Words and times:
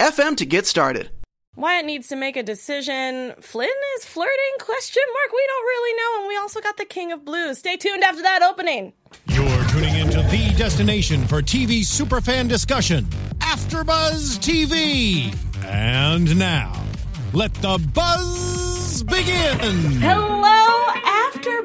anchor.fm 0.00 0.36
to 0.38 0.46
get 0.46 0.66
started. 0.66 1.10
Wyatt 1.56 1.86
needs 1.86 2.08
to 2.08 2.16
make 2.16 2.36
a 2.36 2.42
decision. 2.42 3.32
Flynn 3.40 3.70
is 3.96 4.04
flirting? 4.04 4.54
Question 4.58 5.02
mark. 5.14 5.32
We 5.32 5.42
don't 5.46 5.64
really 5.64 5.96
know. 5.96 6.18
And 6.20 6.28
we 6.28 6.36
also 6.36 6.60
got 6.60 6.76
the 6.76 6.84
King 6.84 7.12
of 7.12 7.24
Blues. 7.24 7.58
Stay 7.58 7.76
tuned 7.78 8.04
after 8.04 8.20
that 8.22 8.42
opening. 8.42 8.92
You're 9.28 9.64
tuning 9.68 9.94
into 9.96 10.22
the 10.30 10.52
destination 10.56 11.26
for 11.26 11.40
TV 11.40 11.80
superfan 11.80 12.48
discussion, 12.48 13.06
AfterBuzz 13.38 14.38
TV. 14.38 15.34
And 15.64 16.38
now, 16.38 16.74
let 17.32 17.54
the 17.54 17.78
buzz 17.94 19.02
begin. 19.02 19.58
Hello, 20.00 20.42
After 20.42 20.65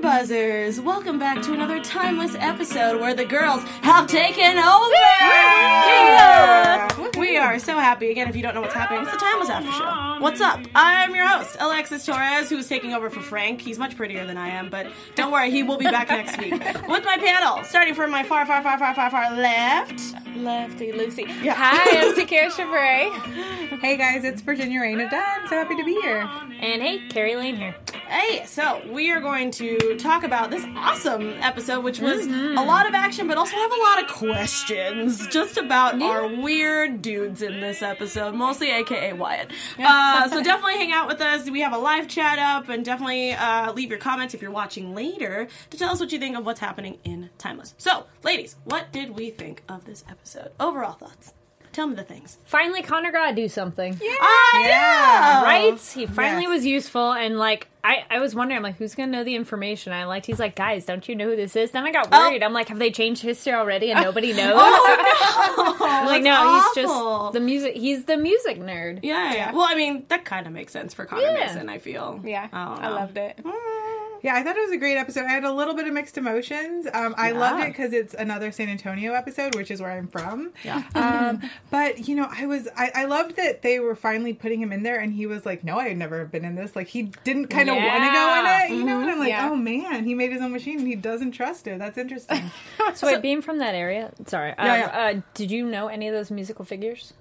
Buzzers. 0.01 0.81
Welcome 0.81 1.19
back 1.19 1.43
to 1.43 1.53
another 1.53 1.79
timeless 1.79 2.35
episode 2.39 2.99
where 2.99 3.13
the 3.13 3.23
girls 3.23 3.61
have 3.83 4.07
taken 4.07 4.57
over. 4.57 4.95
Yeah. 5.21 6.87
We 7.19 7.37
are 7.37 7.59
so 7.59 7.77
happy. 7.77 8.09
Again, 8.09 8.27
if 8.27 8.35
you 8.35 8.41
don't 8.41 8.55
know 8.55 8.61
what's 8.61 8.73
happening, 8.73 9.03
it's 9.03 9.11
the 9.11 9.17
Timeless 9.17 9.49
After 9.49 9.71
Show. 9.71 10.17
What's 10.23 10.41
up? 10.41 10.59
I'm 10.73 11.13
your 11.13 11.27
host, 11.27 11.55
Alexis 11.59 12.03
Torres, 12.05 12.49
who's 12.49 12.67
taking 12.67 12.93
over 12.93 13.11
for 13.11 13.19
Frank. 13.21 13.61
He's 13.61 13.77
much 13.77 13.95
prettier 13.95 14.25
than 14.25 14.37
I 14.37 14.49
am, 14.49 14.69
but 14.69 14.87
don't 15.15 15.31
worry, 15.31 15.51
he 15.51 15.61
will 15.61 15.77
be 15.77 15.85
back 15.85 16.09
next 16.09 16.39
week 16.39 16.53
with 16.53 17.05
my 17.05 17.17
panel, 17.17 17.63
starting 17.63 17.93
from 17.93 18.09
my 18.09 18.23
far, 18.23 18.45
far, 18.47 18.63
far, 18.63 18.79
far, 18.79 18.95
far, 18.95 19.11
far 19.11 19.35
left. 19.35 20.01
Lefty 20.35 20.91
Lucy. 20.93 21.25
Yeah. 21.43 21.53
Hi, 21.55 22.07
I'm 22.07 22.15
Takara 22.15 22.49
Chevray. 22.51 23.57
Hey 23.81 23.97
guys, 23.97 24.23
it's 24.25 24.41
Virginia 24.41 24.79
Raina 24.79 25.09
Dunn. 25.09 25.47
So 25.47 25.55
happy 25.55 25.75
to 25.75 25.83
be 25.83 25.93
here. 26.01 26.29
And 26.59 26.83
hey, 26.83 27.07
Carrie 27.09 27.35
Lane 27.35 27.55
here. 27.55 27.75
Hey, 28.07 28.45
so 28.45 28.79
we 28.91 29.09
are 29.11 29.19
going 29.19 29.49
to 29.51 29.90
talk 29.97 30.23
about 30.23 30.49
this 30.49 30.65
awesome 30.75 31.33
episode, 31.41 31.83
which 31.83 31.99
was 31.99 32.25
a 32.25 32.63
lot 32.63 32.87
of 32.87 32.93
action, 32.93 33.27
but 33.27 33.37
also 33.37 33.55
have 33.55 33.71
a 33.71 33.81
lot 33.81 34.03
of 34.03 34.09
questions 34.09 35.27
just 35.27 35.57
about 35.57 36.01
our 36.01 36.27
weird 36.27 37.01
dudes 37.01 37.41
in 37.41 37.59
this 37.59 37.81
episode, 37.81 38.33
mostly 38.35 38.71
AKA 38.71 39.13
Wyatt. 39.13 39.51
Uh, 39.79 40.29
so 40.29 40.43
definitely 40.43 40.77
hang 40.77 40.91
out 40.91 41.07
with 41.07 41.21
us. 41.21 41.49
We 41.49 41.61
have 41.61 41.73
a 41.73 41.77
live 41.77 42.07
chat 42.07 42.39
up, 42.39 42.69
and 42.69 42.83
definitely 42.83 43.33
uh, 43.33 43.73
leave 43.73 43.89
your 43.89 43.99
comments 43.99 44.33
if 44.33 44.41
you're 44.41 44.51
watching 44.51 44.93
later 44.95 45.47
to 45.69 45.77
tell 45.77 45.91
us 45.91 45.99
what 45.99 46.11
you 46.11 46.19
think 46.19 46.37
of 46.37 46.45
what's 46.45 46.59
happening 46.59 46.97
in 47.03 47.29
Timeless. 47.37 47.73
So, 47.77 48.05
ladies, 48.23 48.55
what 48.65 48.91
did 48.91 49.17
we 49.17 49.29
think 49.29 49.63
of 49.67 49.85
this 49.85 50.03
episode? 50.09 50.51
Overall 50.59 50.93
thoughts. 50.93 51.33
Tell 51.71 51.87
me 51.87 51.95
the 51.95 52.03
things. 52.03 52.37
Finally, 52.43 52.81
Connor 52.81 53.11
got 53.13 53.29
to 53.29 53.35
do 53.35 53.47
something. 53.47 53.97
I 54.01 54.63
know! 54.67 55.45
Right? 55.45 55.79
He 55.93 56.05
finally 56.05 56.43
Yes. 56.43 56.49
was 56.49 56.65
useful, 56.65 57.13
and 57.13 57.37
like, 57.39 57.69
I, 57.83 58.03
I 58.09 58.19
was 58.19 58.35
wondering, 58.35 58.57
I'm 58.57 58.63
like, 58.63 58.75
who's 58.77 58.93
gonna 58.93 59.11
know 59.11 59.23
the 59.23 59.35
information? 59.35 59.93
I 59.93 60.03
liked, 60.05 60.25
he's 60.25 60.37
like, 60.39 60.55
guys, 60.55 60.85
don't 60.85 61.07
you 61.07 61.15
know 61.15 61.29
who 61.29 61.35
this 61.37 61.55
is? 61.55 61.71
Then 61.71 61.85
I 61.85 61.91
got 61.91 62.09
Oh. 62.11 62.19
worried. 62.27 62.43
I'm 62.43 62.51
like, 62.53 62.67
have 62.67 62.77
they 62.77 62.91
changed 62.91 63.21
history 63.21 63.53
already 63.53 63.89
and 63.91 63.99
oh. 63.99 64.03
nobody 64.03 64.33
knows? 64.33 64.53
Oh, 64.55 65.75
no! 65.79 65.85
I'm 65.87 66.05
like, 66.05 66.23
That's 66.23 66.75
no, 66.75 66.83
he's 66.83 66.85
just 66.87 67.33
the 67.33 67.39
music. 67.39 67.75
He's 67.75 68.03
the 68.05 68.17
music 68.17 68.59
nerd. 68.59 68.99
Yeah, 69.01 69.33
yeah. 69.33 69.51
Well, 69.53 69.65
I 69.67 69.75
mean, 69.75 70.05
that 70.09 70.25
kind 70.25 70.45
of 70.47 70.53
makes 70.53 70.73
sense 70.73 70.93
for 70.93 71.05
Connor 71.05 71.21
Yeah. 71.23 71.45
Mason, 71.47 71.69
I 71.69 71.77
feel. 71.79 72.19
Yeah, 72.23 72.49
I, 72.51 72.87
I 72.87 72.89
loved 72.89 73.17
it. 73.17 73.39
Mm. 73.43 74.00
Yeah, 74.23 74.35
I 74.35 74.43
thought 74.43 74.55
it 74.55 74.61
was 74.61 74.71
a 74.71 74.77
great 74.77 74.97
episode. 74.97 75.25
I 75.25 75.29
had 75.29 75.43
a 75.43 75.51
little 75.51 75.73
bit 75.73 75.87
of 75.87 75.93
mixed 75.93 76.17
emotions. 76.17 76.87
Um, 76.93 77.15
I 77.17 77.31
loved 77.31 77.63
it 77.63 77.67
because 77.67 77.91
it's 77.93 78.13
another 78.13 78.51
San 78.51 78.69
Antonio 78.69 79.13
episode, 79.13 79.55
which 79.55 79.71
is 79.71 79.81
where 79.81 79.91
I'm 79.91 80.07
from. 80.07 80.51
Yeah. 80.63 80.83
Um, 81.11 81.41
but 81.71 82.07
you 82.07 82.15
know, 82.15 82.27
I 82.29 82.45
was 82.45 82.67
I, 82.77 82.91
I 82.93 83.05
loved 83.05 83.35
that 83.37 83.61
they 83.63 83.79
were 83.79 83.95
finally 83.95 84.33
putting 84.33 84.61
him 84.61 84.71
in 84.71 84.83
there, 84.83 84.99
and 84.99 85.11
he 85.13 85.25
was 85.25 85.45
like, 85.45 85.63
"No, 85.63 85.77
I 85.79 85.87
had 85.89 85.97
never 85.97 86.25
been 86.25 86.45
in 86.45 86.55
this." 86.55 86.75
Like 86.75 86.87
he 86.87 87.03
didn't 87.23 87.47
kind 87.47 87.69
of 87.69 87.75
want 87.75 88.03
to 88.03 88.11
go 88.11 88.39
in 88.39 88.45
it, 88.71 88.77
you 88.77 88.85
know. 88.85 89.01
And 89.01 89.09
I'm 89.09 89.19
like, 89.19 89.29
Yeah. 89.29 89.49
"Oh 89.51 89.55
man, 89.55 90.05
he 90.05 90.13
made 90.13 90.31
his 90.31 90.41
own 90.41 90.51
machine, 90.51 90.79
and 90.79 90.87
he 90.87 90.95
doesn't 90.95 91.31
trust 91.31 91.67
it." 91.67 91.79
That's 91.79 91.97
interesting. 91.97 92.51
So, 92.95 93.07
wait, 93.07 93.21
being 93.21 93.41
from 93.41 93.59
that 93.59 93.73
area, 93.75 94.11
sorry. 94.27 94.51
Um, 94.51 94.65
Yeah, 94.65 94.75
yeah. 94.77 95.17
Uh, 95.17 95.21
did 95.33 95.49
you 95.51 95.65
know 95.65 95.87
any 95.87 96.07
of 96.07 96.13
those 96.13 96.29
musical 96.31 96.65
figures? 96.65 97.13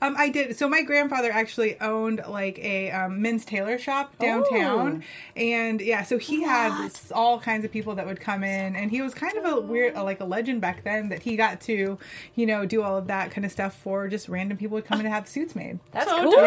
Um, 0.00 0.14
I 0.18 0.28
did. 0.28 0.56
So 0.56 0.68
my 0.68 0.82
grandfather 0.82 1.30
actually 1.30 1.80
owned 1.80 2.22
like 2.28 2.58
a 2.58 2.90
um, 2.90 3.22
men's 3.22 3.44
tailor 3.44 3.78
shop 3.78 4.16
downtown, 4.18 5.02
and 5.34 5.80
yeah, 5.80 6.02
so 6.02 6.18
he 6.18 6.42
had 6.42 6.90
all 7.12 7.38
kinds 7.40 7.64
of 7.64 7.72
people 7.72 7.94
that 7.96 8.06
would 8.06 8.20
come 8.20 8.44
in, 8.44 8.76
and 8.76 8.90
he 8.90 9.02
was 9.02 9.14
kind 9.14 9.36
of 9.36 9.44
a 9.44 9.60
weird, 9.60 9.96
uh, 9.96 10.04
like 10.04 10.20
a 10.20 10.24
legend 10.24 10.60
back 10.60 10.84
then 10.84 11.08
that 11.10 11.22
he 11.22 11.36
got 11.36 11.60
to, 11.62 11.98
you 12.34 12.46
know, 12.46 12.64
do 12.66 12.82
all 12.82 12.96
of 12.96 13.06
that 13.08 13.30
kind 13.30 13.44
of 13.44 13.52
stuff 13.52 13.74
for 13.76 14.08
just 14.08 14.28
random 14.28 14.56
people 14.58 14.74
would 14.76 14.84
come 14.86 14.98
in 15.00 15.04
to 15.04 15.10
have 15.10 15.28
suits 15.28 15.54
made. 15.54 15.78
That's 15.92 16.08
So 16.10 16.22
cool. 16.22 16.30
dope. 16.32 16.42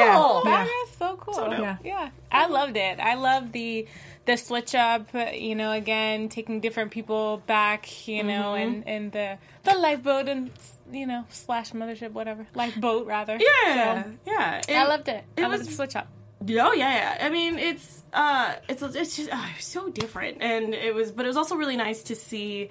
Yeah. 0.45 0.63
That 0.65 0.85
is 0.87 0.95
so 0.97 1.17
cool. 1.17 1.33
dope. 1.33 1.59
Yeah. 1.59 1.77
yeah, 1.83 2.09
I 2.31 2.47
loved 2.47 2.77
it. 2.77 2.99
I 2.99 3.15
love 3.15 3.51
the 3.51 3.87
the 4.25 4.37
switch 4.37 4.75
up. 4.75 5.07
You 5.33 5.55
know, 5.55 5.71
again 5.71 6.29
taking 6.29 6.59
different 6.59 6.91
people 6.91 7.41
back. 7.47 8.07
You 8.07 8.23
know, 8.23 8.53
and 8.55 8.87
and 8.87 9.11
the 9.11 9.37
the 9.63 9.73
lifeboat 9.75 10.27
and 10.27 10.51
you 10.91 11.05
know 11.07 11.25
slash 11.29 11.71
mothership 11.71 12.11
whatever 12.11 12.45
lifeboat 12.55 13.07
rather. 13.07 13.37
Yeah, 13.37 14.03
So, 14.03 14.11
yeah. 14.27 14.61
I 14.69 14.87
loved 14.87 15.07
it. 15.07 15.23
It 15.37 15.43
I 15.43 15.47
was 15.47 15.61
loved 15.61 15.73
switch 15.73 15.95
up. 15.95 16.07
Oh 16.41 16.73
yeah, 16.73 16.73
yeah. 16.73 17.25
I 17.25 17.29
mean, 17.29 17.59
it's 17.59 18.03
uh, 18.13 18.55
it's 18.69 18.81
it's 18.81 19.17
just 19.17 19.29
uh, 19.31 19.45
so 19.59 19.89
different, 19.89 20.41
and 20.41 20.73
it 20.73 20.95
was, 20.95 21.11
but 21.11 21.25
it 21.25 21.27
was 21.27 21.37
also 21.37 21.55
really 21.55 21.75
nice 21.75 22.03
to 22.03 22.15
see 22.15 22.69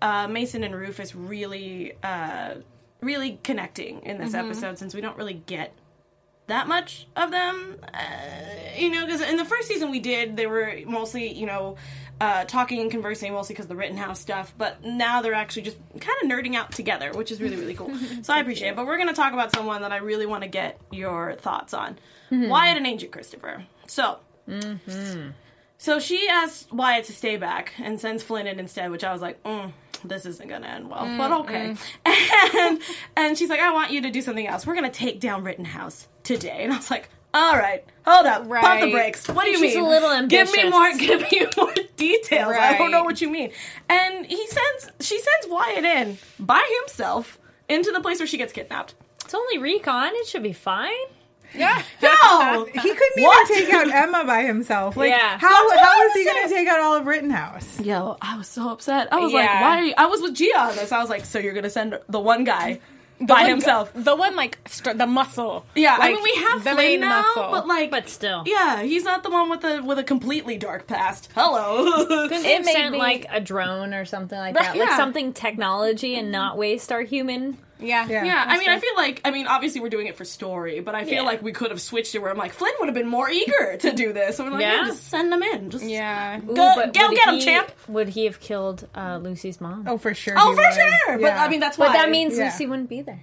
uh, 0.00 0.26
Mason 0.26 0.64
and 0.64 0.74
Rufus 0.74 1.14
really, 1.14 1.92
uh, 2.02 2.54
really 3.02 3.38
connecting 3.42 4.00
in 4.02 4.18
this 4.18 4.32
episode 4.34 4.78
since 4.78 4.94
we 4.94 5.00
don't 5.02 5.18
really 5.18 5.34
get 5.34 5.74
that 6.46 6.66
much 6.66 7.06
of 7.14 7.30
them. 7.30 7.76
Uh, 7.92 7.98
you 8.76 8.90
know, 8.90 9.04
because 9.04 9.20
in 9.20 9.36
the 9.36 9.44
first 9.44 9.68
season 9.68 9.90
we 9.90 10.00
did, 10.00 10.36
they 10.36 10.46
were 10.46 10.78
mostly, 10.86 11.32
you 11.32 11.46
know. 11.46 11.76
Uh, 12.20 12.44
talking 12.44 12.80
and 12.82 12.90
conversing 12.90 13.32
mostly 13.32 13.54
because 13.54 13.66
the 13.66 13.74
Rittenhouse 13.74 14.20
stuff, 14.20 14.52
but 14.58 14.84
now 14.84 15.22
they're 15.22 15.32
actually 15.32 15.62
just 15.62 15.78
kind 16.00 16.18
of 16.22 16.28
nerding 16.28 16.54
out 16.54 16.70
together, 16.70 17.12
which 17.14 17.32
is 17.32 17.40
really, 17.40 17.56
really 17.56 17.72
cool. 17.72 17.90
so 18.22 18.34
I 18.34 18.40
appreciate 18.40 18.68
it. 18.68 18.76
But 18.76 18.84
we're 18.86 18.98
going 18.98 19.08
to 19.08 19.14
talk 19.14 19.32
about 19.32 19.54
someone 19.56 19.80
that 19.80 19.90
I 19.90 19.96
really 19.98 20.26
want 20.26 20.42
to 20.42 20.48
get 20.48 20.78
your 20.90 21.34
thoughts 21.36 21.72
on 21.72 21.98
Wyatt 22.30 22.76
and 22.76 22.86
Agent 22.86 23.10
Christopher. 23.10 23.64
So, 23.86 24.18
so 25.78 25.98
she 25.98 26.28
asks 26.28 26.70
Wyatt 26.70 27.06
to 27.06 27.12
stay 27.14 27.38
back 27.38 27.72
and 27.78 27.98
sends 27.98 28.22
Flynn 28.22 28.46
in 28.46 28.60
instead, 28.60 28.90
which 28.90 29.02
I 29.02 29.12
was 29.14 29.22
like, 29.22 29.42
mm, 29.42 29.72
this 30.04 30.26
isn't 30.26 30.46
gonna 30.48 30.66
end 30.66 30.90
well, 30.90 31.06
but 31.16 31.32
okay. 31.40 31.74
And 32.54 32.82
and 33.16 33.38
she's 33.38 33.48
like, 33.48 33.60
I 33.60 33.72
want 33.72 33.92
you 33.92 34.02
to 34.02 34.10
do 34.10 34.20
something 34.20 34.46
else. 34.46 34.66
We're 34.66 34.74
gonna 34.74 34.90
take 34.90 35.20
down 35.20 35.42
Rittenhouse 35.42 36.06
today. 36.22 36.64
And 36.64 36.72
I 36.72 36.76
was 36.76 36.90
like, 36.90 37.08
all 37.32 37.56
right, 37.56 37.84
hold 38.04 38.26
up, 38.26 38.42
pop 38.42 38.80
the 38.80 38.86
Right. 38.86 38.92
brakes. 38.92 39.28
What 39.28 39.44
do 39.44 39.50
you 39.50 39.58
She's 39.58 39.74
mean? 39.76 39.84
a 39.84 39.88
little 39.88 40.26
Give 40.26 40.50
me 40.52 40.68
more. 40.68 40.92
Give 40.98 41.20
me 41.30 41.46
more 41.56 41.74
details. 41.96 42.54
I 42.58 42.76
don't 42.78 42.90
know 42.90 43.04
what 43.04 43.20
you 43.20 43.28
mean. 43.30 43.52
And 43.88 44.26
he 44.26 44.46
sends, 44.46 44.90
she 45.00 45.18
sends 45.20 45.46
Wyatt 45.48 45.84
in 45.84 46.18
by 46.38 46.64
himself 46.82 47.38
into 47.68 47.92
the 47.92 48.00
place 48.00 48.18
where 48.18 48.26
she 48.26 48.36
gets 48.38 48.52
kidnapped. 48.52 48.94
It's 49.24 49.34
only 49.34 49.58
recon. 49.58 50.10
It 50.14 50.26
should 50.26 50.42
be 50.42 50.52
fine. 50.52 50.90
Yeah. 51.54 51.82
No, 52.02 52.64
He 52.72 52.78
couldn't 52.80 53.22
What? 53.24 53.50
even 53.50 53.64
take 53.64 53.74
out 53.74 53.88
Emma 53.90 54.24
by 54.24 54.42
himself. 54.42 54.96
Like, 54.96 55.10
Yeah. 55.10 55.38
how, 55.38 55.48
That's 55.48 55.64
what 55.64 55.78
how 55.80 55.86
I 55.90 56.10
he 56.14 56.24
going 56.24 56.48
to 56.48 56.54
take 56.54 56.68
out 56.68 56.80
all 56.80 56.94
of 56.96 57.06
Rittenhouse? 57.06 57.80
Yo, 57.80 58.16
I 58.22 58.36
was 58.36 58.46
so 58.48 58.70
upset. 58.70 59.12
I 59.12 59.18
was 59.18 59.32
like, 59.32 59.44
Yeah. 59.44 59.60
why? 59.62 59.94
I 59.98 60.06
was 60.06 60.20
with 60.20 60.34
Gia 60.34 60.58
on 60.58 60.74
this. 60.76 60.90
I 60.92 60.98
was 61.00 61.10
like, 61.10 61.24
so 61.24 61.38
you're 61.38 61.52
gonna 61.54 61.70
send 61.70 61.98
the 62.08 62.20
one 62.20 62.44
guy 62.44 62.80
by 63.20 63.40
one- 63.42 63.46
himself? 63.50 63.90
The 63.94 64.16
one 64.16 64.36
like 64.36 64.58
str- 64.66 64.92
the 64.92 65.06
muscle. 65.06 65.66
Yeah, 65.74 65.96
I 65.98 66.12
mean 66.12 66.22
we 66.22 66.34
have 66.36 66.64
the 66.64 66.70
Flynn 66.70 66.76
main 66.76 67.00
now, 67.00 67.20
muscle. 67.22 67.50
but 67.50 67.66
like, 67.66 67.90
But 67.90 68.08
still. 68.08 68.42
yeah, 68.46 68.82
he's 68.82 69.04
not 69.04 69.22
the 69.22 69.30
one 69.30 69.50
with 69.50 69.64
a 69.64 69.82
with 69.82 69.98
a 69.98 70.04
completely 70.04 70.56
dark 70.56 70.86
past. 70.86 71.28
Hello. 71.34 71.86
It 72.30 72.30
have 72.32 72.64
made 72.64 72.72
sent 72.72 72.92
me- 72.92 72.98
like 72.98 73.26
a 73.30 73.40
drone 73.40 73.92
or 73.94 74.04
something 74.04 74.38
like 74.38 74.54
Right, 74.56 74.72
that? 74.72 74.76
Like 74.76 74.96
something 74.96 75.32
technology 75.32 76.16
and 76.16 76.30
not 76.32 76.56
waste 76.56 76.90
our 76.92 77.02
human. 77.02 77.58
Yeah. 77.82 78.06
Yeah. 78.08 78.24
yeah, 78.24 78.44
I 78.46 78.58
mean, 78.58 78.68
I 78.68 78.78
feel 78.78 78.90
like, 78.96 79.20
I 79.24 79.30
mean, 79.30 79.46
obviously 79.46 79.80
we're 79.80 79.88
doing 79.90 80.06
it 80.06 80.16
for 80.16 80.24
story, 80.24 80.80
but 80.80 80.94
I 80.94 81.04
feel 81.04 81.14
Yeah. 81.14 81.22
like 81.22 81.42
we 81.42 81.52
could 81.52 81.70
have 81.70 81.80
switched 81.80 82.14
it 82.14 82.18
where 82.20 82.30
I'm 82.30 82.36
like, 82.38 82.52
Flynn 82.52 82.72
would 82.80 82.86
have 82.88 82.94
been 82.94 83.08
more 83.08 83.28
eager 83.30 83.76
to 83.78 83.92
do 83.92 84.12
this. 84.12 84.36
So 84.36 84.44
we're 84.44 84.50
like, 84.50 84.60
yeah, 84.62 84.76
Yeah. 84.82 84.84
just 84.86 85.08
send 85.08 85.32
them 85.32 85.42
in. 85.42 85.70
Just 85.70 85.84
Yeah. 85.84 86.38
Ooh, 86.40 86.54
Go- 86.54 86.72
but 86.76 86.92
go 86.94 87.10
get 87.10 87.28
him, 87.28 87.34
he- 87.36 87.44
champ. 87.44 87.70
Would 87.88 88.08
he 88.10 88.24
have 88.26 88.40
killed 88.40 88.88
uh, 88.94 89.18
Lucy's 89.22 89.60
mom? 89.60 89.84
Oh, 89.88 89.98
for 89.98 90.14
sure. 90.14 90.34
Oh, 90.36 90.54
for 90.54 90.62
would. 90.62 90.74
sure. 90.74 91.18
But 91.18 91.32
I 91.34 91.48
mean, 91.48 91.60
that's 91.60 91.76
why. 91.78 91.88
but 91.88 91.92
that 91.94 92.10
means 92.10 92.36
Yeah. 92.36 92.44
Lucy 92.44 92.66
wouldn't 92.66 92.88
be 92.88 93.02
there. 93.02 93.22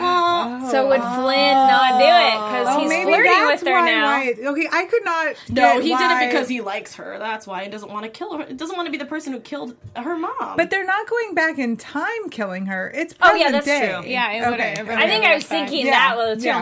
Oh. 0.00 0.68
So 0.70 0.88
would 0.88 1.00
Flynn 1.00 1.54
not 1.54 1.98
do 1.98 2.04
it 2.04 2.34
because 2.34 2.66
Oh, 2.68 2.80
he's 2.80 2.88
maybe 2.88 3.04
flirting 3.04 3.32
that's 3.32 3.62
with 3.62 3.68
her 3.68 3.74
why, 3.80 3.86
now? 3.90 4.04
why- 4.06 4.34
okay, 4.50 4.68
I 4.72 4.84
could 4.86 5.04
not. 5.04 5.26
no, 5.48 5.54
get 5.54 5.82
he 5.82 5.96
did 5.96 6.10
it 6.10 6.30
because 6.30 6.48
he 6.48 6.60
likes 6.60 6.94
her. 6.96 7.18
That's 7.18 7.46
why 7.46 7.64
he 7.64 7.70
doesn't 7.70 7.90
want 7.90 8.04
to 8.04 8.10
kill 8.10 8.36
her. 8.38 8.44
It 8.44 8.56
doesn't 8.56 8.76
want 8.76 8.86
to 8.86 8.92
be 8.92 8.98
the 8.98 9.04
person 9.06 9.32
who 9.32 9.40
killed 9.40 9.76
her 9.96 10.16
mom. 10.16 10.56
But 10.56 10.70
they're 10.70 10.84
not 10.86 11.08
going 11.08 11.34
back 11.34 11.58
in 11.58 11.76
time, 11.76 12.28
killing 12.30 12.66
her. 12.66 12.90
It's 12.94 13.14
Oh, 13.22 13.34
yeah, 13.34 13.50
that's 13.50 13.66
day. 13.66 13.92
true. 14.00 14.10
Yeah, 14.10 14.30
it 14.32 14.40
would've- 14.40 14.54
okay. 14.54 14.72
it 14.72 14.82
would've 14.86 14.98
I 14.98 15.06
think 15.06 15.24
I 15.24 15.34
was 15.34 15.44
fine. 15.44 15.66
thinking 15.66 15.86
Yeah, 15.86 15.92
that 15.92 16.16
was 16.16 16.44
yeah. 16.44 16.60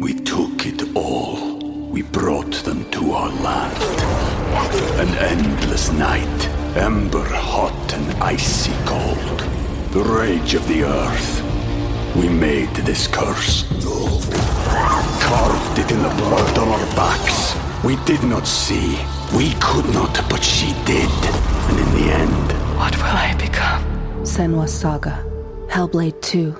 We 0.00 0.14
took 0.14 0.66
it 0.66 0.96
all. 0.96 1.58
We 1.90 2.02
brought 2.02 2.52
them 2.64 2.88
to 2.92 3.12
our 3.12 3.28
land. 3.42 3.76
An 5.00 5.08
endless 5.18 5.90
night, 5.92 6.48
ember 6.76 7.24
hot 7.24 7.92
and 7.94 8.22
icy 8.22 8.72
cold. 8.86 9.40
The 9.92 10.00
rage 10.02 10.54
of 10.54 10.66
the 10.68 10.84
earth. 10.84 11.42
We 12.16 12.28
made 12.28 12.70
this 12.86 13.06
curse. 13.06 13.64
Carved 15.22 15.78
it 15.78 15.90
in 15.92 16.02
the 16.02 16.08
blood 16.16 16.58
on 16.58 16.68
our 16.68 16.86
backs. 16.96 17.54
We 17.84 17.96
did 18.04 18.22
not 18.24 18.46
see. 18.46 18.98
We 19.36 19.54
could 19.60 19.86
not, 19.94 20.14
but 20.28 20.42
she 20.42 20.72
did. 20.84 21.10
And 21.68 21.78
in 21.78 21.90
the 21.98 22.12
end, 22.12 22.52
What 22.78 22.96
will 22.96 23.04
I 23.04 23.34
become? 23.38 23.82
Senua 24.24 24.68
Saga. 24.68 25.24
Hellblade 25.68 26.20
2. 26.22 26.54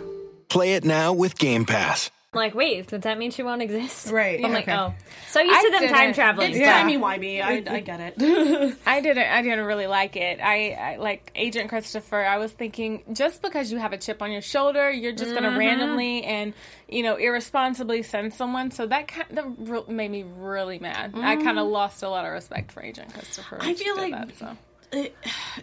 Play 0.48 0.74
it 0.74 0.84
now 0.84 1.12
with 1.12 1.38
Game 1.38 1.64
Pass. 1.64 2.10
I'm 2.32 2.38
like, 2.38 2.54
wait, 2.54 2.86
does 2.86 3.00
that 3.00 3.18
mean 3.18 3.32
she 3.32 3.42
won't 3.42 3.60
exist? 3.60 4.12
Right, 4.12 4.38
I'm 4.44 4.52
like, 4.52 4.68
okay. 4.68 4.72
oh. 4.76 4.94
So 5.30 5.40
used 5.40 5.52
I 5.52 5.62
to 5.64 5.70
them 5.72 5.80
didn't- 5.80 5.94
time 5.96 6.14
traveling. 6.14 6.50
it's 6.50 6.60
Yeah. 6.60 6.74
timey 6.80 6.96
wimey. 6.96 7.42
I, 7.42 7.54
I 7.74 7.80
get 7.80 7.98
it. 7.98 8.76
I 8.86 9.00
didn't. 9.00 9.26
I 9.28 9.42
didn't 9.42 9.64
really 9.64 9.88
like 9.88 10.14
it. 10.14 10.38
I, 10.40 10.70
I 10.70 10.96
like 10.98 11.32
Agent 11.34 11.70
Christopher. 11.70 12.20
I 12.24 12.38
was 12.38 12.52
thinking 12.52 13.02
just 13.12 13.42
because 13.42 13.72
you 13.72 13.78
have 13.78 13.92
a 13.92 13.98
chip 13.98 14.22
on 14.22 14.30
your 14.30 14.42
shoulder, 14.42 14.88
you're 14.92 15.10
just 15.10 15.32
Mm-hmm. 15.32 15.40
going 15.42 15.52
to 15.54 15.58
randomly 15.58 16.22
and 16.22 16.54
you 16.88 17.02
know 17.02 17.16
irresponsibly 17.16 18.04
send 18.04 18.32
someone. 18.32 18.70
So 18.70 18.86
that 18.86 19.08
kind 19.08 19.26
that 19.32 19.46
re- 19.58 19.82
made 19.88 20.12
me 20.12 20.22
really 20.22 20.78
mad. 20.78 21.14
I 21.16 21.34
kind 21.34 21.58
of 21.58 21.66
lost 21.66 22.04
a 22.04 22.08
lot 22.08 22.24
of 22.26 22.30
respect 22.30 22.70
for 22.70 22.80
Agent 22.80 23.12
Christopher. 23.12 23.56
Mm. 23.56 23.64
I 23.66 23.74
feel 23.74 23.96
like 23.96 24.12
that, 24.12 24.36
so. 24.38 24.56
it, 24.92 25.16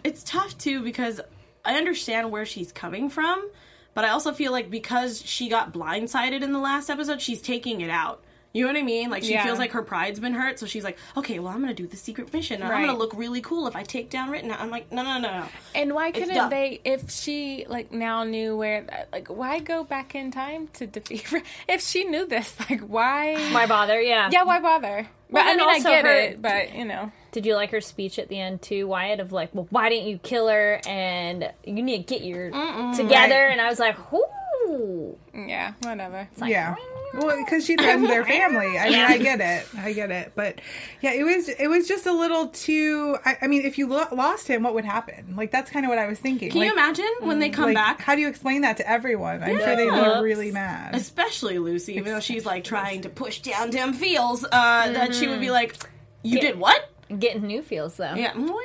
it's 0.04 0.22
tough 0.22 0.58
too 0.58 0.82
because 0.82 1.18
I 1.64 1.76
understand 1.76 2.30
where 2.30 2.44
she's 2.44 2.72
coming 2.72 3.08
from, 3.08 3.48
but 3.94 4.04
I 4.04 4.10
also 4.10 4.32
feel 4.32 4.52
like 4.52 4.70
because 4.70 5.22
she 5.24 5.48
got 5.48 5.72
blindsided 5.72 6.42
in 6.42 6.52
the 6.52 6.58
last 6.60 6.88
episode, 6.90 7.20
she's 7.20 7.40
taking 7.42 7.80
it 7.80 7.90
out. 7.90 8.22
You 8.54 8.64
know 8.66 8.72
what 8.72 8.78
I 8.78 8.82
mean? 8.82 9.10
Like 9.10 9.22
she 9.24 9.32
Yeah. 9.34 9.44
feels 9.44 9.58
like 9.58 9.72
her 9.72 9.82
pride's 9.82 10.18
been 10.20 10.32
hurt, 10.32 10.58
so 10.58 10.64
she's 10.64 10.82
like, 10.82 10.96
okay, 11.18 11.38
well 11.38 11.52
I'm 11.52 11.60
gonna 11.60 11.74
do 11.74 11.86
the 11.86 11.98
secret 11.98 12.32
mission. 12.32 12.62
And 12.62 12.72
I'm 12.72 12.80
gonna 12.86 12.96
look 12.98 13.12
really 13.14 13.42
cool 13.42 13.66
if 13.66 13.76
I 13.76 13.82
take 13.82 14.08
down 14.08 14.30
Ritten. 14.30 14.50
I'm 14.50 14.70
like, 14.70 14.90
no, 14.90 15.02
no, 15.02 15.18
no, 15.18 15.30
no. 15.40 15.44
And 15.74 15.94
why 15.94 16.10
couldn't 16.12 16.48
they, 16.48 16.80
if 16.82 17.10
she 17.10 17.66
like 17.68 17.92
now 17.92 18.24
knew 18.24 18.56
where, 18.56 18.86
like, 19.12 19.28
why 19.28 19.58
go 19.60 19.84
back 19.84 20.14
in 20.14 20.30
time 20.30 20.68
to 20.74 20.86
defeat? 20.86 21.22
her? 21.30 21.42
If 21.68 21.82
she 21.82 22.04
knew 22.04 22.24
this, 22.26 22.54
like, 22.70 22.80
why? 22.80 23.34
Why 23.52 23.66
bother? 23.66 24.00
Yeah. 24.00 24.30
Yeah, 24.32 24.44
why 24.44 24.60
bother? 24.60 25.06
But 25.30 25.42
I 25.42 25.50
and 25.50 25.58
mean, 25.58 25.68
I 25.68 25.80
get 25.80 26.04
her- 26.06 26.10
it, 26.12 26.40
but 26.42 26.74
you 26.74 26.86
know, 26.86 27.12
Did 27.32 27.44
you 27.46 27.54
like 27.54 27.70
her 27.70 27.80
speech 27.80 28.18
at 28.18 28.28
the 28.28 28.38
end 28.40 28.62
too, 28.62 28.86
Wyatt? 28.86 29.20
Of 29.20 29.32
like, 29.32 29.54
well, 29.54 29.66
why 29.70 29.88
didn't 29.88 30.08
you 30.08 30.18
kill 30.18 30.48
her? 30.48 30.80
And 30.86 31.52
you 31.64 31.82
need 31.82 32.06
to 32.06 32.14
get 32.14 32.24
your 32.24 32.50
together. 32.94 33.46
And 33.46 33.60
I 33.60 33.68
was 33.68 33.78
like, 33.78 33.96
whoo. 34.12 35.16
yeah, 35.34 35.72
whatever. 35.82 36.28
yeah. 36.44 36.74
Well, 37.14 37.42
because 37.42 37.64
she 37.64 37.74
threatened 37.76 38.06
their 38.06 38.24
family. 38.24 38.78
I 38.78 38.90
mean, 38.90 38.98
I 38.98 39.16
get 39.16 39.40
it. 39.40 39.66
I 39.78 39.94
get 39.94 40.10
it. 40.10 40.32
But 40.34 40.60
yeah, 41.00 41.12
it 41.12 41.24
was 41.24 41.48
it 41.48 41.66
was 41.68 41.88
just 41.88 42.04
a 42.04 42.12
little 42.12 42.48
too. 42.48 43.16
I, 43.24 43.38
I 43.42 43.46
mean, 43.46 43.62
if 43.64 43.78
you 43.78 43.88
lo- 43.88 44.08
lost 44.12 44.46
him, 44.46 44.62
what 44.62 44.74
would 44.74 44.84
happen? 44.84 45.34
Like 45.34 45.50
that's 45.50 45.70
kind 45.70 45.86
of 45.86 45.88
what 45.90 45.98
I 45.98 46.06
was 46.06 46.18
thinking. 46.18 46.50
Can 46.50 46.60
you 46.60 46.70
imagine 46.72 47.08
when 47.20 47.38
they 47.38 47.48
come 47.48 47.66
like, 47.66 47.76
back? 47.76 48.02
How 48.02 48.14
do 48.14 48.20
you 48.20 48.28
explain 48.28 48.60
that 48.60 48.76
to 48.76 48.88
everyone? 48.88 49.42
I'm 49.42 49.56
sure 49.56 49.74
they'd 49.76 49.88
be 49.88 49.96
Yeah. 49.96 50.20
really 50.20 50.50
mad. 50.50 50.94
Especially 50.94 51.58
Lucy, 51.58 51.94
even 51.96 52.12
though 52.12 52.20
she's 52.20 52.44
like 52.44 52.62
trying 52.64 53.00
to 53.02 53.08
push 53.08 53.38
down 53.40 53.70
them 53.70 53.94
feels, 53.94 54.44
uh, 54.44 54.48
that 54.52 55.14
she 55.14 55.28
would 55.28 55.40
be 55.40 55.50
like, 55.50 55.76
you 56.22 56.40
did 56.40 56.58
what? 56.58 56.90
Getting 57.16 57.46
new 57.46 57.62
feels 57.62 57.96
though. 57.96 58.14
Yeah, 58.14 58.32
well, 58.36 58.58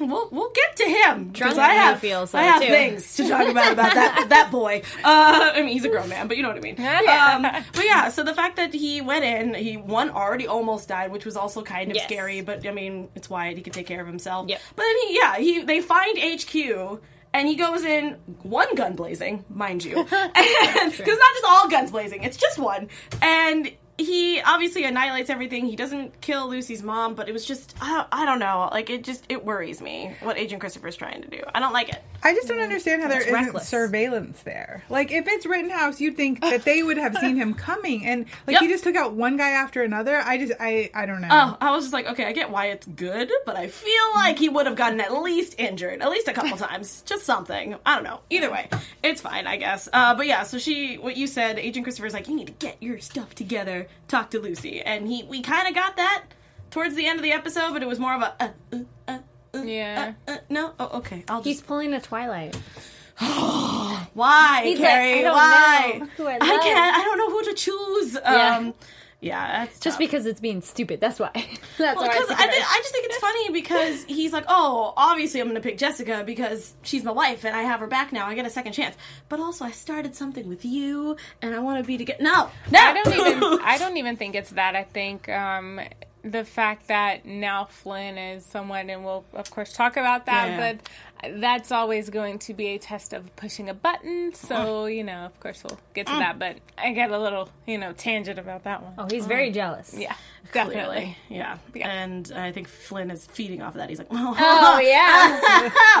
we'll 0.00 0.28
we'll 0.30 0.50
get 0.50 0.76
to 0.76 0.84
him 0.84 1.24
because 1.28 1.58
I 1.58 1.72
have 1.74 1.98
feels 1.98 2.32
I 2.32 2.42
have 2.42 2.62
too. 2.62 2.68
things 2.68 3.16
to 3.16 3.28
talk 3.28 3.46
about 3.48 3.72
about 3.74 3.92
that 3.94 4.26
that 4.30 4.50
boy. 4.50 4.82
Uh, 5.04 5.50
I 5.54 5.60
mean, 5.60 5.68
he's 5.72 5.84
a 5.84 5.88
grown 5.90 6.08
man, 6.08 6.26
but 6.26 6.36
you 6.38 6.42
know 6.42 6.48
what 6.48 6.56
I 6.56 6.60
mean. 6.60 6.76
Um, 7.10 7.42
but 7.74 7.84
yeah, 7.84 8.08
so 8.08 8.22
the 8.22 8.34
fact 8.34 8.56
that 8.56 8.72
he 8.72 9.00
went 9.02 9.24
in, 9.24 9.52
he 9.54 9.76
one 9.76 10.08
already 10.10 10.46
almost 10.46 10.88
died, 10.88 11.12
which 11.12 11.24
was 11.26 11.36
also 11.36 11.60
kind 11.62 11.90
of 11.90 11.96
Yes. 11.96 12.06
scary. 12.06 12.40
But 12.40 12.66
I 12.66 12.70
mean, 12.70 13.08
it's 13.14 13.28
Wyatt; 13.28 13.56
he 13.56 13.62
could 13.62 13.72
take 13.74 13.86
care 13.86 14.00
of 14.00 14.06
himself. 14.06 14.48
Yep. 14.48 14.60
But 14.76 14.82
then 14.84 14.96
he, 15.08 15.16
yeah, 15.16 15.36
he 15.36 15.62
they 15.64 15.80
find 15.80 16.18
HQ. 16.18 17.00
And 17.32 17.46
he 17.46 17.54
goes 17.54 17.84
in 17.84 18.14
one 18.42 18.74
gun 18.74 18.96
blazing, 18.96 19.44
mind 19.48 19.84
you, 19.84 19.94
because 20.04 20.12
not 20.32 20.98
just 20.98 21.44
all 21.46 21.68
guns 21.68 21.92
blazing; 21.92 22.24
it's 22.24 22.36
just 22.36 22.58
one. 22.58 22.88
And 23.22 23.70
he 24.04 24.40
obviously 24.40 24.84
annihilates 24.84 25.30
everything. 25.30 25.66
He 25.66 25.76
doesn't 25.76 26.20
kill 26.20 26.48
Lucy's 26.48 26.82
mom, 26.82 27.14
but 27.14 27.28
it 27.28 27.32
was 27.32 27.44
just 27.46 27.74
I 27.80 27.88
don't, 27.92 28.08
I 28.12 28.24
don't 28.24 28.38
know. 28.38 28.68
Like 28.72 28.90
it 28.90 29.04
just 29.04 29.24
it 29.28 29.44
worries 29.44 29.80
me 29.80 30.14
what 30.22 30.38
Agent 30.38 30.60
Christopher's 30.60 30.96
trying 30.96 31.22
to 31.22 31.28
do. 31.28 31.42
I 31.54 31.60
don't 31.60 31.72
like 31.72 31.88
it. 31.88 32.02
I 32.22 32.34
just 32.34 32.48
don't 32.48 32.60
understand 32.60 33.00
how 33.00 33.08
there 33.08 33.18
It's 33.18 33.28
isn't 33.28 33.44
reckless. 33.44 33.66
surveillance 33.68 34.42
there. 34.42 34.84
Like, 34.90 35.10
if 35.10 35.26
it's 35.26 35.46
Rittenhouse, 35.46 36.02
you'd 36.02 36.16
think 36.18 36.40
that 36.42 36.64
they 36.64 36.82
would 36.82 36.98
have 36.98 37.16
seen 37.16 37.34
him 37.36 37.54
coming, 37.54 38.04
and 38.04 38.26
like 38.46 38.54
Yep. 38.54 38.62
he 38.62 38.68
just 38.68 38.84
took 38.84 38.94
out 38.94 39.14
one 39.14 39.38
guy 39.38 39.50
after 39.50 39.82
another. 39.82 40.16
I 40.18 40.36
just, 40.36 40.52
I, 40.60 40.90
I 40.94 41.06
don't 41.06 41.22
know. 41.22 41.28
Oh, 41.30 41.56
I 41.62 41.70
was 41.70 41.84
just 41.84 41.94
like, 41.94 42.06
okay, 42.08 42.26
I 42.26 42.32
get 42.32 42.50
why 42.50 42.66
it's 42.66 42.86
good, 42.86 43.32
but 43.46 43.56
I 43.56 43.68
feel 43.68 43.90
like 44.14 44.38
he 44.38 44.50
would 44.50 44.66
have 44.66 44.76
gotten 44.76 45.00
at 45.00 45.14
least 45.22 45.54
injured, 45.58 46.02
at 46.02 46.10
least 46.10 46.28
a 46.28 46.34
couple 46.34 46.56
times, 46.58 47.00
just 47.06 47.24
something. 47.24 47.76
I 47.86 47.94
don't 47.94 48.04
know. 48.04 48.20
Either 48.28 48.50
way, 48.50 48.68
it's 49.02 49.22
fine, 49.22 49.46
I 49.46 49.56
guess. 49.56 49.88
Uh, 49.90 50.14
but 50.14 50.26
yeah, 50.26 50.42
so 50.42 50.58
she, 50.58 50.96
what 50.98 51.16
you 51.16 51.26
said, 51.26 51.58
Agent 51.58 51.84
Christopher's 51.84 52.12
like, 52.12 52.28
you 52.28 52.36
need 52.36 52.48
to 52.48 52.52
get 52.52 52.76
your 52.82 52.98
stuff 52.98 53.34
together, 53.34 53.86
talk 54.08 54.30
to 54.30 54.40
Lucy, 54.40 54.80
and 54.80 55.06
he, 55.08 55.22
we 55.24 55.40
kind 55.42 55.68
of 55.68 55.74
got 55.74 55.96
that 55.96 56.24
towards 56.70 56.94
the 56.94 57.06
end 57.06 57.18
of 57.18 57.22
the 57.22 57.32
episode, 57.32 57.72
but 57.72 57.82
it 57.82 57.88
was 57.88 57.98
more 57.98 58.14
of 58.14 58.22
a, 58.22 58.34
uh, 58.42 58.48
uh, 58.72 58.76
uh, 59.08 59.18
uh, 59.54 59.62
Yeah. 59.62 60.14
uh, 60.28 60.32
uh, 60.32 60.36
no, 60.48 60.72
oh, 60.78 60.98
okay, 60.98 61.24
I'll 61.28 61.42
He's 61.42 61.56
just. 61.56 61.66
pulling 61.66 61.92
a 61.94 62.00
Twilight. 62.00 62.56
Why, 63.20 64.62
He's 64.64 64.78
like, 64.80 64.88
Carrie? 64.88 65.18
I 65.18 65.22
don't 65.22 65.32
why? 65.34 65.96
know 65.98 66.06
who 66.16 66.26
I 66.26 66.34
I 66.36 66.38
can't. 66.38 66.96
I 66.96 67.02
don't 67.04 67.18
know 67.18 67.30
who 67.30 67.44
to 67.44 67.54
choose. 67.54 68.14
Yeah. 68.14 68.56
Um, 68.56 68.66
yeah, 68.66 68.72
that's 69.22 69.78
Just 69.80 69.94
tough. 69.94 69.98
because 69.98 70.26
it's 70.26 70.40
being 70.40 70.62
stupid. 70.62 71.00
That's 71.00 71.18
why. 71.20 71.30
That's 71.34 71.78
Well, 71.78 71.94
why 71.96 72.08
because 72.08 72.28
said 72.28 72.36
I, 72.38 72.44
it. 72.46 72.50
thi- 72.52 72.64
I 72.66 72.78
just 72.78 72.92
think 72.92 73.06
it's 73.06 73.18
funny 73.18 73.50
because 73.50 74.04
he's 74.04 74.32
like, 74.32 74.44
oh, 74.48 74.94
obviously 74.96 75.40
I'm 75.40 75.48
going 75.48 75.60
to 75.60 75.66
pick 75.68 75.76
Jessica 75.78 76.22
because 76.24 76.74
she's 76.82 77.04
my 77.04 77.12
wife 77.12 77.44
and 77.44 77.54
I 77.54 77.62
have 77.62 77.80
her 77.80 77.86
back 77.86 78.12
now. 78.12 78.26
I 78.26 78.34
get 78.34 78.46
a 78.46 78.50
second 78.50 78.72
chance. 78.72 78.96
But 79.28 79.40
also, 79.40 79.64
I 79.64 79.70
started 79.72 80.14
something 80.16 80.48
with 80.48 80.64
you 80.64 81.16
and 81.42 81.54
I 81.54 81.58
want 81.58 81.82
to 81.82 81.86
be 81.86 81.98
together. 81.98 82.22
No, 82.22 82.50
no. 82.70 82.78
I 82.80 82.94
don't 82.94 83.14
even. 83.14 83.58
I 83.64 83.76
don't 83.78 83.96
even 83.98 84.16
think 84.16 84.34
it's 84.34 84.50
that. 84.50 84.74
I 84.74 84.84
think 84.84 85.28
um, 85.28 85.80
the 86.22 86.44
fact 86.44 86.88
that 86.88 87.24
now 87.26 87.66
Flynn 87.66 88.16
is 88.18 88.44
someone, 88.44 88.88
and 88.90 89.04
we'll 89.04 89.24
of 89.34 89.50
course 89.50 89.72
talk 89.72 89.96
about 89.96 90.26
that, 90.26 90.48
Yeah. 90.48 90.72
but 90.74 90.88
that's 91.28 91.70
always 91.72 92.10
going 92.10 92.38
to 92.40 92.54
be 92.54 92.68
a 92.68 92.78
test 92.78 93.12
of 93.12 93.34
pushing 93.36 93.68
a 93.68 93.74
button. 93.74 94.32
So 94.34 94.86
you 94.86 95.04
know, 95.04 95.26
of 95.26 95.38
course, 95.40 95.62
we'll 95.64 95.78
get 95.94 96.06
to 96.06 96.12
that. 96.12 96.38
But 96.38 96.56
I 96.78 96.92
get 96.92 97.10
a 97.10 97.18
little, 97.18 97.48
you 97.66 97.78
know, 97.78 97.92
tangent 97.92 98.38
about 98.38 98.64
that 98.64 98.82
one. 98.82 98.94
Oh, 98.98 99.06
he's 99.10 99.26
very 99.26 99.50
jealous. 99.50 99.94
Yeah, 99.96 100.14
Clearly. 100.52 100.74
definitely. 100.74 101.16
Yeah. 101.28 101.58
Yeah. 101.74 101.88
And 101.90 102.32
I 102.34 102.52
think 102.52 102.68
Flynn 102.68 103.10
is 103.10 103.26
feeding 103.26 103.62
off 103.62 103.74
of 103.74 103.78
that. 103.78 103.88
He's 103.88 103.98
like, 103.98 104.08
oh, 104.10 104.34
Oh 104.38 104.80
yeah. 104.80 105.30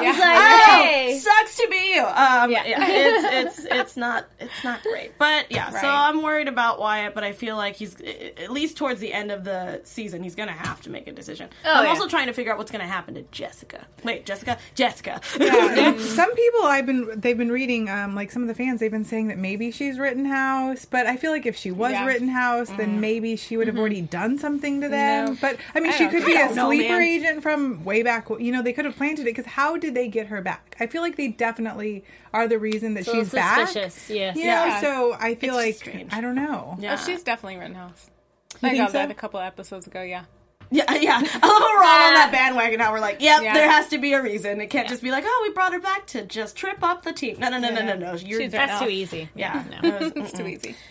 He's 0.00 0.18
like, 0.18 0.36
Oh, 0.38 0.82
hey. 0.82 1.18
sucks 1.18 1.56
to 1.56 1.68
be 1.70 1.94
you. 1.94 2.02
Um, 2.02 2.50
yeah, 2.50 2.64
Yeah. 2.66 2.86
it's 2.88 3.58
it's 3.60 3.66
it's 3.70 3.96
not 3.96 4.26
it's 4.38 4.64
not 4.64 4.82
great, 4.82 5.12
but 5.18 5.46
yeah. 5.50 5.70
So 5.70 5.76
Right. 5.86 6.08
I'm 6.08 6.22
worried 6.22 6.48
about 6.48 6.80
Wyatt, 6.80 7.14
but 7.14 7.24
I 7.24 7.32
feel 7.32 7.56
like 7.56 7.76
he's 7.76 7.96
at 8.00 8.50
least 8.50 8.76
towards 8.76 9.00
the 9.00 9.12
end 9.12 9.30
of 9.30 9.44
the 9.44 9.80
season, 9.84 10.22
he's 10.22 10.34
gonna 10.34 10.52
have 10.52 10.80
to 10.82 10.90
make 10.90 11.06
a 11.08 11.12
decision. 11.12 11.48
I'm 11.64 11.84
yeah. 11.84 11.90
also 11.90 12.08
trying 12.08 12.26
to 12.26 12.32
figure 12.32 12.52
out 12.52 12.58
what's 12.58 12.70
gonna 12.70 12.86
happen 12.86 13.14
to 13.14 13.22
Jessica. 13.30 13.86
Wait, 14.04 14.24
Jessica, 14.26 14.58
Jessica. 14.74 15.09
America. 15.10 15.38
Yeah, 15.38 15.88
and 15.90 16.00
some 16.20 16.34
people 16.34 16.62
I've 16.64 16.86
been 16.86 17.20
they've 17.20 17.36
been 17.38 17.50
reading 17.52 17.88
um 17.88 18.14
like 18.14 18.30
some 18.30 18.42
of 18.42 18.48
the 18.48 18.54
fans 18.54 18.80
they've 18.80 18.90
been 18.90 19.04
saying 19.04 19.28
that 19.28 19.38
maybe 19.38 19.70
she's 19.70 19.98
Rittenhouse, 19.98 20.84
but 20.84 21.06
I 21.06 21.16
feel 21.16 21.30
like 21.32 21.46
if 21.46 21.56
she 21.56 21.70
was 21.70 21.92
Yeah. 21.92 22.06
Rittenhouse, 22.06 22.70
then 22.70 23.00
maybe 23.00 23.36
she 23.36 23.56
would 23.56 23.66
have 23.66 23.78
already 23.78 24.00
done 24.02 24.38
something 24.38 24.80
to 24.80 24.88
them. 24.88 25.26
No. 25.30 25.36
But 25.40 25.56
I 25.74 25.80
mean, 25.80 25.92
I 25.92 25.96
she 25.96 26.06
could 26.08 26.22
I 26.22 26.26
be 26.26 26.34
a 26.36 26.54
know, 26.54 26.68
sleeper 26.68 26.92
man. 26.98 27.02
agent 27.02 27.42
from 27.42 27.84
way 27.84 28.02
back. 28.02 28.28
You 28.38 28.52
know, 28.52 28.62
they 28.62 28.72
could 28.72 28.84
have 28.84 28.96
planted 28.96 29.22
it 29.22 29.24
because 29.36 29.46
how 29.46 29.76
did 29.76 29.94
they 29.94 30.08
get 30.08 30.26
her 30.28 30.40
back? 30.42 30.76
I 30.80 30.86
feel 30.86 31.02
like 31.02 31.16
they 31.16 31.28
definitely 31.28 32.04
are 32.32 32.46
the 32.48 32.58
reason 32.58 32.94
that 32.94 33.00
It's 33.00 33.08
a 33.08 33.12
little 33.12 33.24
she's 33.24 33.32
back. 33.34 33.66
suspicious, 33.68 34.10
yes. 34.10 34.36
You 34.36 34.44
Yeah. 34.44 34.64
know, 34.68 34.80
so 34.80 35.16
I 35.18 35.34
feel 35.34 35.56
It's 35.58 35.64
like 35.66 35.74
strange. 35.90 36.12
I 36.12 36.20
don't 36.20 36.34
know. 36.36 36.76
Yeah. 36.80 36.96
Oh, 36.98 37.04
she's 37.04 37.22
definitely 37.22 37.58
Rittenhouse. 37.58 38.10
You 38.62 38.68
I 38.70 38.76
got 38.76 38.88
so? 38.90 38.98
that 38.98 39.10
a 39.10 39.14
couple 39.14 39.40
episodes 39.40 39.86
ago. 39.86 40.02
Yeah. 40.02 40.24
Yeah, 40.70 40.92
yeah. 40.94 41.16
I 41.16 41.20
love 41.20 41.30
how 41.32 41.48
we're 41.48 41.84
all 41.84 42.08
on 42.08 42.14
that 42.14 42.30
bandwagon 42.32 42.78
now. 42.78 42.92
We're 42.92 43.00
like, 43.00 43.20
yep, 43.20 43.42
Yeah. 43.42 43.54
there 43.54 43.68
has 43.70 43.88
to 43.88 43.98
be 43.98 44.12
a 44.12 44.22
reason. 44.22 44.60
It 44.60 44.68
can't 44.68 44.88
just 44.88 45.02
be 45.02 45.10
like, 45.10 45.24
oh, 45.26 45.44
we 45.46 45.52
brought 45.52 45.72
her 45.72 45.80
back 45.80 46.06
to 46.08 46.24
just 46.24 46.56
trip 46.56 46.82
up 46.82 47.02
the 47.02 47.12
team. 47.12 47.38
No, 47.40 47.48
no, 47.48 47.58
no, 47.58 47.70
no, 47.70 47.84
no, 47.84 47.94
no. 47.96 48.14
You're, 48.14 48.40
She's 48.40 48.52
That's 48.52 48.80
too 48.80 48.88
easy. 48.88 49.28
yeah. 49.34 49.64
No, 49.82 49.98
it's 50.16 50.32
too 50.32 50.46
easy. 50.46 50.76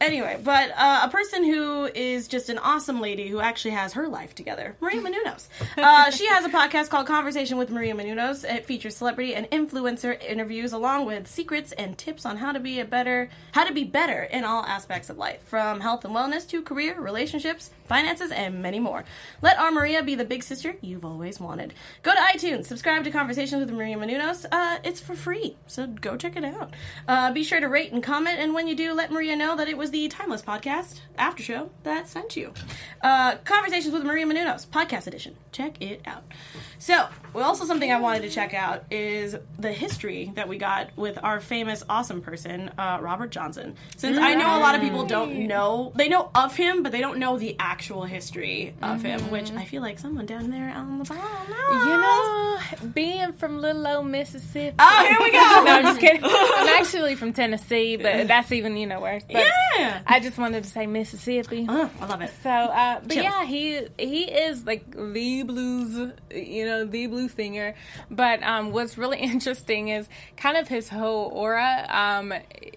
Anyway, 0.00 0.40
but 0.42 0.70
uh, 0.76 1.02
a 1.04 1.08
person 1.08 1.44
who 1.44 1.84
is 1.94 2.26
just 2.26 2.48
an 2.48 2.58
awesome 2.58 3.00
lady 3.00 3.28
who 3.28 3.38
actually 3.38 3.70
has 3.72 3.92
her 3.92 4.08
life 4.08 4.34
together, 4.34 4.74
Maria 4.80 5.00
Menounos. 5.04 5.46
Uh, 5.76 6.10
she 6.10 6.26
has 6.26 6.44
a 6.44 6.48
podcast 6.48 6.88
called 6.88 7.06
Conversation 7.06 7.56
with 7.58 7.70
Maria 7.70 7.94
Menounos. 7.94 8.42
It 8.50 8.66
features 8.66 8.96
celebrity 8.96 9.34
and 9.36 9.48
influencer 9.50 10.20
interviews 10.20 10.72
along 10.72 11.04
with 11.06 11.28
secrets 11.28 11.70
and 11.72 11.96
tips 11.96 12.26
on 12.26 12.38
how 12.38 12.50
to 12.50 12.58
be 12.58 12.80
a 12.80 12.84
better, 12.84 13.28
how 13.52 13.62
to 13.64 13.72
be 13.72 13.84
better 13.84 14.24
in 14.24 14.42
all 14.42 14.64
aspects 14.64 15.08
of 15.10 15.18
life, 15.18 15.42
from 15.44 15.80
health 15.80 16.04
and 16.04 16.14
wellness 16.14 16.48
to 16.48 16.62
career, 16.62 16.98
relationships, 17.00 17.70
finances, 17.84 18.32
and 18.32 18.60
many 18.60 18.80
more. 18.80 19.04
Let 19.40 19.58
our 19.58 19.70
Maria 19.70 20.02
be 20.02 20.14
the 20.14 20.24
big 20.24 20.42
sister 20.42 20.76
you've 20.80 21.04
always 21.04 21.40
wanted. 21.40 21.74
Go 22.02 22.12
to 22.12 22.20
iTunes, 22.20 22.66
subscribe 22.66 23.04
to 23.04 23.10
Conversations 23.10 23.60
with 23.60 23.72
Maria 23.72 23.96
Menounos. 23.96 24.46
Uh, 24.50 24.78
it's 24.84 25.00
for 25.00 25.14
free, 25.14 25.56
so 25.66 25.86
go 25.86 26.16
check 26.16 26.36
it 26.36 26.44
out. 26.44 26.74
Uh, 27.08 27.32
be 27.32 27.44
sure 27.44 27.60
to 27.60 27.68
rate 27.68 27.92
and 27.92 28.02
comment, 28.02 28.38
and 28.38 28.54
when 28.54 28.66
you 28.68 28.74
do, 28.74 28.92
let 28.92 29.10
Maria 29.10 29.36
know 29.36 29.56
that 29.56 29.68
it 29.68 29.76
was 29.76 29.90
the 29.90 30.08
Timeless 30.08 30.42
Podcast 30.42 31.00
after 31.16 31.42
show 31.42 31.70
that 31.82 32.08
sent 32.08 32.36
you. 32.36 32.52
Uh, 33.02 33.36
Conversations 33.44 33.92
with 33.92 34.04
Maria 34.04 34.26
Menounos, 34.26 34.66
podcast 34.66 35.06
edition. 35.06 35.36
Check 35.52 35.80
it 35.82 36.00
out. 36.06 36.22
So, 36.78 37.08
well, 37.32 37.44
also 37.44 37.64
something 37.64 37.92
I 37.92 38.00
wanted 38.00 38.22
to 38.22 38.30
check 38.30 38.54
out 38.54 38.84
is 38.90 39.36
the 39.58 39.72
history 39.72 40.32
that 40.34 40.48
we 40.48 40.58
got 40.58 40.96
with 40.96 41.18
our 41.22 41.40
famous, 41.40 41.84
awesome 41.88 42.22
person, 42.22 42.70
uh, 42.78 42.98
Robert 43.00 43.30
Johnson. 43.30 43.76
Since 43.96 44.18
I 44.18 44.34
know 44.34 44.56
a 44.56 44.60
lot 44.60 44.74
of 44.74 44.80
people 44.80 45.04
don't 45.04 45.46
know, 45.46 45.92
they 45.94 46.08
know 46.08 46.30
of 46.34 46.56
him, 46.56 46.82
but 46.82 46.92
they 46.92 47.00
don't 47.00 47.18
know 47.18 47.38
the 47.38 47.56
actual 47.58 48.04
history 48.04 48.74
of 48.82 49.01
him, 49.02 49.30
which 49.30 49.50
I 49.52 49.64
feel 49.64 49.82
like 49.82 49.98
someone 49.98 50.26
down 50.26 50.50
there 50.50 50.70
on 50.70 50.98
the 50.98 51.04
knows. 51.04 51.86
You 51.86 51.96
know, 51.96 52.58
being 52.94 53.32
from 53.32 53.60
little 53.60 53.86
old 53.86 54.06
Mississippi. 54.06 54.74
Oh, 54.78 55.06
here 55.06 55.16
we 55.20 55.30
go. 55.32 55.38
no, 55.64 55.72
I'm 55.72 55.82
just 55.82 56.00
kidding. 56.00 56.20
I'm 56.24 56.68
actually 56.80 57.14
from 57.16 57.32
Tennessee, 57.32 57.96
but 57.96 58.28
that's 58.28 58.52
even 58.52 58.76
you 58.76 58.86
know 58.86 59.00
worse. 59.00 59.22
But 59.26 59.44
Yeah. 59.78 60.00
I 60.06 60.20
just 60.20 60.38
wanted 60.38 60.64
to 60.64 60.70
say 60.70 60.86
Mississippi. 60.86 61.66
Oh, 61.68 61.90
I 62.00 62.06
love 62.06 62.22
it. 62.22 62.30
So, 62.42 62.50
uh, 62.50 63.00
but 63.00 63.10
Chills. 63.10 63.24
yeah, 63.24 63.44
he 63.44 63.86
he 63.98 64.24
is 64.24 64.64
like 64.64 64.90
the 64.90 65.42
blues, 65.42 66.12
you 66.34 66.66
know, 66.66 66.84
the 66.84 67.06
blues 67.06 67.32
singer. 67.32 67.74
But 68.10 68.42
um, 68.42 68.72
what's 68.72 68.96
really 68.98 69.18
interesting 69.32 69.88
is 69.88 70.08
kind 70.36 70.56
of 70.56 70.68
his 70.68 70.88
whole 70.88 71.30
aura. 71.32 71.86
Um, 71.88 72.32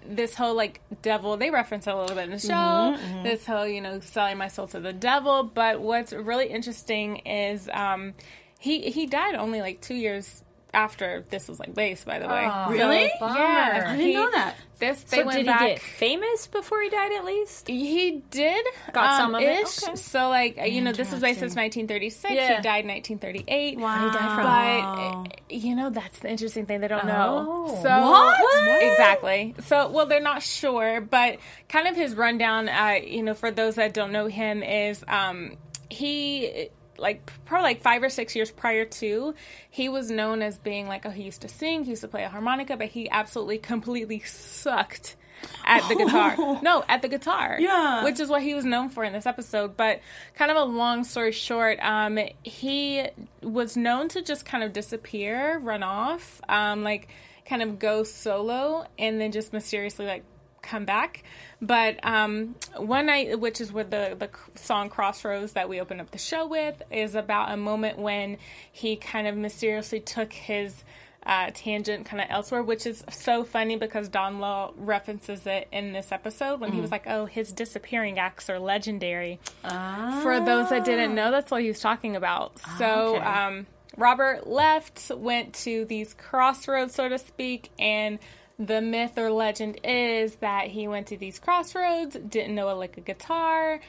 this 0.07 0.35
whole 0.35 0.55
like 0.55 0.81
devil. 1.01 1.37
They 1.37 1.49
reference 1.49 1.87
it 1.87 1.93
a 1.93 1.97
little 1.97 2.15
bit 2.15 2.25
in 2.25 2.31
the 2.31 2.39
show. 2.39 2.53
Mm-hmm, 2.53 3.23
This 3.23 3.45
whole 3.45 3.67
you 3.67 3.81
know 3.81 3.99
selling 3.99 4.37
my 4.37 4.47
soul 4.47 4.67
to 4.67 4.79
the 4.79 4.93
devil. 4.93 5.43
But 5.43 5.81
what's 5.81 6.13
really 6.21 6.47
interesting 6.47 7.17
is 7.17 7.69
um, 7.71 8.13
he 8.59 8.89
he 8.91 9.05
died 9.05 9.35
only 9.35 9.61
like 9.61 9.81
two 9.81 9.95
years. 9.95 10.41
After 10.73 11.23
this 11.29 11.47
was 11.47 11.57
like 11.57 11.73
based, 11.73 12.05
by 12.05 12.19
the 12.19 12.27
way, 12.27 12.45
Oh, 12.51 12.69
Really? 12.69 13.09
bummer. 13.21 13.33
yeah, 13.39 13.85
I 13.87 13.95
didn't 13.95 14.13
know 14.13 14.29
that. 14.31 14.55
This 14.77 15.03
they 15.03 15.19
So 15.21 15.25
went 15.25 15.37
did 15.37 15.45
back. 15.45 15.61
he 15.61 15.67
get 15.69 15.79
famous 15.79 16.47
before 16.47 16.81
he 16.81 16.89
died? 16.89 17.13
At 17.13 17.23
least. 17.23 17.69
He 17.69 18.21
did 18.29 18.65
Got 18.91 19.11
um, 19.11 19.17
some 19.21 19.35
of 19.35 19.41
it? 19.41 19.61
Okay. 19.85 19.95
So 19.95 20.27
like 20.27 20.59
you 20.69 20.81
know, 20.81 20.91
this 20.91 21.11
was 21.13 21.21
based 21.21 21.39
since 21.39 21.55
1936. 21.55 22.33
Yeah. 22.33 22.57
He 22.57 22.61
died 22.61 22.83
in 22.83 22.89
1938. 22.91 23.77
Wow. 23.79 24.05
he 24.05 24.17
died 24.17 24.35
from? 24.35 25.23
But 25.23 25.29
uh, 25.31 25.35
you 25.49 25.75
know, 25.77 25.89
that's 25.91 26.19
the 26.19 26.29
interesting 26.29 26.65
thing 26.65 26.81
they 26.81 26.89
don't 26.89 27.05
know. 27.07 27.67
Oh. 27.69 27.81
So 27.81 28.09
What? 28.11 28.83
exactly. 28.83 29.55
So 29.67 29.87
well, 29.87 30.07
they're 30.07 30.19
not 30.19 30.43
sure, 30.43 30.99
but 30.99 31.37
kind 31.69 31.87
of 31.87 31.95
his 31.95 32.15
rundown. 32.15 32.67
Uh, 32.67 32.99
you 33.01 33.23
know, 33.23 33.33
for 33.33 33.49
those 33.49 33.75
that 33.75 33.93
don't 33.93 34.11
know 34.11 34.25
him, 34.27 34.61
is 34.61 35.05
um, 35.07 35.55
he 35.89 36.69
like 36.97 37.29
probably 37.45 37.63
like 37.63 37.81
five 37.81 38.01
or 38.03 38.09
six 38.09 38.35
years 38.35 38.49
prior 38.51 38.85
to 38.85 39.33
he 39.69 39.89
was 39.89 40.09
known 40.09 40.41
as 40.41 40.57
being 40.57 40.87
like 40.87 41.05
oh 41.05 41.09
he 41.09 41.23
used 41.23 41.41
to 41.41 41.47
sing 41.49 41.83
he 41.83 41.89
used 41.89 42.01
to 42.01 42.07
play 42.07 42.23
a 42.23 42.29
harmonica 42.29 42.77
but 42.77 42.87
he 42.87 43.09
absolutely 43.09 43.57
completely 43.73 44.19
sucked 44.21 45.17
at 45.65 45.85
the 45.89 45.95
guitar 45.95 46.37
no 46.63 46.83
at 46.87 47.01
the 47.01 47.09
guitar 47.09 47.57
Yeah. 47.59 48.05
which 48.05 48.21
is 48.21 48.29
what 48.29 48.41
he 48.41 48.53
was 48.53 48.63
known 48.63 48.87
for 48.89 49.03
in 49.03 49.11
this 49.11 49.25
episode 49.25 49.75
but 49.75 49.99
kind 50.35 50.49
of 50.49 50.55
a 50.57 50.63
long 50.63 51.03
story 51.03 51.33
short 51.33 51.79
um 51.81 52.17
he 52.43 53.03
was 53.43 53.75
known 53.75 54.07
to 54.09 54.21
just 54.21 54.45
kind 54.45 54.63
of 54.63 54.71
disappear 54.71 55.59
run 55.59 55.83
off 55.83 56.39
um 56.47 56.83
like 56.85 57.09
kind 57.45 57.61
of 57.61 57.77
go 57.77 58.03
solo 58.03 58.87
and 58.97 59.19
then 59.19 59.33
just 59.33 59.51
mysteriously 59.51 60.05
like 60.05 60.23
come 60.65 60.85
back. 60.85 61.23
But 61.61 62.05
um, 62.05 62.55
one 62.75 63.05
night, 63.05 63.39
which 63.39 63.61
is 63.61 63.71
where 63.71 63.83
the 63.83 64.15
the 64.17 64.29
song 64.55 64.89
"Crossroads" 64.89 65.53
that 65.53 65.69
we 65.69 65.79
opened 65.79 66.01
up 66.01 66.11
the 66.11 66.17
show 66.17 66.45
with, 66.45 66.81
is 66.91 67.15
about 67.15 67.51
a 67.51 67.57
moment 67.57 67.97
when 67.97 68.37
he 68.71 68.95
kind 68.95 69.27
of 69.27 69.37
mysteriously 69.37 69.99
took 69.99 70.33
his 70.33 70.83
uh, 71.25 71.49
tangent 71.53 72.05
kind 72.05 72.21
of 72.21 72.27
elsewhere, 72.29 72.61
which 72.61 72.85
is 72.85 73.03
so 73.09 73.43
funny 73.43 73.77
because 73.77 74.09
Don 74.09 74.39
Law 74.39 74.73
references 74.75 75.47
it 75.47 75.67
in 75.71 75.91
this 75.91 76.11
episode 76.11 76.59
when 76.59 76.71
he 76.71 76.81
was 76.81 76.91
like, 76.91 77.07
"Oh, 77.07 77.25
his 77.25 77.51
disappearing 77.51 78.19
acts 78.19 78.49
are 78.49 78.59
legendary." 78.59 79.39
For 79.63 80.39
those 80.39 80.69
that 80.69 80.85
didn't 80.85 81.15
know, 81.15 81.31
that's 81.31 81.49
what 81.51 81.61
he 81.61 81.67
was 81.69 81.79
talking 81.79 82.15
about. 82.15 82.59
So. 82.77 83.15
okay. 83.15 83.25
Um, 83.25 83.67
Robert 83.97 84.45
left, 84.45 85.09
went 85.09 85.53
to 85.53 85.85
these 85.85 86.13
crossroads, 86.13 86.93
so 86.93 87.07
to 87.07 87.17
speak, 87.17 87.69
and 87.79 88.19
the 88.57 88.81
myth 88.81 89.17
or 89.17 89.31
legend 89.31 89.79
is 89.83 90.35
that 90.37 90.67
he 90.67 90.87
went 90.87 91.07
to 91.07 91.17
these 91.17 91.39
crossroads, 91.39 92.15
didn't 92.15 92.55
know 92.55 92.71
a 92.71 92.75
lick 92.77 92.97
of 92.97 93.05
guitar, 93.05 93.79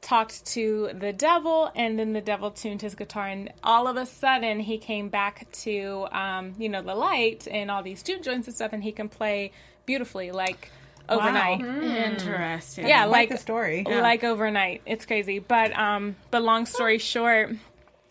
talked 0.00 0.44
to 0.46 0.90
the 0.94 1.12
devil, 1.12 1.70
and 1.74 1.98
then 1.98 2.12
the 2.12 2.20
devil 2.20 2.50
tuned 2.50 2.82
his 2.82 2.94
guitar, 2.94 3.26
and 3.28 3.52
all 3.62 3.86
of 3.88 3.96
a 3.96 4.06
sudden 4.06 4.60
he 4.60 4.78
came 4.78 5.08
back 5.08 5.50
to, 5.52 6.06
um, 6.12 6.54
you 6.58 6.68
know, 6.68 6.82
the 6.82 6.94
light 6.94 7.46
and 7.50 7.70
all 7.70 7.82
these 7.82 8.02
juke 8.02 8.22
joints 8.22 8.46
and 8.46 8.54
stuff, 8.56 8.72
and 8.72 8.82
he 8.82 8.92
can 8.92 9.08
play 9.08 9.52
beautifully, 9.84 10.32
like 10.32 10.70
overnight. 11.08 11.60
Interesting. 11.60 12.86
Yeah, 12.88 13.06
Quite 13.06 13.10
like 13.12 13.28
the 13.30 13.38
story. 13.38 13.84
like 13.84 14.24
overnight. 14.24 14.82
It's 14.86 15.06
crazy, 15.06 15.38
but 15.38 15.76
um, 15.76 16.16
but 16.30 16.42
long 16.42 16.66
story 16.66 16.98
short, 16.98 17.50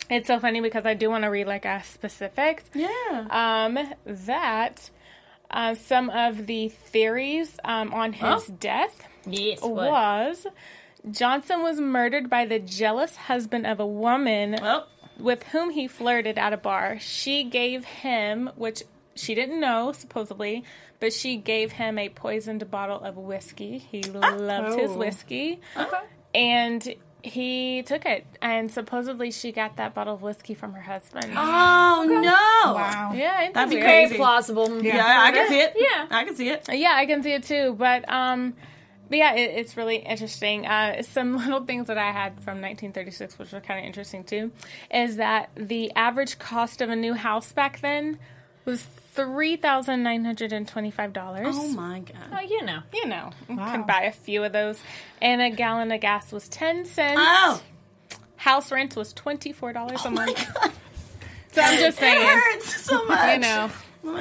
it's 0.09 0.27
so 0.27 0.39
funny 0.39 0.61
because 0.61 0.85
I 0.85 0.93
do 0.93 1.09
want 1.09 1.23
to 1.23 1.29
read 1.29 1.47
like 1.47 1.65
a 1.65 1.83
specific. 1.83 2.63
Yeah. 2.73 2.87
Um, 3.29 3.77
that 4.05 4.89
uh, 5.51 5.75
some 5.75 6.09
of 6.09 6.47
the 6.47 6.69
theories 6.69 7.57
um, 7.63 7.93
on 7.93 8.13
his 8.13 8.47
death 8.47 9.07
Yes. 9.27 9.61
Was 9.61 10.45
Johnson 11.09 11.61
was 11.63 11.79
murdered 11.79 12.29
by 12.29 12.45
the 12.45 12.59
jealous 12.59 13.15
husband 13.15 13.65
of 13.65 13.79
a 13.79 13.85
woman 13.85 14.55
with 15.19 15.43
whom 15.43 15.69
he 15.71 15.87
flirted 15.87 16.37
at 16.37 16.53
a 16.53 16.57
bar. 16.57 16.97
She 16.99 17.43
gave 17.43 17.85
him, 17.85 18.49
which 18.55 18.83
she 19.15 19.33
didn't 19.35 19.59
know 19.59 19.91
supposedly, 19.91 20.63
but 20.99 21.13
she 21.13 21.37
gave 21.37 21.73
him 21.73 21.97
a 21.97 22.09
poisoned 22.09 22.69
bottle 22.69 22.99
of 22.99 23.17
whiskey. 23.17 23.77
He 23.77 24.01
loved 24.03 24.79
his 24.79 24.91
whiskey. 24.91 25.61
And 26.33 26.95
he 27.25 27.83
took 27.83 28.05
it, 28.05 28.25
and 28.41 28.71
supposedly 28.71 29.31
she 29.31 29.51
got 29.51 29.77
that 29.77 29.93
bottle 29.93 30.13
of 30.13 30.21
whiskey 30.21 30.53
from 30.53 30.73
her 30.73 30.81
husband. 30.81 31.33
oh 31.35 32.05
no. 32.07 32.73
Wow. 32.73 33.11
Yeah, 33.15 33.41
ain't 33.41 33.53
that 33.53 33.65
That'd 33.65 33.69
be 33.69 33.75
weird? 33.77 33.85
crazy. 33.87 34.07
Very 34.09 34.17
plausible. 34.17 34.81
Yeah, 34.83 35.03
I 35.23 35.31
can 35.31 35.47
see 35.49 35.59
it. 35.59 35.73
Yeah. 35.75 36.07
I 36.09 36.23
can 36.23 36.35
see 36.35 36.49
it. 36.49 36.65
Yeah, 36.71 36.93
I 36.95 37.05
can 37.05 37.23
see 37.23 37.33
it 37.33 37.43
too. 37.43 37.75
But 37.77 38.07
um, 38.11 38.53
but 39.09 39.17
yeah, 39.17 39.33
it, 39.35 39.51
it's 39.57 39.75
really 39.77 39.97
interesting. 39.97 40.65
Uh, 40.65 41.01
some 41.03 41.37
little 41.43 41.65
things 41.65 41.87
that 41.87 41.97
I 41.97 42.11
had 42.11 42.33
from 42.35 42.61
1936, 42.61 43.37
which 43.39 43.51
were 43.51 43.61
kind 43.61 43.79
of 43.79 43.85
interesting 43.85 44.23
too, 44.23 44.51
is 44.91 45.17
that 45.17 45.49
the 45.55 45.91
average 45.95 46.39
cost 46.39 46.81
of 46.81 46.89
a 46.89 46.95
new 46.95 47.13
house 47.13 47.51
back 47.51 47.81
then 47.81 48.19
was 48.65 48.87
three 49.15 49.55
thousand 49.55 50.03
nine 50.03 50.23
hundred 50.25 50.53
and 50.53 50.67
twenty-five 50.67 51.13
dollars. 51.13 51.55
Oh 51.57 51.67
my 51.69 51.99
god. 51.99 52.15
Oh, 52.33 52.39
you 52.41 52.61
know. 52.63 52.79
You 52.93 53.05
know, 53.07 53.31
you 53.49 53.55
can 53.55 53.83
buy 53.83 54.03
a 54.03 54.11
few 54.11 54.43
of 54.43 54.51
those, 54.53 54.79
and 55.21 55.41
a 55.41 55.49
gallon 55.49 55.91
of 55.91 56.01
gas 56.01 56.31
was 56.31 56.47
ten 56.49 56.85
cents. 56.85 57.19
Oh. 57.23 57.61
House 58.37 58.71
rent 58.71 58.95
was 58.95 59.13
twenty-four 59.13 59.73
dollars 59.73 60.03
a 60.05 60.07
Oh 60.07 60.11
my 60.11 60.25
month. 60.25 60.53
god. 60.53 60.71
So 61.53 61.61
I'm 61.61 61.79
just 61.79 61.97
saying, 61.97 62.21
It 62.21 62.25
saying, 62.25 62.39
hurts 62.39 62.81
so 62.81 63.05
much. 63.07 63.33
you 63.35 63.39
know, 63.39 63.71
No. 64.03 64.11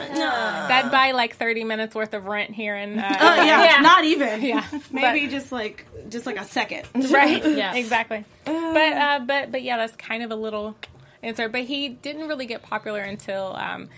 that'd 0.68 0.90
buy 0.92 1.10
like 1.10 1.34
thirty 1.36 1.64
minutes 1.64 1.94
worth 1.94 2.14
of 2.14 2.26
rent 2.26 2.50
here 2.52 2.76
in. 2.76 2.98
Uh, 2.98 3.16
Oh 3.20 3.34
yeah, 3.42 3.64
Yeah. 3.64 3.80
not 3.80 4.04
even. 4.04 4.40
Yeah. 4.40 4.64
maybe 4.92 5.26
just 5.26 5.50
like 5.52 5.86
just 6.08 6.26
like 6.26 6.38
a 6.38 6.44
second. 6.44 6.86
right 7.10 7.44
Yeah. 7.44 7.74
exactly 7.74 8.24
but 8.44 8.54
uh 8.92 9.20
but 9.26 9.50
but 9.50 9.62
yeah 9.62 9.76
that's 9.78 9.96
kind 9.96 10.22
of 10.22 10.30
a 10.30 10.36
little 10.36 10.76
answer 11.22 11.48
but 11.48 11.62
he 11.62 11.88
didn't 11.88 12.28
really 12.28 12.46
get 12.46 12.62
popular 12.62 13.00
until 13.00 13.56
um 13.56 13.88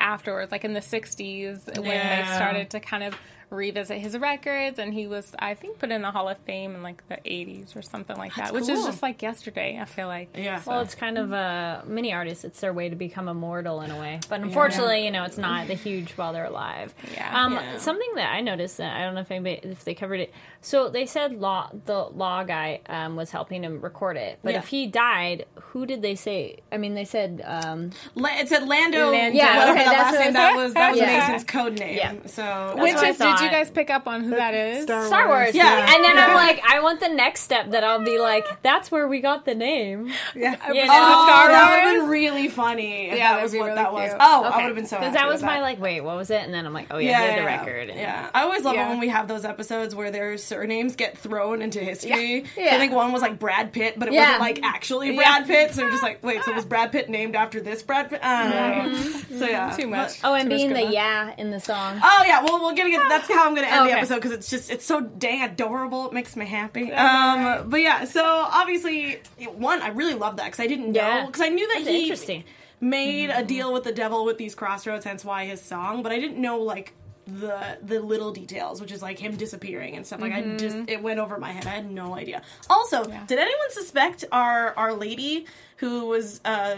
afterwards, 0.00 0.52
like 0.52 0.64
in 0.64 0.72
the 0.74 0.80
'60s, 0.80 1.66
when 1.76 1.84
they 1.84 2.24
started 2.34 2.70
to 2.70 2.80
kind 2.80 3.04
of 3.04 3.14
revisit 3.50 3.98
his 3.98 4.18
records, 4.18 4.78
and 4.80 4.92
he 4.92 5.06
was, 5.06 5.32
I 5.38 5.54
think, 5.54 5.78
put 5.78 5.90
in 5.92 6.02
the 6.02 6.10
Hall 6.10 6.28
of 6.28 6.38
Fame 6.38 6.74
in 6.74 6.82
like 6.82 7.06
the 7.08 7.16
'80s 7.24 7.76
or 7.76 7.82
something 7.82 8.16
like 8.16 8.34
that, 8.36 8.52
which 8.52 8.68
is 8.68 8.84
just 8.84 9.02
like 9.02 9.22
yesterday. 9.22 9.78
I 9.80 9.84
feel 9.84 10.08
like. 10.08 10.30
Yeah. 10.34 10.60
Well, 10.66 10.80
it's 10.80 10.94
kind 10.94 11.18
of 11.18 11.32
uh, 11.32 11.82
many 11.86 12.12
artists. 12.12 12.44
It's 12.44 12.60
their 12.60 12.72
way 12.72 12.88
to 12.88 12.96
become 12.96 13.28
immortal 13.28 13.80
in 13.82 13.90
a 13.90 13.98
way, 14.00 14.20
but 14.28 14.40
unfortunately, 14.40 15.04
you 15.04 15.10
know, 15.10 15.24
it's 15.24 15.38
not 15.38 15.68
the 15.68 15.74
huge 15.74 16.12
while 16.12 16.32
they're 16.32 16.46
alive. 16.46 16.94
Yeah. 17.12 17.44
Um, 17.44 17.52
Yeah. 17.54 17.78
Something 17.78 18.10
that 18.16 18.32
I 18.32 18.40
noticed 18.40 18.78
that 18.78 18.96
I 18.96 19.04
don't 19.04 19.14
know 19.14 19.20
if 19.20 19.30
anybody 19.30 19.60
if 19.62 19.84
they 19.84 19.94
covered 19.94 20.20
it. 20.20 20.32
So 20.64 20.88
they 20.88 21.04
said 21.04 21.38
law 21.38 21.68
the 21.84 22.04
law 22.04 22.42
guy 22.42 22.80
um, 22.88 23.16
was 23.16 23.30
helping 23.30 23.62
him 23.62 23.82
record 23.82 24.16
it, 24.16 24.38
but 24.42 24.52
Yeah. 24.54 24.60
if 24.60 24.68
he 24.68 24.86
died, 24.86 25.44
who 25.56 25.84
did 25.84 26.00
they 26.00 26.14
say? 26.14 26.60
I 26.72 26.78
mean, 26.78 26.94
they 26.94 27.04
said 27.04 27.42
um, 27.44 27.90
La- 28.14 28.30
it 28.38 28.48
said 28.48 28.66
Lando. 28.66 29.10
Lando. 29.10 29.36
Yeah, 29.36 29.58
whatever 29.58 29.72
okay, 29.78 29.84
that 29.84 29.92
last 29.92 30.18
name 30.18 30.32
that 30.32 30.56
was. 30.56 30.72
That 30.72 30.90
was 30.92 31.00
Yeah. 31.00 31.18
Mason's 31.18 31.44
code 31.44 31.78
name. 31.78 31.96
Yeah. 31.98 32.14
So 32.24 32.76
Which 32.78 32.94
is, 32.94 33.18
did 33.18 33.40
you 33.40 33.50
guys 33.50 33.70
pick 33.70 33.90
up 33.90 34.06
on 34.06 34.24
who 34.24 34.30
that 34.30 34.54
is? 34.54 34.84
Star 34.84 35.06
Star 35.06 35.28
Wars. 35.28 35.54
Yeah. 35.54 35.80
and 35.94 36.02
then 36.02 36.16
Yeah. 36.16 36.28
I'm 36.28 36.34
like, 36.34 36.62
I 36.66 36.80
want 36.80 37.00
the 37.00 37.10
next 37.10 37.42
step 37.42 37.70
that 37.72 37.84
I'll 37.84 38.02
be 38.02 38.18
like, 38.18 38.46
that's 38.62 38.90
where 38.90 39.06
we 39.06 39.20
got 39.20 39.44
the 39.44 39.54
name. 39.54 40.10
Yeah. 40.34 40.56
You 40.72 40.86
know? 40.86 40.90
Oh, 40.90 41.26
Star 41.26 41.48
that 41.48 41.70
would 41.84 41.92
have 41.92 42.00
been 42.00 42.08
really 42.08 42.48
funny. 42.48 43.10
If 43.10 43.18
Yeah, 43.18 43.34
that 43.34 43.42
was 43.42 43.52
what 43.52 43.64
really 43.64 43.74
that 43.74 43.92
was. 43.92 44.08
cute. 44.08 44.16
Oh, 44.18 44.44
I 44.44 44.56
would 44.56 44.64
have 44.64 44.74
been 44.74 44.86
so. 44.86 44.96
Because 44.98 45.12
that 45.12 45.28
was 45.28 45.42
my 45.42 45.60
like, 45.60 45.78
wait, 45.78 46.00
what 46.00 46.16
was 46.16 46.30
it? 46.30 46.40
And 46.42 46.54
then 46.54 46.64
I'm 46.64 46.72
like, 46.72 46.86
oh 46.90 46.96
yeah, 46.98 47.22
Yeah, 47.22 47.40
the 47.40 47.44
record. 47.44 47.88
Yeah, 47.94 48.30
I 48.32 48.42
always 48.44 48.64
love 48.64 48.76
it 48.76 48.88
when 48.88 48.98
we 49.00 49.08
have 49.08 49.28
those 49.28 49.44
episodes 49.44 49.94
where 49.94 50.10
their 50.10 50.38
surnames 50.54 50.94
get 50.96 51.18
thrown 51.18 51.62
into 51.62 51.80
history. 51.80 52.44
So 52.54 52.60
Yeah. 52.60 52.76
I 52.76 52.78
think 52.78 52.92
one 52.92 53.12
was 53.12 53.22
like 53.22 53.38
Brad 53.38 53.72
Pitt, 53.72 53.98
but 53.98 54.08
it 54.08 54.14
Yeah. 54.14 54.38
wasn't 54.38 54.40
like 54.40 54.60
actually 54.62 55.16
Brad 55.16 55.46
Pitt. 55.46 55.74
So 55.74 55.90
just 55.90 56.02
like, 56.02 56.22
wait, 56.22 56.44
so 56.44 56.52
was 56.52 56.64
ah. 56.64 56.68
Brad 56.68 56.92
Pitt 56.92 57.08
named 57.08 57.34
after 57.34 57.60
this 57.60 57.82
Brad 57.82 58.08
Pitt? 58.10 58.20
Ah. 58.22 58.46
I 58.46 58.74
don't. 58.82 58.94
So 58.94 59.00
mm-hmm. 59.00 59.44
yeah, 59.44 59.68
mm-hmm. 59.68 59.80
Too 59.80 59.86
much. 59.88 60.20
Oh, 60.22 60.34
and 60.34 60.48
Too 60.48 60.56
being 60.56 60.72
the 60.72 60.84
yeah 60.84 61.34
in 61.36 61.50
the 61.50 61.60
song. 61.60 62.00
Oh 62.02 62.24
yeah, 62.26 62.42
well 62.44 62.62
we're 62.62 62.74
gonna 62.74 62.90
get. 62.90 63.02
Ah. 63.04 63.08
That's 63.08 63.28
how 63.28 63.46
I'm 63.46 63.54
gonna 63.54 63.66
end 63.66 63.86
the 63.86 63.90
Okay. 63.90 63.98
episode 63.98 64.16
because 64.16 64.32
it's 64.32 64.48
just 64.48 64.70
it's 64.70 64.84
so 64.84 65.00
dang 65.00 65.42
adorable. 65.42 66.06
It 66.06 66.12
makes 66.12 66.36
me 66.36 66.46
happy. 66.46 66.92
Um, 66.92 67.68
but 67.68 67.80
yeah, 67.80 68.04
so 68.04 68.24
obviously 68.24 69.20
one, 69.54 69.82
I 69.82 69.88
really 69.88 70.14
love 70.14 70.36
that 70.36 70.46
because 70.46 70.60
I 70.60 70.66
didn't 70.66 70.92
know 70.92 71.26
because 71.26 71.42
I 71.42 71.48
knew 71.48 71.66
that 71.68 71.78
That's 71.78 71.88
he 71.88 72.02
interesting. 72.02 72.44
made 72.80 73.30
a 73.30 73.34
mm-hmm. 73.34 73.46
deal 73.46 73.72
with 73.72 73.84
the 73.84 73.92
devil 73.92 74.24
with 74.24 74.38
these 74.38 74.54
crossroads, 74.54 75.04
hence 75.04 75.24
why 75.24 75.46
his 75.46 75.60
song. 75.60 76.02
But 76.02 76.12
I 76.12 76.20
didn't 76.20 76.40
know 76.40 76.58
like 76.58 76.94
the 77.26 77.78
the 77.82 78.00
little 78.00 78.32
details, 78.32 78.80
which 78.80 78.92
is 78.92 79.00
like 79.02 79.18
him 79.18 79.36
disappearing 79.36 79.96
and 79.96 80.06
stuff. 80.06 80.20
Like 80.20 80.32
I 80.32 80.42
just 80.56 80.76
it 80.88 81.02
went 81.02 81.18
over 81.20 81.38
my 81.38 81.52
head. 81.52 81.66
I 81.66 81.70
had 81.70 81.90
no 81.90 82.14
idea. 82.14 82.42
Also, 82.68 83.04
did 83.04 83.38
anyone 83.38 83.70
suspect 83.70 84.24
our 84.30 84.74
our 84.76 84.92
lady 84.92 85.46
who 85.78 86.06
was 86.06 86.40
uh 86.44 86.76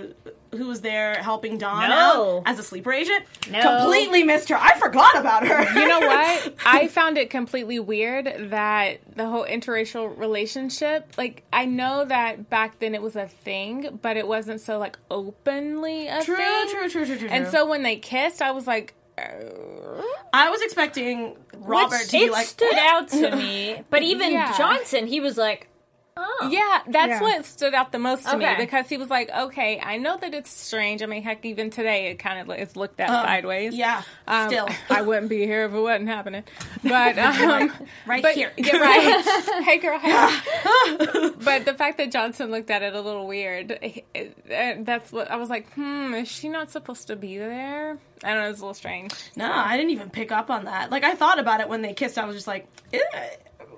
who 0.52 0.66
was 0.68 0.80
there 0.80 1.14
helping 1.16 1.58
Don 1.58 1.88
No. 1.90 2.42
as 2.46 2.58
a 2.58 2.62
sleeper 2.62 2.92
agent? 2.92 3.24
No. 3.50 3.60
Completely 3.60 4.22
missed 4.22 4.48
her. 4.48 4.56
I 4.56 4.78
forgot 4.78 5.18
about 5.18 5.46
her. 5.46 5.62
You 5.80 5.86
know 5.88 6.00
what? 6.00 6.54
I 6.66 6.88
found 6.88 7.18
it 7.18 7.28
completely 7.28 7.78
weird 7.78 8.50
that 8.50 9.00
the 9.14 9.26
whole 9.28 9.44
interracial 9.44 10.16
relationship, 10.16 11.12
like 11.18 11.42
I 11.52 11.66
know 11.66 12.04
that 12.04 12.48
back 12.48 12.78
then 12.78 12.94
it 12.94 13.02
was 13.02 13.16
a 13.16 13.26
thing, 13.26 13.98
but 14.00 14.16
it 14.16 14.26
wasn't 14.26 14.60
so 14.60 14.78
like 14.78 14.96
openly 15.10 16.06
a 16.08 16.22
True, 16.22 16.36
thing. 16.36 16.68
true, 16.70 16.88
true, 16.88 16.90
true, 16.90 17.04
true. 17.06 17.18
true. 17.18 17.28
And 17.28 17.48
so 17.48 17.66
when 17.66 17.82
they 17.82 17.96
kissed, 17.96 18.40
I 18.40 18.52
was 18.52 18.66
like, 18.66 18.94
I 19.18 20.50
was 20.50 20.60
expecting 20.62 21.36
Robert 21.56 21.96
Which 22.00 22.06
to 22.08 22.18
be 22.18 22.24
it 22.24 22.32
like 22.32 22.46
stood 22.46 22.74
out 22.74 23.08
to 23.08 23.34
me. 23.36 23.82
But 23.90 24.02
even 24.02 24.32
Yeah. 24.32 24.56
Johnson, 24.56 25.06
he 25.06 25.20
was 25.20 25.36
like, 25.38 25.68
oh. 26.16 26.48
Yeah, 26.50 26.80
that's 26.88 27.08
Yeah. 27.08 27.20
what 27.20 27.44
stood 27.44 27.74
out 27.74 27.92
the 27.92 27.98
most 27.98 28.26
to 28.28 28.36
me 28.36 28.46
because 28.58 28.88
he 28.88 28.96
was 28.96 29.10
like, 29.10 29.30
"Okay, 29.30 29.80
I 29.82 29.96
know 29.98 30.16
that 30.16 30.34
it's 30.34 30.50
strange. 30.50 31.02
I 31.02 31.06
mean, 31.06 31.22
heck, 31.22 31.44
even 31.44 31.70
today 31.70 32.06
it 32.08 32.18
kind 32.18 32.50
of 32.50 32.58
is 32.58 32.76
looked 32.76 33.00
at 33.00 33.08
sideways. 33.08 33.74
yeah, 33.74 34.02
Um, 34.26 34.48
still. 34.48 34.68
I 34.90 35.02
wouldn't 35.02 35.28
be 35.28 35.44
here 35.46 35.64
if 35.66 35.72
it 35.72 35.78
wasn't 35.80 36.08
happening. 36.08 36.44
But 36.82 37.18
um, 37.18 37.72
right 38.06 38.22
but, 38.22 38.34
here. 38.34 38.52
yeah, 38.56 38.76
right. 38.76 39.62
hey, 39.64 39.78
girl. 39.78 39.98
Hey. 39.98 41.30
but 41.44 41.64
the 41.64 41.74
fact 41.76 41.98
that 41.98 42.10
Johnson 42.10 42.50
looked 42.50 42.70
at 42.70 42.82
it 42.82 42.94
a 42.94 43.00
little 43.00 43.26
weird, 43.26 43.70
it- 43.82 44.04
it- 44.14 44.84
that's 44.86 45.12
what 45.12 45.30
I 45.30 45.36
was 45.36 45.48
like. 45.50 45.70
Hmm, 45.72 46.14
is 46.14 46.28
she 46.28 46.48
not 46.48 46.70
supposed 46.70 47.08
to 47.08 47.16
be 47.16 47.38
there? 47.38 47.98
I 48.24 48.32
don't 48.32 48.42
know. 48.42 48.48
It's 48.50 48.60
a 48.60 48.62
little 48.62 48.74
strange. 48.74 49.12
No, 49.36 49.50
I 49.52 49.76
didn't 49.76 49.90
even 49.90 50.10
pick 50.10 50.32
up 50.32 50.50
on 50.50 50.64
that. 50.64 50.90
Like 50.90 51.04
I 51.04 51.14
thought 51.14 51.38
about 51.38 51.60
it 51.60 51.68
when 51.68 51.82
they 51.82 51.92
kissed. 51.92 52.16
I 52.18 52.24
was 52.24 52.34
just 52.34 52.46
like, 52.46 52.66
eh, 52.92 52.98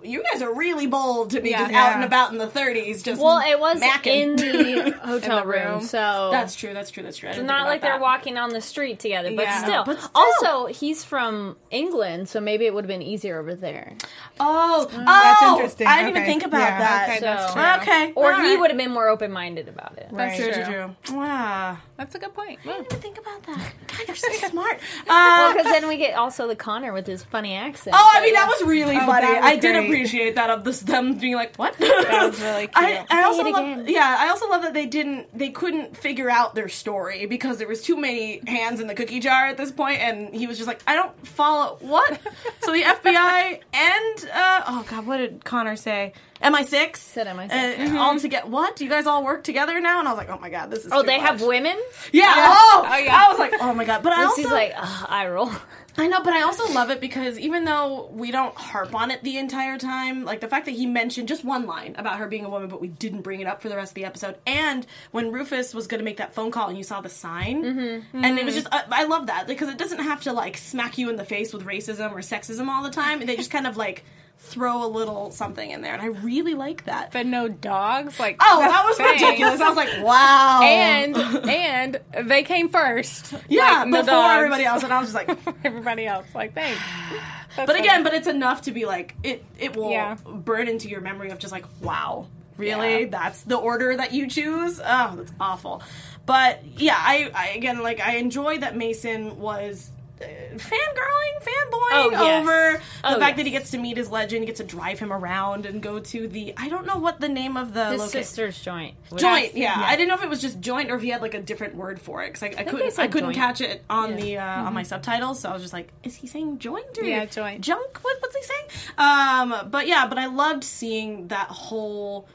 you 0.03 0.23
guys 0.33 0.43
are 0.43 0.55
really 0.55 0.87
bold 0.87 1.31
to 1.31 1.41
be 1.41 1.51
Yeah. 1.51 1.63
just 1.63 1.75
out 1.75 1.95
and 1.95 2.05
about 2.05 2.33
in 2.33 2.39
the 2.39 2.47
30s. 2.47 3.03
Just 3.03 3.21
Well, 3.21 3.39
it 3.39 3.59
was 3.59 3.81
macking. 3.81 4.07
in 4.07 4.37
the 4.37 4.91
hotel 4.99 5.39
In 5.43 5.47
the 5.49 5.53
room, 5.53 5.73
room. 5.75 5.81
so 5.83 6.29
That's 6.33 6.55
true. 6.55 6.73
That's 6.75 6.91
true. 6.91 7.03
That's 7.03 7.17
true. 7.17 7.29
It's 7.29 7.37
didn't 7.39 7.49
like 7.49 7.81
about 7.81 7.81
they're 7.83 7.99
walking 8.01 8.37
on 8.39 8.51
the 8.51 8.61
street 8.61 8.99
together. 9.01 9.31
But, 9.35 9.43
Yeah. 9.43 9.63
still. 9.63 9.85
But 9.85 10.01
still. 10.01 10.11
also 10.15 10.67
he's 10.67 11.05
from 11.05 11.57
England, 11.71 12.29
so 12.29 12.41
maybe 12.41 12.67
it 12.67 12.75
would 12.75 12.85
have 12.85 12.89
been 12.89 13.03
easier 13.03 13.39
over 13.41 13.55
there. 13.55 13.95
Oh, 14.41 14.89
oh, 14.91 15.05
That's 15.05 15.43
interesting. 15.43 15.87
I 15.87 15.97
didn't 15.99 16.11
even 16.11 16.25
think 16.27 16.45
about 16.45 16.61
Yeah. 16.61 16.79
that. 16.79 17.09
Okay, 17.11 17.21
that's 17.21 17.53
true. 17.53 17.63
Okay, 17.93 18.13
Or 18.15 18.33
all 18.33 18.41
he 18.41 18.51
right. 18.51 18.61
would 18.61 18.71
have 18.71 18.79
been 18.79 18.91
more 18.93 19.09
open 19.09 19.33
minded 19.33 19.69
about 19.69 19.99
it. 19.99 20.09
That's 20.13 20.37
True, 20.37 20.53
true. 20.53 20.65
true, 20.65 20.95
true. 21.05 21.17
Wow. 21.19 21.77
That's 21.97 22.15
a 22.15 22.19
good 22.19 22.35
point. 22.35 22.61
I 22.65 22.69
didn't 22.69 22.87
even 22.87 23.01
think 23.01 23.19
about 23.19 23.43
that. 23.45 23.73
God, 23.89 24.07
you're 24.07 24.17
so 24.17 24.33
smart. 24.49 24.79
Well, 25.09 25.51
Uh, 25.51 25.53
because 25.53 25.73
then 25.73 25.89
we 25.89 25.97
get 25.97 26.15
also 26.15 26.47
the 26.47 26.55
Connor 26.55 26.93
with 26.93 27.07
his 27.07 27.25
funny 27.25 27.55
accent. 27.57 27.97
Oh, 27.99 28.11
I 28.15 28.23
mean 28.23 28.35
that 28.35 28.47
was 28.47 28.69
really 28.69 28.97
Oh, 28.97 29.07
funny. 29.07 29.27
was 29.27 29.39
I 29.45 29.57
did 29.57 29.73
great. 29.75 29.88
Appreciate 29.88 30.35
that 30.37 30.51
of 30.51 30.64
this 30.64 30.81
them 30.81 31.18
being 31.18 31.35
like, 31.35 31.57
"What?" 31.57 31.77
That 31.79 32.29
was 32.31 32.40
really 32.40 32.66
cute. 32.68 32.72
I, 32.77 33.07
I 33.11 33.22
also 33.24 33.42
love, 33.44 33.57
again. 33.64 33.85
yeah, 33.88 34.16
I 34.20 34.29
also 34.29 34.48
love 34.48 34.62
that 34.62 34.74
they 34.74 34.87
didn't, 34.87 35.37
they 35.37 35.51
couldn't 35.51 35.96
figure 35.96 36.31
out 36.31 36.55
their 36.55 36.68
story 36.68 37.27
because 37.27 37.59
there 37.59 37.68
was 37.68 37.83
too 37.83 37.96
many 37.96 38.40
hands 38.46 38.81
in 38.81 38.87
the 38.87 38.94
cookie 38.94 39.20
jar 39.20 39.46
at 39.46 39.57
this 39.57 39.70
point, 39.72 40.01
and 40.01 40.35
he 40.35 40.46
was 40.46 40.57
just 40.57 40.66
like, 40.68 40.81
"I 40.87 40.94
don't 40.94 41.27
follow 41.27 41.77
what." 41.81 42.20
so 42.62 42.72
the 42.72 42.83
FBI 42.83 43.61
and 43.72 44.31
uh, 44.33 44.62
oh 44.68 44.85
god, 44.88 45.07
what 45.07 45.16
did 45.18 45.44
Connor 45.44 45.77
say? 45.77 46.12
MI6 46.42 46.96
Said 46.96 47.27
MI6, 47.27 47.51
uh, 47.51 47.83
yeah. 47.92 47.98
all 47.98 48.16
together. 48.16 48.46
What? 48.48 48.77
Do 48.77 48.85
you 48.85 48.90
guys 48.90 49.07
all 49.07 49.24
work 49.24 49.42
together 49.42 49.81
now? 49.81 49.98
And 49.98 50.07
I 50.07 50.12
was 50.12 50.18
like, 50.18 50.31
"Oh 50.31 50.38
my 50.38 50.51
god, 50.51 50.70
this 50.70 50.85
is." 50.85 50.92
Oh, 50.92 51.03
they 51.03 51.18
have 51.18 51.42
women? 51.42 51.77
Yeah. 52.12 52.33
Oh, 52.37 52.87
Oh, 52.88 52.96
yeah. 52.96 53.24
I 53.27 53.29
was 53.31 53.38
like, 53.40 53.55
"Oh 53.61 53.74
my 53.74 53.85
god," 53.85 54.05
but 54.05 54.12
I 54.12 54.22
also 54.24 54.48
like, 54.48 54.72
I 54.77 55.27
roll. 55.29 55.51
I 55.99 56.07
know, 56.07 56.23
but 56.23 56.33
I 56.33 56.43
also 56.43 56.73
love 56.73 56.91
it 56.91 57.01
because 57.01 57.39
even 57.41 57.65
though 57.65 58.09
we 58.13 58.31
don't 58.31 58.55
harp 58.55 58.95
on 58.95 59.11
it 59.11 59.23
the 59.25 59.37
entire 59.37 59.77
time, 59.79 60.25
like 60.25 60.41
the 60.41 60.47
fact 60.49 60.67
that 60.67 60.71
he 60.73 60.87
mentioned 60.87 61.27
just 61.27 61.45
one 61.45 61.67
line 61.67 61.97
about 61.99 62.19
her 62.19 62.29
being 62.29 62.45
a 62.45 62.49
woman, 62.49 62.69
but 62.69 62.81
we 62.81 62.87
didn't 62.89 63.23
bring 63.23 63.41
it 63.41 63.47
up 63.49 63.61
for 63.61 63.69
the 63.69 63.75
rest 63.77 63.91
of 63.91 63.95
the 63.97 64.05
episode, 64.05 64.37
and 64.47 64.87
when 65.11 65.33
Rufus 65.33 65.75
was 65.75 65.87
going 65.89 65.99
to 65.99 66.05
make 66.05 66.19
that 66.19 66.33
phone 66.35 66.51
call 66.53 66.69
and 66.69 66.79
you 66.79 66.85
saw 66.85 67.01
the 67.01 67.09
sign, 67.09 67.65
Mm-hmm. 67.65 68.25
and 68.25 68.39
it 68.39 68.45
was 68.45 68.55
just, 68.55 68.69
I, 68.71 68.85
I 68.91 69.05
love 69.05 69.27
that 69.27 69.47
because 69.49 69.69
it 69.69 69.77
doesn't 69.79 69.99
have 70.01 70.23
to 70.23 70.33
like 70.33 70.57
smack 70.57 70.99
you 70.99 71.11
in 71.11 71.17
the 71.17 71.25
face 71.25 71.53
with 71.53 71.65
racism 71.67 72.13
or 72.13 72.19
sexism 72.19 72.69
all 72.69 72.83
the 72.85 72.91
time. 72.91 73.25
They 73.27 73.37
just 73.37 73.51
kind 73.51 73.67
of 73.67 73.77
like 73.77 74.05
throw 74.40 74.85
a 74.85 74.87
little 74.88 75.31
something 75.31 75.70
in 75.70 75.83
there, 75.83 75.92
and 75.92 76.01
I 76.01 76.07
really 76.07 76.55
like 76.55 76.85
that. 76.85 77.12
but 77.12 77.27
no 77.27 77.48
dogs. 77.48 78.18
Like 78.18 78.37
Oh, 78.40 78.61
that 78.61 78.85
was 78.87 78.96
thanks. 78.96 79.20
ridiculous! 79.22 79.61
I 79.61 79.68
was 79.68 79.77
like, 79.77 80.03
wow, 80.03 80.61
and 80.62 81.16
and 81.48 82.01
they 82.29 82.42
came 82.44 82.68
first. 82.68 83.35
yeah, 83.48 83.85
like, 83.87 84.05
before 84.07 84.31
everybody 84.33 84.64
else, 84.64 84.83
and 84.85 84.92
I 84.92 85.01
was 85.01 85.12
just 85.12 85.27
like. 85.27 85.38
everybody 85.64 86.07
else. 86.07 86.27
Like 86.35 86.55
thanks. 86.55 86.81
That's 87.57 87.66
But 87.66 87.79
again, 87.81 88.05
but 88.05 88.14
it's 88.14 88.29
enough 88.29 88.62
to 88.62 88.70
be 88.72 88.85
like 88.87 89.16
it. 89.24 89.44
It 89.59 89.77
will 89.77 89.90
Yeah. 89.90 90.16
burn 90.24 90.68
into 90.68 90.88
your 90.88 91.01
memory 91.01 91.31
of 91.31 91.38
just 91.38 91.53
like, 91.53 91.64
wow, 91.81 92.27
really? 92.57 93.01
Yeah. 93.03 93.09
That's 93.11 93.42
the 93.42 93.57
order 93.57 93.96
that 93.96 94.12
you 94.12 94.29
choose? 94.29 94.79
Oh, 94.85 95.14
that's 95.16 95.33
awful. 95.40 95.83
But 96.27 96.62
yeah, 96.77 96.96
I, 96.96 97.31
I 97.35 97.48
again 97.57 97.83
like 97.83 98.01
I 98.01 98.16
enjoy 98.16 98.59
that 98.59 98.77
Mason 98.77 99.38
was. 99.40 99.90
Fangirling, 100.21 101.37
fanboying 101.43 101.91
Oh, 101.93 102.09
yes. 102.11 102.41
over 102.43 102.73
the 102.79 102.83
Oh, 103.05 103.19
fact 103.19 103.21
yes. 103.21 103.37
that 103.37 103.47
he 103.47 103.53
gets 103.53 103.71
to 103.71 103.79
meet 103.79 103.97
his 103.97 104.11
legend, 104.11 104.43
he 104.43 104.47
gets 104.47 104.59
to 104.61 104.67
drive 104.67 104.99
him 104.99 105.13
around 105.13 105.67
and 105.67 105.81
go 105.83 105.99
to 106.01 106.29
the 106.29 106.55
I 106.57 106.69
don't 106.69 106.87
know 106.87 106.97
what 106.99 107.21
the 107.21 107.29
name 107.29 107.57
of 107.57 107.75
the 107.75 107.87
His 107.91 108.01
loca- 108.01 108.11
sister's 108.13 108.61
joint. 108.61 108.95
joint. 109.17 109.55
Yeah. 109.55 109.75
I 109.77 109.97
didn't 109.97 110.09
know 110.09 110.15
if 110.15 110.23
it 110.23 110.29
was 110.29 110.41
just 110.41 110.61
joint 110.61 110.91
or 110.91 110.97
if 110.97 111.03
he 111.03 111.09
had 111.11 111.23
like 111.23 111.35
a 111.35 111.41
different 111.43 111.75
word 111.77 112.01
for 112.01 112.23
it 112.25 112.29
because 112.33 112.43
I, 112.43 112.47
I, 112.47 112.65
they 112.65 112.71
couldn't 112.71 112.99
I 112.99 113.07
couldn't 113.07 113.29
joint. 113.33 113.37
catch 113.37 113.61
it 113.61 113.83
on 113.89 114.11
Yeah. 114.11 114.17
the 114.21 114.39
uh, 114.39 114.65
on 114.67 114.75
my 114.75 114.83
subtitles. 114.83 115.41
So 115.41 115.51
I 115.51 115.53
was 115.53 115.63
just 115.63 115.73
like, 115.73 115.93
is 116.03 116.17
he 116.17 116.27
saying 116.27 116.59
joint 116.59 116.99
or 116.99 117.05
Yeah, 117.05 117.25
joint. 117.27 117.61
junk? 117.63 117.99
What, 118.03 118.17
what's 118.21 118.37
he 118.37 118.43
saying? 118.43 118.67
Um, 118.99 119.69
but 119.71 119.87
yeah, 119.87 120.07
but 120.07 120.19
I 120.19 120.27
loved 120.27 120.65
seeing 120.65 121.29
that 121.29 121.49
whole 121.49 122.29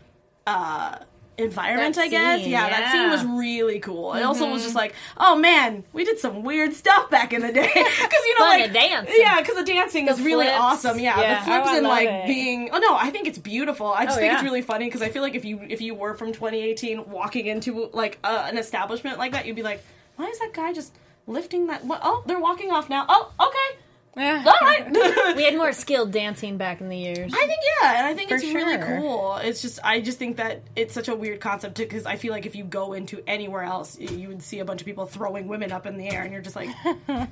uh, 0.47 0.99
environment. 1.37 1.95
That 1.95 2.01
I 2.03 2.07
guess 2.09 2.41
scene, 2.41 2.51
yeah, 2.51 2.69
that 2.69 2.91
scene 2.91 3.09
was 3.09 3.23
really 3.25 3.79
cool. 3.79 4.13
It 4.13 4.23
also 4.23 4.49
was 4.49 4.63
just 4.63 4.75
like, 4.75 4.93
oh 5.17 5.35
man, 5.35 5.83
we 5.93 6.03
did 6.05 6.19
some 6.19 6.43
weird 6.43 6.73
stuff 6.73 7.09
back 7.09 7.33
in 7.33 7.41
the 7.41 7.51
day 7.51 7.71
because 7.73 8.23
you 8.25 8.39
know 8.39 8.45
like 8.45 8.73
dance. 8.73 9.09
Yeah, 9.15 9.39
because 9.39 9.55
the 9.55 9.63
dancing 9.63 10.07
is 10.07 10.21
really 10.21 10.47
awesome. 10.47 10.99
Yeah, 10.99 11.19
Yeah. 11.19 11.39
the 11.39 11.45
flips 11.45 11.67
Oh, 11.69 11.77
and 11.77 11.87
like 11.87 12.07
it. 12.07 12.27
being. 12.27 12.69
Oh 12.71 12.79
no, 12.79 12.95
I 12.95 13.09
think 13.09 13.27
it's 13.27 13.37
beautiful. 13.37 13.87
I 13.87 14.05
just 14.05 14.17
Oh, 14.17 14.21
think 14.21 14.33
it's 14.33 14.43
really 14.43 14.61
funny 14.61 14.85
because 14.85 15.01
I 15.01 15.09
feel 15.09 15.21
like 15.21 15.35
if 15.35 15.45
you 15.45 15.59
if 15.67 15.81
you 15.81 15.95
were 15.95 16.13
from 16.13 16.33
2018 16.33 17.09
walking 17.09 17.47
into 17.47 17.89
like 17.93 18.19
uh, 18.23 18.45
an 18.49 18.57
establishment 18.57 19.17
like 19.17 19.31
that, 19.33 19.45
you'd 19.45 19.55
be 19.55 19.63
like, 19.63 19.83
why 20.15 20.27
is 20.27 20.39
that 20.39 20.53
guy 20.53 20.73
just 20.73 20.93
lifting 21.25 21.67
that? 21.67 21.83
What? 21.85 22.01
Oh, 22.03 22.23
they're 22.27 22.39
walking 22.39 22.71
off 22.71 22.89
now. 22.89 23.05
Oh, 23.09 23.31
okay. 23.39 23.79
All 24.15 24.21
right. 24.61 24.85
we 25.35 25.43
had 25.43 25.55
more 25.57 25.73
skilled 25.73 26.11
dancing 26.11 26.57
back 26.57 26.81
in 26.81 26.89
the 26.89 26.97
years. 26.97 27.33
I 27.33 27.47
think 27.47 27.59
yeah, 27.81 27.97
and 27.97 28.07
I 28.07 28.13
think 28.13 28.29
For 28.29 28.35
it's 28.35 28.43
really 28.45 28.75
sure. 28.77 28.97
cool. 28.99 29.35
It's 29.37 29.61
just 29.61 29.79
I 29.83 30.01
just 30.01 30.19
think 30.19 30.37
that 30.37 30.61
it's 30.75 30.93
such 30.93 31.07
a 31.07 31.15
weird 31.15 31.39
concept 31.39 31.75
because 31.77 32.05
I 32.05 32.15
feel 32.17 32.31
like 32.31 32.45
if 32.45 32.55
you 32.55 32.63
go 32.63 32.93
into 32.93 33.23
anywhere 33.25 33.63
else, 33.63 33.99
you 33.99 34.27
would 34.27 34.43
see 34.43 34.59
a 34.59 34.65
bunch 34.65 34.81
of 34.81 34.85
people 34.85 35.07
throwing 35.07 35.47
women 35.47 35.71
up 35.71 35.87
in 35.87 35.97
the 35.97 36.07
air, 36.09 36.21
and 36.21 36.31
you're 36.31 36.41
just 36.43 36.55
like, 36.55 36.69
uh, 36.85 37.25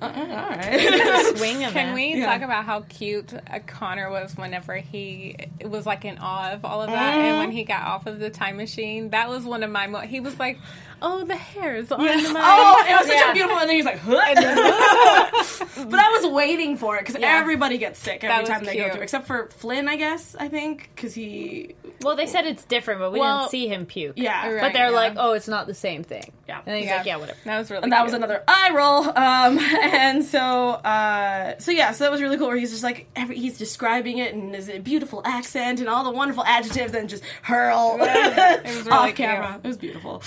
all 0.00 0.10
right. 0.10 1.32
Swing 1.36 1.64
of 1.64 1.72
Can 1.72 1.90
it. 1.90 1.94
we 1.94 2.14
Yeah. 2.16 2.26
talk 2.26 2.42
about 2.42 2.64
how 2.64 2.80
cute 2.88 3.34
uh, 3.34 3.58
Connor 3.66 4.10
was 4.10 4.36
whenever 4.36 4.76
he 4.76 5.36
was 5.64 5.84
like 5.86 6.04
in 6.06 6.16
awe 6.18 6.52
of 6.52 6.64
all 6.64 6.80
of 6.82 6.88
that, 6.90 7.14
and 7.14 7.38
when 7.38 7.50
he 7.50 7.64
got 7.64 7.82
off 7.82 8.06
of 8.06 8.18
the 8.20 8.30
time 8.30 8.56
machine? 8.56 9.10
That 9.10 9.28
was 9.28 9.44
one 9.44 9.62
of 9.62 9.70
my. 9.70 9.86
Mo- 9.86 10.00
he 10.00 10.20
was 10.20 10.38
like, 10.38 10.58
"Oh, 11.02 11.24
the 11.24 11.36
hairs 11.36 11.90
on 11.92 12.04
my." 12.04 12.06
Oh, 12.36 12.84
it 12.88 12.92
was 12.98 13.06
such 13.06 13.16
Yeah. 13.16 13.30
a 13.30 13.34
beautiful, 13.34 13.58
and 13.58 13.68
then 13.68 13.76
he's 13.76 13.84
like, 13.84 13.98
huh? 13.98 14.10
but 15.90 16.00
I 16.00 16.10
was 16.20 16.32
waiting 16.32 16.76
for 16.76 16.96
it 16.96 17.04
because 17.06 17.20
Yeah. 17.20 17.38
everybody 17.38 17.78
gets 17.78 17.98
sick 17.98 18.22
every 18.24 18.40
was 18.40 18.48
time 18.48 18.64
they 18.64 18.76
go 18.76 18.82
cute. 18.84 18.92
through, 18.94 19.02
except 19.02 19.26
for 19.26 19.48
Flynn, 19.48 19.88
I 19.88 19.96
guess. 19.96 20.34
I 20.38 20.48
think 20.48 20.90
because 20.94 21.14
he, 21.14 21.74
Well, 22.02 22.16
they 22.16 22.26
said 22.26 22.46
it's 22.46 22.64
different, 22.64 23.00
but 23.00 23.12
we 23.12 23.20
Well, 23.20 23.40
didn't 23.40 23.50
see 23.50 23.68
him 23.68 23.86
puke. 23.86 24.14
yeah, 24.16 24.48
Right. 24.48 24.60
But 24.60 24.72
they're 24.72 24.90
yeah. 24.90 24.96
like, 24.96 25.14
oh, 25.16 25.32
it's 25.32 25.48
not 25.48 25.66
the 25.66 25.74
same 25.74 26.02
thing. 26.04 26.32
Yeah. 26.48 26.60
And 26.66 26.76
he's 26.76 26.86
Yeah. 26.86 26.96
like, 26.98 27.06
yeah, 27.06 27.16
whatever. 27.16 27.38
That 27.44 27.58
was 27.58 27.70
really. 27.70 27.82
and 27.84 27.92
that 27.92 28.04
was 28.04 28.12
another 28.14 28.42
eye 28.48 28.70
roll. 28.74 29.08
Um, 29.08 29.58
and 29.82 30.24
so, 30.24 30.40
uh, 30.70 31.58
so 31.58 31.72
yeah, 31.72 31.92
so 31.92 32.04
that 32.04 32.10
was 32.12 32.22
really 32.22 32.36
cool. 32.38 32.48
Where 32.48 32.56
he's 32.56 32.70
just 32.70 32.82
like, 32.84 33.06
every, 33.16 33.36
he's 33.38 33.58
describing 33.58 34.18
it 34.18 34.34
and 34.34 34.54
his 34.54 34.68
beautiful 34.82 35.22
accent 35.24 35.80
and 35.80 35.88
all 35.88 36.04
the 36.04 36.10
wonderful 36.10 36.44
adjectives, 36.44 36.94
and 36.94 37.08
just 37.08 37.22
hurl 37.42 37.98
It 38.00 38.64
was 38.64 38.76
really 38.78 38.90
off 38.90 39.04
cute. 39.06 39.16
camera. 39.16 39.60
It 39.62 39.66
was 39.66 39.76
beautiful. 39.76 40.22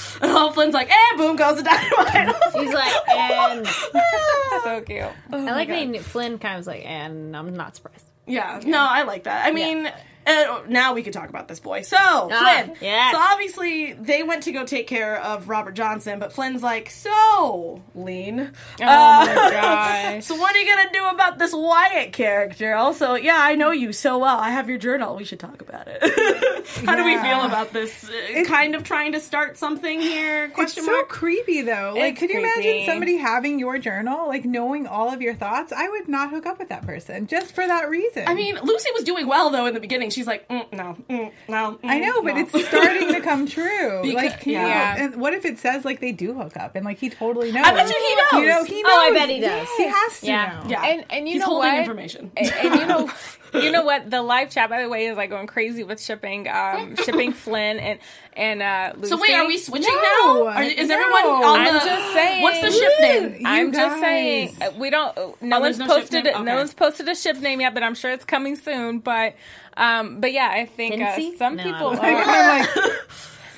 And 0.60 0.74
Flynn's 0.74 0.74
like, 0.74 0.92
and 0.92 1.18
boom 1.18 1.36
goes 1.36 1.58
the 1.58 1.64
dynamite. 2.14 2.36
He's 2.54 2.74
like, 2.74 3.10
and 3.10 3.68
so 4.64 4.82
cute. 4.86 5.04
Oh 5.32 5.48
I 5.48 5.52
like 5.52 5.70
that 5.70 6.04
Flynn 6.04 6.38
kind 6.40 6.56
of 6.56 6.60
was 6.60 6.68
like, 6.68 6.86
and 6.86 7.36
I'm 7.36 7.56
not 7.56 7.76
surprised. 7.76 8.06
Yeah, 8.28 8.60
no, 8.66 8.80
I 8.80 9.04
like 9.04 9.24
that. 9.24 9.46
I 9.48 9.52
mean, 9.52 9.92
uh, 10.30 10.62
now 10.68 10.94
we 10.94 11.04
can 11.04 11.12
talk 11.14 11.30
about 11.30 11.48
this 11.48 11.60
boy. 11.60 11.82
So, 11.82 11.98
Ah, 12.00 12.28
Flynn. 12.64 12.76
yes. 12.82 13.14
So, 13.14 13.20
obviously, 13.22 13.94
they 13.94 14.24
went 14.24 14.44
to 14.44 14.52
go 14.52 14.66
take 14.66 14.88
care 14.88 15.20
of 15.22 15.50
Robert 15.50 15.74
Johnson, 15.74 16.20
but 16.20 16.32
Flynn's 16.34 16.62
like, 16.64 16.90
so, 16.90 17.82
lean. 17.96 18.52
Oh 18.82 18.84
my 18.86 19.26
gosh. 19.52 20.26
So, 20.26 20.36
what 20.36 20.56
are 20.56 20.60
you 20.60 20.74
going 20.76 20.88
to 20.88 20.94
do 20.94 21.06
about 21.08 21.38
this 21.40 21.54
Wyatt 21.54 22.14
character? 22.14 22.76
Also, 22.76 23.16
yeah, 23.16 23.38
I 23.40 23.56
know 23.56 23.72
you 23.72 23.94
so 23.94 24.18
well. 24.20 24.38
I 24.38 24.52
have 24.52 24.70
your 24.70 24.78
journal. 24.78 25.16
We 25.16 25.24
should 25.24 25.40
talk 25.40 25.62
about 25.62 25.88
it. 25.88 26.66
How 26.86 26.96
do 26.96 27.04
we 27.04 27.18
feel 27.18 27.42
about 27.44 27.74
this? 27.74 28.10
Uh, 28.10 28.44
kind 28.46 28.76
of 28.76 28.84
trying 28.84 29.14
to 29.14 29.20
start 29.20 29.58
something 29.58 30.00
here? 30.02 30.46
It's 30.46 30.54
Question 30.56 30.84
so 30.86 30.92
mark. 30.92 31.10
creepy 31.10 31.62
though. 31.62 31.94
Like, 31.96 32.14
It's 32.14 32.20
could 32.20 32.30
you 32.30 32.40
creepy. 32.42 32.70
imagine 32.70 32.86
somebody 32.86 33.18
having 33.18 33.60
your 33.60 33.78
journal, 33.80 34.28
like 34.28 34.46
knowing 34.46 34.88
all 34.88 35.12
of 35.12 35.22
your 35.22 35.34
thoughts? 35.36 35.72
I 35.72 35.88
would 35.90 36.08
not 36.08 36.30
hook 36.30 36.46
up 36.46 36.60
with 36.60 36.70
that 36.70 36.86
person 36.86 37.28
just 37.28 37.54
for 37.54 37.66
that 37.66 37.90
reason. 37.90 38.28
I 38.28 38.34
mean, 38.34 38.58
Lucy 38.64 38.90
was 38.94 39.04
doing 39.04 39.28
well 39.28 39.50
though 39.50 39.66
in 39.66 39.74
the 39.74 39.80
beginning. 39.80 40.10
She's 40.20 40.28
like, 40.28 40.46
mm, 40.50 40.70
no, 40.74 40.98
mm, 41.10 41.32
no. 41.48 41.80
I 41.82 42.00
mm, 42.00 42.02
know, 42.06 42.22
but 42.22 42.36
no. 42.36 42.42
it's 42.42 42.68
starting 42.68 43.08
to 43.14 43.22
come 43.22 43.48
true. 43.58 44.02
Because- 44.02 44.14
like, 44.16 44.42
can 44.42 44.52
you- 44.52 44.58
yeah. 44.60 44.96
and 45.02 45.16
what 45.16 45.34
if 45.34 45.46
it 45.46 45.60
says 45.60 45.86
like 45.86 46.02
they 46.02 46.12
do 46.12 46.34
hook 46.34 46.58
up 46.58 46.76
and 46.76 46.84
like 46.84 46.98
he 47.00 47.10
totally 47.10 47.54
knows? 47.54 47.66
I 47.66 47.72
bet 47.74 47.88
you 47.90 47.96
he 47.96 48.16
knows. 48.16 48.44
You 48.44 48.50
know, 48.50 48.64
he 48.66 48.84
knows. 48.84 48.92
Oh, 48.94 49.00
I 49.00 49.14
bet 49.14 49.30
he 49.30 49.40
does. 49.40 49.68
He 49.78 49.84
has 49.88 50.20
to 50.20 50.28
Yeah. 50.28 50.60
know. 50.64 50.70
Yeah, 50.70 50.84
And 50.86 51.06
and 51.10 51.28
you 51.28 51.36
He's 51.36 51.40
know 51.40 51.46
holding 51.48 51.72
what? 51.72 51.80
information. 51.80 52.32
And, 52.36 52.52
and 52.52 52.76
you 52.82 52.86
know, 52.86 53.10
you 53.64 53.72
know 53.72 53.84
what? 53.84 54.10
The 54.10 54.22
live 54.22 54.50
chat, 54.50 54.70
by 54.70 54.82
the 54.82 54.90
way, 54.90 55.08
is 55.08 55.18
like 55.18 55.30
going 55.30 55.48
crazy 55.48 55.84
with 55.84 56.02
shipping, 56.02 56.48
um, 56.48 56.96
shipping 57.04 57.34
Flynn 57.34 57.80
and 57.80 58.00
and 58.34 58.62
uh, 58.62 58.94
Lucy. 58.96 59.10
So 59.10 59.18
wait, 59.20 59.34
are 59.34 59.48
we 59.48 59.58
switching 59.58 59.94
No, 59.94 60.44
now? 60.46 60.48
Are, 60.48 60.64
is 60.64 60.88
no. 60.88 60.96
everyone 60.96 61.24
on 61.44 61.60
I'm 61.60 61.74
the? 61.74 61.80
just 61.80 62.14
saying. 62.14 62.44
What's 62.44 62.62
the 62.62 62.72
ship 62.72 62.94
name? 63.02 63.42
I'm 63.46 63.72
just 63.74 64.00
saying 64.00 64.56
uh, 64.62 64.72
we 64.78 64.90
don't. 64.90 65.18
uh, 65.18 65.32
No 65.42 65.58
Oh, 65.58 65.60
one's 65.62 65.78
no 65.80 65.88
posted. 65.88 66.28
Okay. 66.28 66.44
No 66.44 66.56
one's 66.56 66.74
posted 66.74 67.08
a 67.10 67.16
ship 67.16 67.38
name 67.38 67.62
yet, 67.62 67.74
but 67.74 67.84
I'm 67.84 67.96
sure 67.96 68.12
it's 68.12 68.26
coming 68.26 68.56
soon. 68.56 69.00
But, 69.00 69.36
um, 69.78 70.20
but 70.22 70.32
yeah, 70.32 70.50
I 70.52 70.66
think 70.66 71.02
uh, 71.02 71.20
some 71.38 71.56
No, 71.56 71.64
people 71.64 71.90
I 72.02 72.68
don't 72.68 72.88
are 72.88 73.00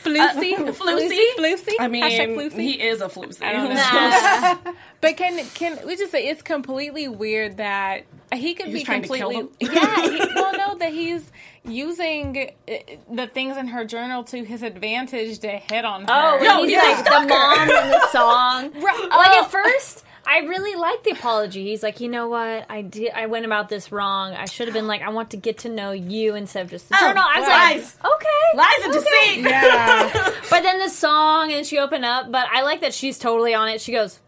like, 0.06 0.36
Flusy, 0.36 0.56
Flusy? 0.56 1.20
Flusy. 1.38 1.74
I 1.80 1.88
mean, 1.88 2.04
Hashtag 2.04 2.36
Flusy. 2.36 2.60
he 2.62 2.82
is 2.82 3.02
a 3.02 3.08
floozy. 3.08 3.42
I 3.44 3.54
don't 3.54 3.70
know. 3.70 4.64
Nah. 4.66 4.74
But 5.02 5.18
can 5.18 5.44
can 5.56 5.80
we 5.88 5.96
just 5.98 6.12
say 6.12 6.28
it's 6.28 6.44
completely 6.44 7.08
weird 7.08 7.58
that 7.58 8.04
he 8.34 8.54
could 8.54 8.68
He 8.68 8.74
was 8.74 8.82
be 8.82 8.86
trying 8.86 9.02
to 9.02 9.08
kill 9.08 9.32
completely 9.32 9.76
yeah. 9.76 10.02
He, 10.02 10.20
well, 10.36 10.56
no, 10.58 10.76
that 10.78 10.94
he's 10.94 11.32
using 11.66 12.52
uh, 12.70 12.74
the 13.12 13.26
things 13.28 13.58
in 13.58 13.68
her 13.68 13.84
journal 13.84 14.24
to 14.26 14.44
his 14.44 14.62
advantage 14.62 15.40
to 15.40 15.48
hit 15.50 15.86
on 15.86 16.02
her. 16.02 16.08
Oh, 16.10 16.40
No, 16.44 16.64
he's 16.64 16.80
he's 16.80 16.84
a 16.84 16.92
like 16.92 17.06
the 17.06 17.28
mom 17.30 17.62
in 17.70 17.90
the 17.90 18.08
song. 18.12 18.72
Right. 18.74 19.08
Like 19.10 19.30
Oh. 19.32 19.44
at 19.44 19.52
first, 19.52 20.01
I 20.34 20.40
really 20.46 20.76
like 20.80 21.04
the 21.04 21.12
apology. 21.12 21.66
He's 21.66 21.84
like, 21.84 22.00
you 22.00 22.08
know 22.08 22.30
what, 22.30 22.66
I 22.70 22.82
did, 22.84 23.12
I 23.14 23.26
went 23.26 23.46
about 23.46 23.68
this 23.68 23.92
wrong. 23.92 24.34
I 24.34 24.46
should 24.46 24.68
have 24.68 24.74
been 24.74 24.88
like, 24.88 25.02
I 25.02 25.10
want 25.10 25.32
to 25.32 25.38
get 25.38 25.58
to 25.60 25.70
know 25.70 25.92
you 25.92 26.36
instead 26.36 26.64
of 26.64 26.70
just 26.72 26.88
the 26.88 26.96
Oh, 26.96 27.00
journal. 27.08 27.24
I 27.28 27.40
was 27.40 27.50
lies. 27.50 27.98
like, 28.02 28.14
okay, 28.14 28.58
Lies 28.58 28.86
and 28.86 28.96
okay. 28.96 29.34
deceit. 29.36 29.46
yeah. 29.50 30.32
But 30.50 30.62
then 30.64 30.80
the 30.80 30.88
song, 30.90 31.52
and 31.52 31.66
she 31.66 31.80
opened 31.80 32.06
up. 32.06 32.32
But 32.32 32.48
I 32.50 32.62
like 32.62 32.80
that 32.82 32.94
she's 32.94 33.20
totally 33.20 33.54
on 33.54 33.68
it. 33.70 33.82
She 33.82 33.92
goes, 33.92 34.20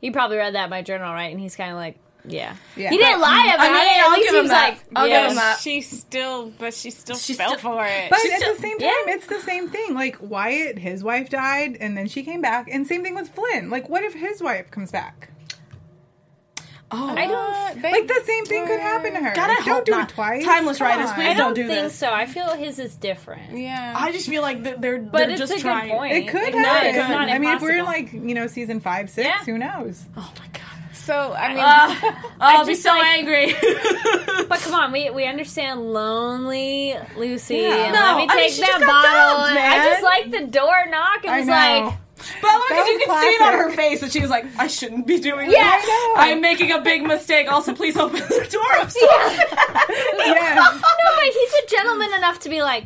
"You 0.00 0.12
probably 0.12 0.36
read 0.36 0.54
that 0.54 0.64
in 0.64 0.70
my 0.70 0.82
journal, 0.82 1.12
right?" 1.12 1.30
And 1.32 1.40
he's 1.40 1.56
kind 1.56 1.70
of 1.70 1.76
like, 1.76 1.96
"Yeah." 2.24 2.54
Yeah. 2.76 2.90
He 2.90 2.96
didn't 2.98 3.20
lie 3.20 3.52
about 3.54 3.66
I 3.66 3.72
mean, 3.72 3.82
it. 3.82 3.98
At 3.98 4.04
I'll 4.04 4.10
least 4.12 4.22
give 4.24 4.32
he 4.32 4.38
him 4.38 4.42
was 4.44 4.50
that. 4.50 4.68
like, 4.70 4.84
I'll 4.96 5.08
give 5.08 5.30
him 5.30 5.34
that. 5.36 5.58
She 5.60 5.80
still, 5.80 6.52
but 6.58 6.74
she 6.74 6.90
still 6.90 7.16
She 7.16 7.34
fell 7.34 7.58
still- 7.58 7.72
for 7.72 7.84
it. 7.86 8.10
But 8.10 8.20
She's 8.20 8.32
at 8.32 8.38
still- 8.40 8.54
the 8.54 8.60
same 8.60 8.78
time, 8.78 8.88
yeah. 9.06 9.14
it's 9.14 9.26
the 9.26 9.40
same 9.40 9.68
thing. 9.68 9.94
Like 9.94 10.16
Wyatt, 10.20 10.78
his 10.78 11.02
wife 11.02 11.28
died, 11.30 11.76
and 11.80 11.96
then 11.96 12.08
she 12.08 12.22
came 12.22 12.40
back, 12.40 12.68
and 12.70 12.86
same 12.86 13.02
thing 13.02 13.14
with 13.14 13.28
Flynn. 13.30 13.70
Like, 13.70 13.88
what 13.88 14.02
if 14.04 14.14
his 14.14 14.42
wife 14.42 14.70
comes 14.70 14.90
back? 14.92 15.28
Oh, 16.94 17.08
I 17.16 17.26
don't. 17.26 17.80
They- 17.80 17.90
Like 17.90 18.06
the 18.06 18.20
same 18.26 18.44
thing 18.44 18.66
could 18.66 18.78
happen 18.78 19.14
to 19.14 19.20
her. 19.20 19.32
God, 19.34 19.48
I 19.48 19.64
Don't 19.64 19.86
do 19.86 19.92
not. 19.92 20.10
it 20.10 20.14
twice. 20.14 20.44
Timeless 20.44 20.76
Come 20.76 20.88
writers, 20.88 21.10
please 21.12 21.28
I 21.28 21.34
don't, 21.34 21.54
do 21.54 21.66
think 21.66 21.84
this. 21.84 21.94
so. 21.94 22.12
I 22.12 22.26
feel 22.26 22.54
his 22.54 22.78
is 22.78 22.94
different. 22.96 23.56
yeah. 23.56 23.94
I 23.96 24.12
just 24.12 24.28
feel 24.28 24.42
like 24.42 24.64
that 24.64 24.82
they're 24.82 24.98
But 24.98 25.18
they're 25.20 25.30
it's 25.30 25.38
just 25.40 25.52
a 25.52 25.56
good 25.56 25.62
trying. 25.62 25.90
point. 25.90 26.12
It 26.12 26.28
could 26.28 26.42
It 26.42 26.54
happen. 26.54 26.88
It's 26.90 27.08
not 27.08 27.30
I 27.30 27.38
mean, 27.38 27.56
if 27.56 27.62
we're 27.62 27.78
in 27.78 27.86
like 27.86 28.12
you 28.12 28.34
know 28.34 28.46
season 28.46 28.80
five, 28.80 29.08
six, 29.08 29.26
Yeah. 29.26 29.38
who 29.42 29.56
knows? 29.56 30.04
Oh 30.18 30.30
my 30.38 30.46
god. 30.48 30.60
So 31.04 31.32
I 31.32 31.48
mean, 31.48 31.58
Uh, 31.58 32.12
I'll 32.40 32.66
be 32.66 32.74
so 32.74 32.90
like- 32.90 33.04
angry. 33.18 33.54
But 34.48 34.60
come 34.60 34.74
on, 34.74 34.92
we 34.92 35.08
we 35.10 35.24
understand 35.24 35.92
lonely 35.92 36.94
Lucy. 37.16 37.56
Yeah. 37.56 37.90
No, 37.92 38.00
let 38.00 38.16
me 38.16 38.26
I 38.28 38.36
mean, 38.36 38.44
take 38.44 38.52
she 38.52 38.60
that 38.60 38.78
just 38.80 38.86
bottle. 38.86 39.38
dumped, 39.46 39.58
and 39.60 39.82
I 39.82 39.90
just 39.90 40.02
like 40.02 40.30
the 40.30 40.46
door 40.46 40.86
knock. 40.90 41.24
It 41.24 41.30
I 41.30 41.38
was 41.38 41.46
know. 41.46 41.52
like, 41.54 41.94
But 42.42 42.52
look, 42.58 42.68
That 42.68 42.86
you 42.86 42.94
was 42.98 43.06
can 43.06 43.22
see 43.22 43.28
it 43.28 43.40
on 43.42 43.52
her 43.54 43.70
face 43.72 44.00
that 44.00 44.12
she 44.12 44.20
was 44.20 44.28
like, 44.30 44.44
"I 44.58 44.66
shouldn't 44.66 45.06
be 45.06 45.18
doing 45.20 45.50
Yeah, 45.50 45.78
this. 45.78 45.84
I 45.88 46.26
know. 46.28 46.34
I'm 46.34 46.40
making 46.42 46.70
a 46.72 46.80
big 46.80 47.02
mistake. 47.02 47.50
Also, 47.50 47.72
please 47.74 47.96
open 47.96 48.20
the 48.20 48.46
door." 48.50 48.72
I'm 48.80 48.90
so 48.90 49.00
yes. 49.00 50.56
no, 50.60 50.80
but 51.16 51.24
he's 51.24 51.52
a 51.64 51.66
gentleman 51.68 52.12
enough 52.14 52.40
to 52.40 52.48
be 52.50 52.62
like. 52.62 52.84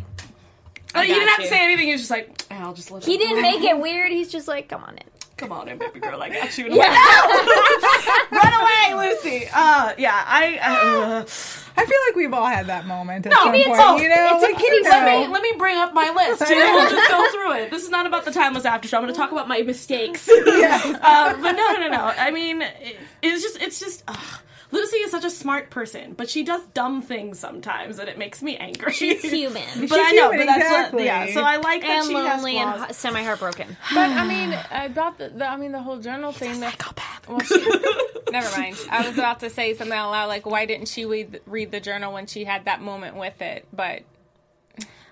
Uh, 0.95 1.01
he 1.03 1.09
didn't 1.09 1.25
got 1.27 1.31
have 1.37 1.43
to 1.43 1.49
say 1.49 1.63
anything. 1.65 1.87
He 1.87 1.93
was 1.93 2.03
just 2.03 2.11
like, 2.11 2.31
"I'll 2.51 2.75
just 2.75 2.91
let." 2.91 3.05
He 3.05 3.15
it 3.15 3.19
didn't 3.19 3.37
go." 3.37 3.43
make 3.43 3.63
it 3.63 3.79
weird. 3.79 4.13
He's 4.13 4.31
just 4.31 4.47
like, 4.47 4.69
come 4.69 4.85
on 4.85 4.97
in. 4.99 5.05
Come 5.37 5.53
on 5.53 5.69
in, 5.69 5.77
baby 5.77 6.01
girl. 6.01 6.23
I 6.23 6.31
got 6.31 6.57
you. 6.57 6.65
And 6.65 6.75
I'm 6.75 6.79
like, 6.79 8.31
"No! 8.33 8.39
Run 8.39 8.53
away, 8.99 9.13
Lucy. 9.23 9.47
Uh, 9.53 9.93
yeah. 9.99 10.25
I. 10.27 10.59
Uh, 10.63 11.21
I 11.79 11.85
feel 11.85 11.99
like 12.09 12.17
we've 12.17 12.33
all 12.33 12.47
had 12.47 12.69
that 12.69 12.87
moment 12.87 13.27
at 13.27 13.33
No, 13.33 13.37
some 13.43 13.53
me 13.53 13.65
point. 13.67 13.79
too. 13.79 14.03
You 14.03 14.09
know, 14.09 14.31
It's 14.37 14.45
a 14.45 14.47
like, 14.47 14.57
kitty 14.59 14.77
you 14.77 14.83
let 14.85 15.05
me 15.05 15.27
let 15.31 15.43
me 15.43 15.53
bring 15.59 15.77
up 15.77 15.93
my 15.93 16.09
list. 16.09 16.41
I 16.41 16.47
And 16.47 16.59
know. 16.59 16.75
we'll 16.75 16.91
just 16.91 17.11
go 17.11 17.31
through 17.33 17.53
it. 17.65 17.71
This 17.71 17.83
is 17.85 17.91
not 17.91 18.07
about 18.07 18.25
the 18.25 18.31
timeless 18.31 18.65
after 18.65 18.89
show. 18.89 18.97
I'm 18.97 19.03
going 19.03 19.13
to 19.13 19.19
talk 19.21 19.31
about 19.31 19.47
my 19.47 19.61
mistakes. 19.61 20.27
uh, 20.31 21.37
but 21.43 21.53
no, 21.53 21.73
no, 21.73 21.81
no. 21.81 21.89
no. 21.89 22.01
I 22.17 22.31
mean, 22.31 22.63
it, 22.63 22.97
it's 23.21 23.43
just, 23.43 23.61
it's 23.61 23.79
just. 23.79 24.05
ugh. 24.09 24.41
Lucy 24.73 24.97
is 24.99 25.11
such 25.11 25.25
a 25.25 25.31
smart 25.31 25.71
person, 25.71 26.15
but 26.15 26.29
she 26.29 26.43
does 26.43 26.63
dumb 26.75 27.01
things 27.03 27.39
sometimes, 27.39 27.99
and 27.99 28.09
it 28.09 28.19
makes 28.19 28.43
me 28.43 28.57
angry. 28.57 28.93
She's 28.93 29.23
human. 29.23 29.63
But 29.77 29.81
She's 29.81 29.93
I 29.93 30.13
know, 30.13 30.31
human, 30.31 30.39
but 30.47 30.47
that's 30.47 30.65
exactly. 30.67 30.97
what, 30.99 31.05
yeah. 31.05 31.35
So 31.35 31.43
I 31.43 31.57
like 31.57 31.83
that 31.83 31.91
and 31.91 32.07
she 32.07 32.15
lonely 32.15 32.57
has 32.57 32.67
and 32.67 32.75
flaws. 32.77 32.87
hu- 32.89 32.93
semi 32.95 33.23
heartbroken. 33.23 33.77
but 33.95 34.11
I 34.11 34.27
mean, 34.27 34.59
about 34.73 35.19
the, 35.19 35.29
the 35.29 35.47
I 35.49 35.57
mean 35.57 35.73
the 35.73 35.83
whole 35.83 35.99
journal 35.99 36.33
thing. 36.33 36.61
That, 36.61 36.73
Psychopath. 36.73 37.29
well, 37.29 37.41
she, 37.41 37.57
never 38.31 38.61
mind. 38.61 38.77
I 38.91 39.07
was 39.07 39.17
about 39.17 39.41
to 39.41 39.51
say 39.51 39.75
something 39.75 39.97
out 39.97 40.11
loud, 40.11 40.27
like 40.27 40.47
why 40.47 40.67
didn't 40.67 40.89
she 40.89 41.05
read, 41.05 41.41
read 41.47 41.71
the 41.71 41.81
journal 41.81 42.13
when 42.13 42.27
she 42.27 42.45
had 42.45 42.65
that 42.65 42.81
moment 42.83 43.17
with 43.17 43.41
it? 43.43 43.67
But 43.73 44.03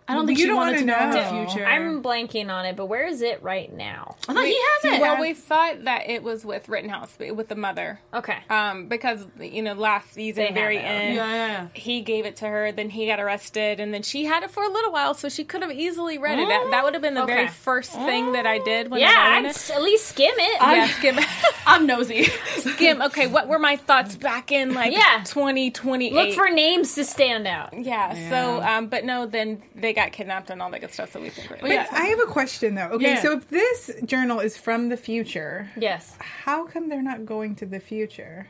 I 0.06 0.14
don't 0.14 0.26
think 0.26 0.38
You 0.38 0.44
she 0.44 0.48
don't 0.48 0.56
wanted 0.58 0.78
to 0.80 0.84
know 0.84 0.98
wanna 0.98 1.12
the 1.12 1.32
know. 1.32 1.46
future. 1.46 1.64
I'm 1.66 2.02
blanking 2.02 2.50
on 2.52 2.66
it, 2.66 2.76
but 2.76 2.86
where 2.86 3.06
is 3.06 3.22
it 3.22 3.42
right 3.42 3.72
now? 3.72 4.16
I 4.28 4.34
thought 4.34 4.44
he 4.44 4.52
has 4.82 4.94
it. 4.94 5.00
well, 5.00 5.18
we 5.18 5.32
thought 5.32 5.84
that 5.84 6.10
it 6.10 6.22
was 6.22 6.44
with 6.44 6.68
Rittenhouse, 6.68 7.16
with 7.18 7.48
the 7.48 7.54
mother. 7.56 8.00
Okay. 8.12 8.36
Um, 8.50 8.88
because 8.88 9.26
you 9.40 9.62
know, 9.62 9.72
last 9.72 10.12
season, 10.12 10.44
They 10.44 10.52
very 10.52 10.78
end, 10.78 11.14
yeah, 11.16 11.26
yeah, 11.30 11.46
yeah. 11.46 11.66
he 11.72 12.02
gave 12.02 12.26
it 12.26 12.36
to 12.36 12.46
her. 12.46 12.70
Then 12.70 12.90
he 12.90 13.06
got 13.06 13.18
arrested, 13.18 13.80
and 13.80 13.94
then 13.94 14.02
she 14.02 14.26
had 14.26 14.42
it 14.42 14.50
for 14.50 14.62
a 14.62 14.68
little 14.68 14.92
while, 14.92 15.14
so 15.14 15.30
she 15.30 15.42
could 15.42 15.62
have 15.62 15.72
easily 15.72 16.18
read 16.18 16.38
it. 16.38 16.48
That, 16.48 16.68
that 16.70 16.84
would 16.84 16.92
have 16.92 17.02
been 17.02 17.14
the 17.14 17.24
very 17.24 17.48
first 17.48 17.92
thing 17.92 18.32
that 18.32 18.46
I 18.46 18.58
did. 18.58 18.90
When 18.90 19.00
Yeah, 19.00 19.14
I 19.16 19.36
I'd 19.38 19.44
read 19.44 19.46
s- 19.50 19.70
at 19.70 19.82
least 19.82 20.06
skim 20.08 20.34
it. 20.36 20.60
Yeah, 20.60 20.86
skim, 20.88 21.18
I'm 21.66 21.86
nosy. 21.86 22.24
skim. 22.58 23.00
Okay, 23.00 23.26
what 23.26 23.48
were 23.48 23.58
my 23.58 23.76
thoughts 23.76 24.16
back 24.16 24.52
in 24.52 24.74
like 24.74 24.92
Yeah. 24.92 25.24
twenty 25.24 25.70
twenty 25.70 26.08
eight? 26.08 26.12
Look 26.12 26.34
for 26.34 26.50
names 26.50 26.94
to 26.96 27.04
stand 27.04 27.46
out. 27.46 27.72
yeah, 27.72 28.28
So, 28.28 28.60
um, 28.62 28.88
but 28.88 29.04
no, 29.06 29.24
then 29.24 29.62
they 29.74 29.93
got 29.94 30.12
kidnapped 30.12 30.50
and 30.50 30.60
all 30.60 30.70
that 30.70 30.80
good 30.80 30.92
stuff. 30.92 31.12
So 31.12 31.20
we 31.20 31.30
think 31.30 31.48
But 31.60 31.70
yeah. 31.70 31.86
I 31.90 32.04
have 32.06 32.18
a 32.20 32.26
question 32.26 32.74
though. 32.74 32.88
Okay, 32.92 33.14
Yeah. 33.14 33.22
so 33.22 33.32
if 33.38 33.48
this 33.48 33.90
journal 34.04 34.40
is 34.40 34.56
from 34.56 34.88
the 34.90 34.96
future, 34.96 35.70
Yes. 35.76 36.16
how 36.20 36.66
come 36.66 36.88
they're 36.88 37.02
not 37.02 37.24
going 37.24 37.54
to 37.56 37.66
the 37.66 37.80
future? 37.80 38.48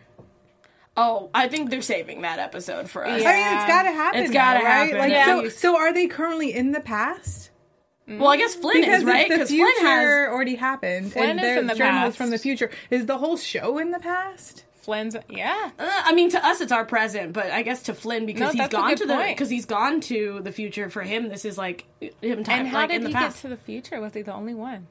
Oh, 0.96 1.28
I 1.34 1.48
think 1.48 1.70
they're 1.70 1.82
saving 1.82 2.22
that 2.22 2.38
episode 2.38 2.88
for 2.88 3.04
us. 3.04 3.20
I 3.22 3.32
mean, 3.32 3.56
it's 3.56 3.66
got 3.66 3.82
to 3.82 3.90
happen. 3.90 4.20
It's 4.22 4.32
gotta 4.32 4.64
right? 4.64 4.84
happen. 4.86 4.98
Like, 4.98 5.10
Yeah. 5.10 5.26
so, 5.26 5.48
so 5.48 5.76
are 5.76 5.92
they 5.92 6.06
currently 6.06 6.54
in 6.54 6.70
the 6.72 6.78
past? 6.80 7.50
Mm. 8.08 8.18
Well, 8.18 8.28
I 8.28 8.36
guess 8.36 8.54
Flynn 8.54 8.80
because 8.82 9.00
is 9.00 9.04
right 9.04 9.28
because 9.28 9.48
future 9.48 9.64
Flynn 9.80 9.86
has. 9.86 10.28
already 10.28 10.54
happened, 10.54 11.12
Flynn 11.12 11.30
and 11.30 11.40
is 11.40 11.58
in 11.58 11.66
the 11.66 11.74
journals 11.74 12.02
past. 12.10 12.16
from 12.18 12.30
the 12.30 12.38
future. 12.38 12.70
Is 12.90 13.06
the 13.06 13.18
whole 13.18 13.36
show 13.36 13.78
in 13.78 13.90
the 13.90 13.98
past? 13.98 14.64
Flynn's, 14.84 15.16
yeah. 15.28 15.70
Uh, 15.78 16.02
I 16.04 16.14
mean, 16.14 16.30
to 16.30 16.46
us, 16.46 16.60
it's 16.60 16.72
our 16.72 16.84
present, 16.84 17.32
but 17.32 17.50
I 17.50 17.62
guess 17.62 17.82
to 17.84 17.94
Flynn 17.94 18.26
because 18.26 18.54
No, 18.54 18.62
he's 18.62 18.68
gone 18.70 18.96
to 18.96 19.06
the 19.06 19.24
because 19.28 19.50
he's 19.50 19.66
gone 19.66 20.00
to 20.02 20.40
the 20.42 20.52
future. 20.52 20.88
For 20.90 21.02
him, 21.02 21.28
this 21.28 21.44
is 21.44 21.56
like 21.58 21.84
him 22.00 22.44
time 22.44 22.60
And 22.60 22.68
how 22.68 22.78
like 22.80 22.90
did 22.90 22.96
in 22.96 23.02
the 23.02 23.08
he 23.08 23.14
past. 23.14 23.36
get 23.36 23.42
to 23.42 23.48
the 23.48 23.56
future? 23.62 24.00
Was 24.00 24.14
he 24.14 24.22
the 24.22 24.34
only 24.34 24.54
one? 24.54 24.86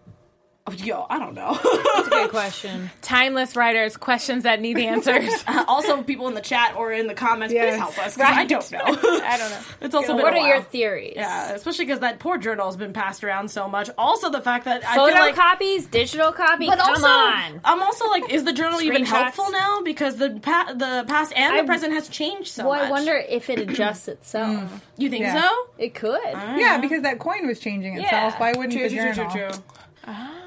Oh, 0.66 0.72
yo, 0.72 1.06
I 1.10 1.20
don't 1.20 1.34
know. 1.36 1.60
That's 1.62 2.08
a 2.08 2.10
good 2.10 2.30
question. 2.30 2.90
Timeless 3.02 3.58
writers, 3.58 3.98
questions 3.98 4.44
that 4.44 4.62
need 4.62 4.78
answers. 4.80 5.30
also, 5.68 6.02
people 6.04 6.30
in 6.30 6.36
the 6.36 6.42
chat 6.42 6.76
or 6.78 6.94
in 6.94 7.08
the 7.08 7.14
comments, 7.14 7.54
Yes. 7.54 7.74
please 7.74 7.80
help 7.80 7.98
us 8.00 8.16
because 8.16 8.30
I 8.32 8.46
don't 8.46 8.72
know. 8.72 8.80
I 8.80 9.38
don't 9.38 9.50
know. 9.50 9.60
It's 9.82 9.94
also 9.94 10.14
been 10.16 10.22
what 10.24 10.34
a 10.34 10.38
are 10.40 10.48
your 10.48 10.62
theories? 10.62 11.16
Yeah, 11.18 11.52
especially 11.52 11.84
because 11.84 12.00
that 12.00 12.20
poor 12.20 12.38
journal 12.38 12.66
has 12.68 12.78
been 12.78 12.94
passed 12.94 13.26
around 13.26 13.52
so 13.52 13.68
much. 13.68 13.90
Also, 13.98 14.30
the 14.30 14.40
fact 14.40 14.64
that 14.64 14.86
I 14.88 14.96
Photo 14.96 15.12
feel 15.14 15.22
like, 15.26 15.36
copies, 15.36 15.86
digital 15.88 16.32
copy. 16.32 16.68
but 16.68 16.80
Come 16.80 16.90
also, 16.92 17.08
on. 17.08 17.60
I'm 17.66 17.82
also 17.84 18.08
like, 18.08 18.30
is 18.32 18.46
the 18.46 18.54
journal 18.54 18.80
even 18.82 19.04
helpful 19.04 19.52
now? 19.52 19.82
Because 19.82 20.16
the 20.16 20.40
pa- 20.42 20.72
the 20.74 21.04
past 21.10 21.34
and 21.36 21.56
I- 21.56 21.62
the 21.62 21.68
present 21.68 21.92
has 21.92 22.08
changed 22.08 22.54
so 22.54 22.70
well, 22.70 22.80
much. 22.80 22.88
I 22.88 22.92
wonder 22.92 23.16
if 23.18 23.50
it 23.50 23.60
adjusts 23.60 24.08
itself. 24.08 24.82
You 24.96 25.10
think 25.10 25.24
Yeah. 25.24 25.42
so? 25.42 25.50
It 25.78 25.94
could. 25.94 26.22
Yeah, 26.24 26.78
because 26.80 27.02
that 27.02 27.20
coin 27.20 27.48
was 27.48 27.60
changing 27.60 27.98
itself. 27.98 28.36
Yeah. 28.36 28.40
Why 28.40 28.54
wouldn't 28.54 28.72
True, 28.72 28.88
the 28.88 28.96
true, 28.96 29.04
true, 29.08 29.14
journal? 29.14 29.32
true, 29.32 29.50
true. 29.50 29.64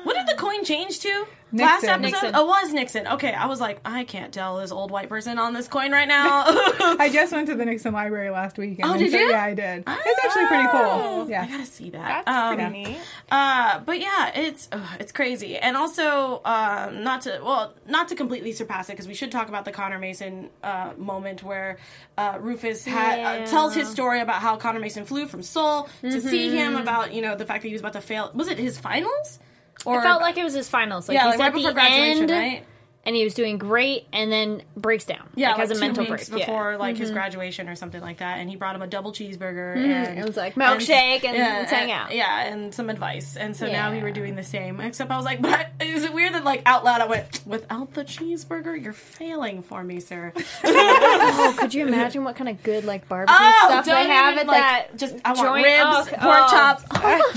What 0.07 0.14
did 0.16 0.27
the 0.27 0.40
coin 0.40 0.64
change 0.64 1.01
to? 1.01 1.27
Nixon. 1.53 1.66
Last 1.69 1.85
episode? 1.85 2.03
Nixon. 2.03 2.31
Oh, 2.35 2.42
it 2.45 2.47
was 2.49 2.73
Nixon. 2.73 3.07
Okay, 3.07 3.33
I 3.33 3.47
was 3.47 3.61
like, 3.61 3.81
I 3.85 4.03
can't 4.05 4.35
tell 4.35 4.59
this 4.59 4.73
old 4.73 4.90
white 4.90 5.09
person 5.09 5.38
on 5.38 5.53
this 5.55 5.69
coin 5.69 5.92
right 5.92 6.07
now. 6.09 6.42
I 6.47 7.09
just 7.12 7.33
went 7.37 7.47
to 7.49 7.55
the 7.55 7.64
Nixon 7.64 7.95
Library 7.95 8.31
last 8.31 8.59
weekend. 8.59 8.90
Oh, 8.90 8.97
did 8.99 9.12
so, 9.12 9.19
you? 9.19 9.31
Yeah, 9.31 9.45
I 9.45 9.55
did. 9.55 9.85
It's 9.87 10.25
actually 10.25 10.47
pretty 10.47 10.69
cool. 10.71 11.31
Yeah, 11.31 11.42
I 11.42 11.47
gotta 11.47 11.64
see 11.66 11.90
that. 11.90 12.25
That's 12.27 12.37
Um, 12.37 12.57
pretty 12.57 12.71
neat. 12.90 12.99
Uh, 13.31 13.79
but 13.81 14.01
yeah, 14.01 14.33
it's 14.35 14.69
ugh, 14.73 14.83
it's 15.01 15.12
crazy, 15.12 15.57
and 15.57 15.77
also 15.77 16.40
um, 16.45 17.03
not 17.05 17.23
to 17.23 17.40
well, 17.42 17.75
not 17.88 18.09
to 18.09 18.16
completely 18.16 18.53
surpass 18.53 18.88
it 18.88 18.92
because 18.92 19.07
we 19.09 19.14
should 19.14 19.31
talk 19.33 19.49
about 19.49 19.64
the 19.64 19.73
Connor 19.73 19.99
Mason 20.01 20.51
uh, 20.64 20.92
moment 20.97 21.42
where 21.45 21.79
uh, 22.19 22.38
Rufus 22.40 22.85
had, 22.85 23.19
Yeah. 23.19 23.45
uh, 23.45 23.47
tells 23.47 23.75
his 23.75 23.88
story 23.88 24.21
about 24.21 24.40
how 24.42 24.57
Connor 24.57 24.81
Mason 24.81 25.05
flew 25.05 25.27
from 25.27 25.42
Seoul 25.42 25.88
to 26.03 26.21
see 26.21 26.51
him 26.57 26.77
about 26.77 27.14
you 27.14 27.23
know 27.23 27.35
the 27.37 27.47
fact 27.47 27.62
that 27.62 27.69
he 27.69 27.73
was 27.75 27.81
about 27.83 27.92
to 27.95 28.01
fail. 28.01 28.31
Was 28.35 28.49
it 28.49 28.59
his 28.59 28.79
finals? 28.79 29.38
Or 29.85 29.99
It 29.99 30.03
felt 30.03 30.21
like 30.23 30.37
it 30.37 30.45
was 30.45 30.55
his 30.55 30.69
finals. 30.69 31.09
Like 31.09 31.17
yeah, 31.17 31.25
he's 31.31 31.39
like 31.39 31.41
right 31.41 31.47
at 31.47 31.55
before 31.55 31.71
the 31.71 31.75
graduation, 31.75 32.23
end, 32.23 32.31
right? 32.31 32.65
And 33.07 33.16
he 33.16 33.25
was 33.25 33.33
doing 33.33 33.57
great, 33.57 34.07
and 34.12 34.31
then 34.31 34.62
breaks 34.77 35.05
down. 35.07 35.27
Yeah, 35.35 35.51
like, 35.51 35.59
like, 35.59 35.69
has 35.69 35.79
a 35.79 35.81
mental 35.81 36.05
break. 36.05 36.29
before 36.31 36.73
yeah. 36.73 36.77
like 36.77 36.97
his 36.99 37.11
graduation 37.11 37.69
or 37.71 37.75
something 37.77 38.03
like 38.03 38.19
that, 38.19 38.38
and 38.40 38.51
he 38.51 38.57
brought 38.57 38.75
him 38.75 38.83
a 38.83 38.87
double 38.87 39.12
cheeseburger. 39.12 39.77
Mhm. 39.77 40.09
And 40.09 40.19
It 40.19 40.27
was 40.27 40.37
like 40.37 40.57
milkshake 40.57 41.25
and 41.25 41.38
let's 41.38 41.71
hang 41.71 41.90
out. 41.90 42.12
Yeah, 42.12 42.42
and 42.42 42.75
some 42.75 42.90
advice. 42.90 43.37
And 43.37 43.57
so 43.57 43.66
now 43.66 43.92
we 43.92 44.01
were 44.03 44.11
doing 44.11 44.35
the 44.37 44.42
same. 44.45 44.81
Except 44.81 45.11
I 45.11 45.16
was 45.16 45.25
like, 45.25 45.40
but 45.47 45.69
is 45.81 46.05
it 46.05 46.12
weird 46.12 46.35
that 46.35 46.45
like 46.45 46.62
out 46.66 46.85
loud 46.85 47.01
I 47.01 47.07
went, 47.07 47.40
without 47.47 47.95
the 47.95 48.05
cheeseburger, 48.05 48.83
you're 48.83 48.92
failing 48.92 49.62
for 49.62 49.83
me, 49.83 50.01
sir. 50.01 50.33
oh, 50.64 51.55
could 51.57 51.73
you 51.73 51.87
imagine 51.87 52.25
what 52.25 52.37
kind 52.37 52.49
of 52.51 52.62
good 52.62 52.85
like 52.85 53.09
barbecue 53.09 53.37
Oh, 53.38 53.64
stuff 53.69 53.85
they 53.85 53.92
don't 53.92 54.07
have 54.11 54.35
even, 54.35 54.38
at 54.40 54.47
like, 54.49 54.61
that? 54.90 54.97
just 54.97 55.14
I 55.25 55.29
want 55.33 55.40
joint? 55.40 55.64
ribs, 55.64 55.85
Oh, 55.87 56.05
pork 56.21 56.37
Oh. 56.40 56.51
chops. 56.51 56.85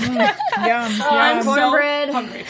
Yum. 0.00 1.02
I'm 1.10 1.36
yum. 1.36 1.42
so 1.44 1.54
Cornbread. 1.54 2.10
hungry. 2.10 2.40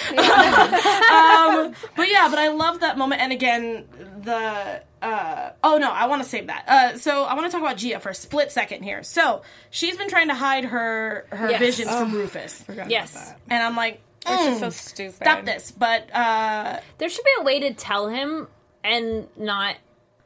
um, 1.11 1.75
but 1.97 2.09
yeah, 2.11 2.29
but 2.29 2.39
I 2.39 2.49
love 2.49 2.81
that 2.81 2.97
moment. 2.99 3.10
And 3.19 3.33
again, 3.33 3.85
the 4.23 4.83
uh, 5.03 5.51
oh 5.65 5.79
no, 5.79 5.91
I 5.91 6.07
want 6.07 6.23
to 6.23 6.29
save 6.29 6.47
that. 6.49 6.65
Uh, 6.69 6.99
so 6.99 7.25
I 7.25 7.35
want 7.35 7.47
to 7.47 7.53
talk 7.53 7.61
about 7.63 7.77
Jiya 7.77 8.01
for 8.01 8.11
a 8.11 8.15
split 8.15 8.53
second 8.53 8.83
here. 8.83 9.03
So 9.03 9.43
she's 9.71 9.97
been 9.97 10.09
trying 10.09 10.29
to 10.29 10.35
hide 10.35 10.65
her 10.65 11.27
her 11.31 11.51
Yes. 11.51 11.61
visions 11.61 11.91
from 11.91 12.13
Rufus, 12.13 12.65
Yes, 12.89 13.33
and 13.49 13.63
I'm 13.63 13.77
like, 13.77 14.01
It's 14.27 14.45
just 14.45 14.57
mm, 14.57 14.61
so 14.61 14.71
stupid. 14.71 15.15
stop 15.17 15.45
this. 15.45 15.71
But 15.71 16.15
uh, 16.15 16.81
there 16.99 17.09
should 17.09 17.25
be 17.25 17.31
a 17.41 17.43
way 17.45 17.61
to 17.61 17.75
tell 17.75 18.09
him 18.09 18.49
and 18.85 19.27
not 19.37 19.77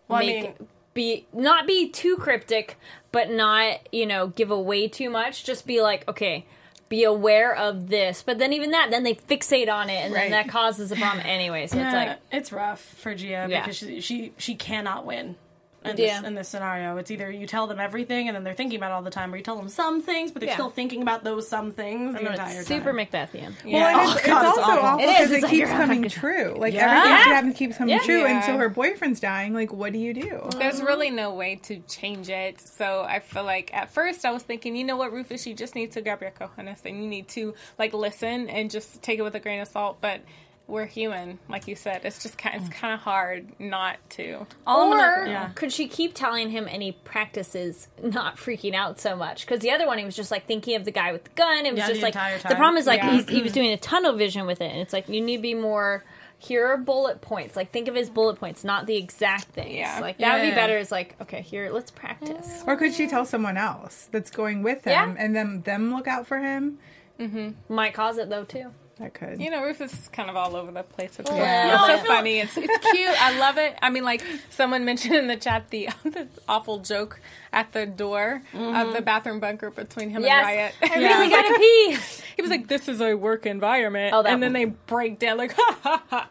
Well, 0.08 0.18
I 0.22 0.26
make 0.26 0.42
mean- 0.60 0.68
be 0.94 1.26
not 1.32 1.66
be 1.66 1.88
too 1.90 2.16
cryptic, 2.16 2.76
but 3.12 3.30
not 3.30 3.80
you 3.92 4.06
know 4.06 4.28
give 4.28 4.50
away 4.50 4.88
too 4.88 5.10
much. 5.10 5.44
Just 5.44 5.66
be 5.66 5.80
like, 5.82 6.06
okay, 6.08 6.46
be 6.88 7.04
aware 7.04 7.54
of 7.54 7.88
this. 7.88 8.22
But 8.22 8.38
then 8.38 8.52
even 8.52 8.70
that, 8.72 8.90
then 8.90 9.02
they 9.02 9.14
fixate 9.14 9.72
on 9.72 9.88
it, 9.90 10.04
and 10.04 10.12
Right. 10.14 10.22
then 10.22 10.30
that 10.32 10.48
causes 10.48 10.92
a 10.92 10.96
problem 10.96 11.24
anyway. 11.26 11.66
So 11.66 11.78
it's 11.78 11.92
like, 11.92 12.18
it's 12.30 12.52
rough 12.52 12.80
for 12.80 13.14
Jiya 13.14 13.48
Yeah. 13.48 13.60
because 13.62 13.76
she, 13.76 14.00
she 14.00 14.32
she 14.38 14.54
cannot 14.54 15.06
win. 15.06 15.36
In 15.84 15.96
Yeah. 15.98 16.20
this, 16.20 16.26
in 16.28 16.34
this 16.34 16.48
scenario, 16.48 16.96
it's 16.96 17.10
either 17.10 17.30
you 17.30 17.46
tell 17.46 17.66
them 17.66 17.78
everything 17.78 18.28
and 18.28 18.34
then 18.34 18.42
they're 18.42 18.54
thinking 18.54 18.78
about 18.78 18.90
it 18.90 18.94
all 18.94 19.02
the 19.02 19.10
time, 19.10 19.32
or 19.32 19.36
you 19.36 19.42
tell 19.42 19.56
them 19.56 19.68
some 19.68 20.00
things, 20.00 20.32
but 20.32 20.40
they're 20.40 20.48
Yeah. 20.48 20.54
still 20.54 20.70
thinking 20.70 21.02
about 21.02 21.24
those 21.24 21.46
some 21.46 21.72
things 21.72 22.14
the 22.14 22.20
it's 22.22 22.30
entire 22.30 22.62
super 22.64 22.92
time. 22.92 22.96
Macbethian. 23.06 23.52
Yeah. 23.64 23.80
Well, 23.80 24.00
and 24.00 24.08
Oh, 24.10 24.12
it's, 24.14 24.26
God, 24.26 24.42
it's 24.46 24.48
it's 24.48 24.58
also 24.58 24.72
awful. 24.72 24.84
awful 24.86 25.00
It 25.00 25.08
is. 25.10 25.12
because 25.12 25.30
It's 25.30 25.38
it 25.38 25.42
like 25.42 25.50
keeps 25.52 25.70
coming 25.70 26.02
fucking- 26.04 26.10
true. 26.10 26.54
Like 26.58 26.74
Yeah. 26.74 26.84
everything 26.90 27.10
Yeah. 27.10 27.18
that 27.18 27.34
happens 27.34 27.56
keeps 27.56 27.76
coming 27.76 27.94
Yeah. 27.94 28.00
true, 28.02 28.24
and 28.24 28.44
so 28.44 28.56
her 28.56 28.68
boyfriend's 28.68 29.20
dying. 29.20 29.52
Like, 29.52 29.72
what 29.72 29.92
do 29.92 29.98
you 29.98 30.14
do? 30.14 30.48
There's 30.58 30.80
really 30.82 31.10
no 31.10 31.34
way 31.34 31.56
to 31.64 31.78
change 31.88 32.28
it. 32.30 32.60
So 32.60 33.02
I 33.06 33.18
feel 33.20 33.44
like 33.44 33.70
at 33.74 33.90
first 33.90 34.24
I 34.24 34.30
was 34.30 34.42
thinking, 34.42 34.76
you 34.76 34.84
know 34.84 34.96
what, 34.96 35.12
Rufus, 35.12 35.46
you 35.46 35.54
just 35.54 35.74
need 35.74 35.92
to 35.92 36.00
grab 36.00 36.22
your 36.22 36.30
cojones 36.30 36.78
and 36.86 37.02
you 37.02 37.06
need 37.08 37.28
to 37.28 37.54
like 37.78 37.92
listen 37.92 38.48
and 38.48 38.70
just 38.70 39.02
take 39.02 39.18
it 39.18 39.22
with 39.22 39.34
a 39.34 39.40
grain 39.40 39.60
of 39.60 39.68
salt. 39.68 39.98
But 40.00 40.20
we're 40.66 40.86
human, 40.86 41.38
like 41.48 41.68
you 41.68 41.76
said. 41.76 42.00
It's 42.04 42.22
just 42.22 42.38
kind, 42.38 42.56
it's 42.60 42.68
kind 42.74 42.94
of 42.94 43.00
hard 43.00 43.48
not 43.60 43.98
to. 44.10 44.46
All 44.66 44.92
Or 44.94 44.96
gonna- 45.18 45.30
yeah. 45.30 45.48
could 45.54 45.72
she 45.72 45.86
keep 45.88 46.14
telling 46.14 46.50
him 46.50 46.66
any 46.70 46.92
practices 46.92 47.88
not 48.02 48.36
freaking 48.36 48.74
out 48.74 48.98
so 48.98 49.14
much? 49.14 49.42
Because 49.46 49.60
the 49.60 49.70
other 49.70 49.86
one, 49.86 49.98
he 49.98 50.04
was 50.04 50.16
just 50.16 50.30
like 50.30 50.46
thinking 50.46 50.74
of 50.76 50.84
the 50.86 50.90
guy 50.90 51.12
with 51.12 51.24
the 51.24 51.30
gun. 51.34 51.66
It 51.66 51.72
was 51.72 51.78
Yeah, 51.80 51.88
just 51.88 52.00
the 52.00 52.06
like 52.06 52.14
entire 52.14 52.38
the 52.38 52.54
problem 52.54 52.76
is 52.78 52.86
like 52.86 53.02
Yeah. 53.02 53.20
he 53.22 53.42
was 53.42 53.52
doing 53.52 53.72
a 53.72 53.76
tunnel 53.76 54.14
vision 54.14 54.46
with 54.46 54.60
it, 54.60 54.70
and 54.70 54.80
it's 54.80 54.92
like 54.92 55.08
you 55.08 55.20
need 55.20 55.36
to 55.36 55.42
be 55.42 55.54
more. 55.54 56.02
Here 56.38 56.66
are 56.66 56.76
bullet 56.76 57.20
points. 57.22 57.56
Like 57.56 57.70
think 57.70 57.88
of 57.88 57.94
his 57.94 58.10
bullet 58.10 58.38
points, 58.38 58.64
not 58.64 58.86
the 58.86 58.96
exact 58.96 59.44
things. 59.48 59.76
Yeah. 59.76 59.98
Like 60.00 60.18
that 60.18 60.34
would 60.38 60.44
Yeah. 60.46 60.50
be 60.50 60.54
better. 60.54 60.76
Is 60.76 60.90
like 60.92 61.14
okay, 61.22 61.40
here 61.42 61.70
let's 61.70 61.90
practice. 61.90 62.62
Or 62.66 62.76
could 62.76 62.92
she 62.92 63.06
tell 63.06 63.24
someone 63.24 63.56
else 63.56 64.08
that's 64.12 64.30
going 64.30 64.62
with 64.62 64.84
him, 64.84 64.92
Yeah. 64.92 65.14
and 65.16 65.34
then 65.34 65.62
them 65.62 65.94
look 65.94 66.06
out 66.08 66.26
for 66.26 66.38
him? 66.38 66.78
Mm-hmm. 67.18 67.72
Might 67.74 67.94
cause 67.94 68.18
it 68.18 68.28
though 68.28 68.44
too. 68.44 68.72
That 68.98 69.12
could. 69.12 69.40
You 69.40 69.50
know, 69.50 69.62
Rufus 69.64 69.92
is 69.92 70.08
kind 70.08 70.30
of 70.30 70.36
all 70.36 70.54
over 70.54 70.70
the 70.70 70.84
place. 70.84 71.18
It's, 71.18 71.28
so, 71.28 71.36
Yeah. 71.36 71.94
it's 71.94 72.02
so 72.02 72.06
funny. 72.06 72.38
It's 72.38 72.56
it's 72.56 72.78
cute. 72.92 73.22
I 73.22 73.36
love 73.38 73.58
it. 73.58 73.76
I 73.82 73.90
mean, 73.90 74.04
like 74.04 74.22
someone 74.50 74.84
mentioned 74.84 75.16
in 75.16 75.26
the 75.26 75.36
chat 75.36 75.70
the, 75.70 75.88
the 76.04 76.28
awful 76.48 76.78
joke 76.78 77.18
at 77.52 77.72
the 77.72 77.86
door 77.86 78.42
of 78.52 78.60
mm-hmm. 78.60 78.92
the 78.92 79.02
bathroom 79.02 79.40
bunker 79.40 79.70
between 79.70 80.10
him 80.10 80.22
Yes, 80.22 80.46
and 80.46 80.46
Wyatt. 80.46 80.74
I 80.82 81.14
really 81.14 81.30
gotta 81.30 81.58
pee. 81.58 81.96
He 82.36 82.42
was 82.42 82.50
like, 82.50 82.68
"This 82.68 82.88
is 82.88 83.00
a 83.00 83.14
work 83.14 83.46
environment," 83.46 84.14
Oh, 84.14 84.22
and 84.22 84.40
then 84.40 84.52
one. 84.52 84.62
they 84.62 84.64
break 84.86 85.18
down 85.18 85.38
like, 85.38 85.54
ha 85.56 85.78
ha 85.82 86.02
ha. 86.10 86.28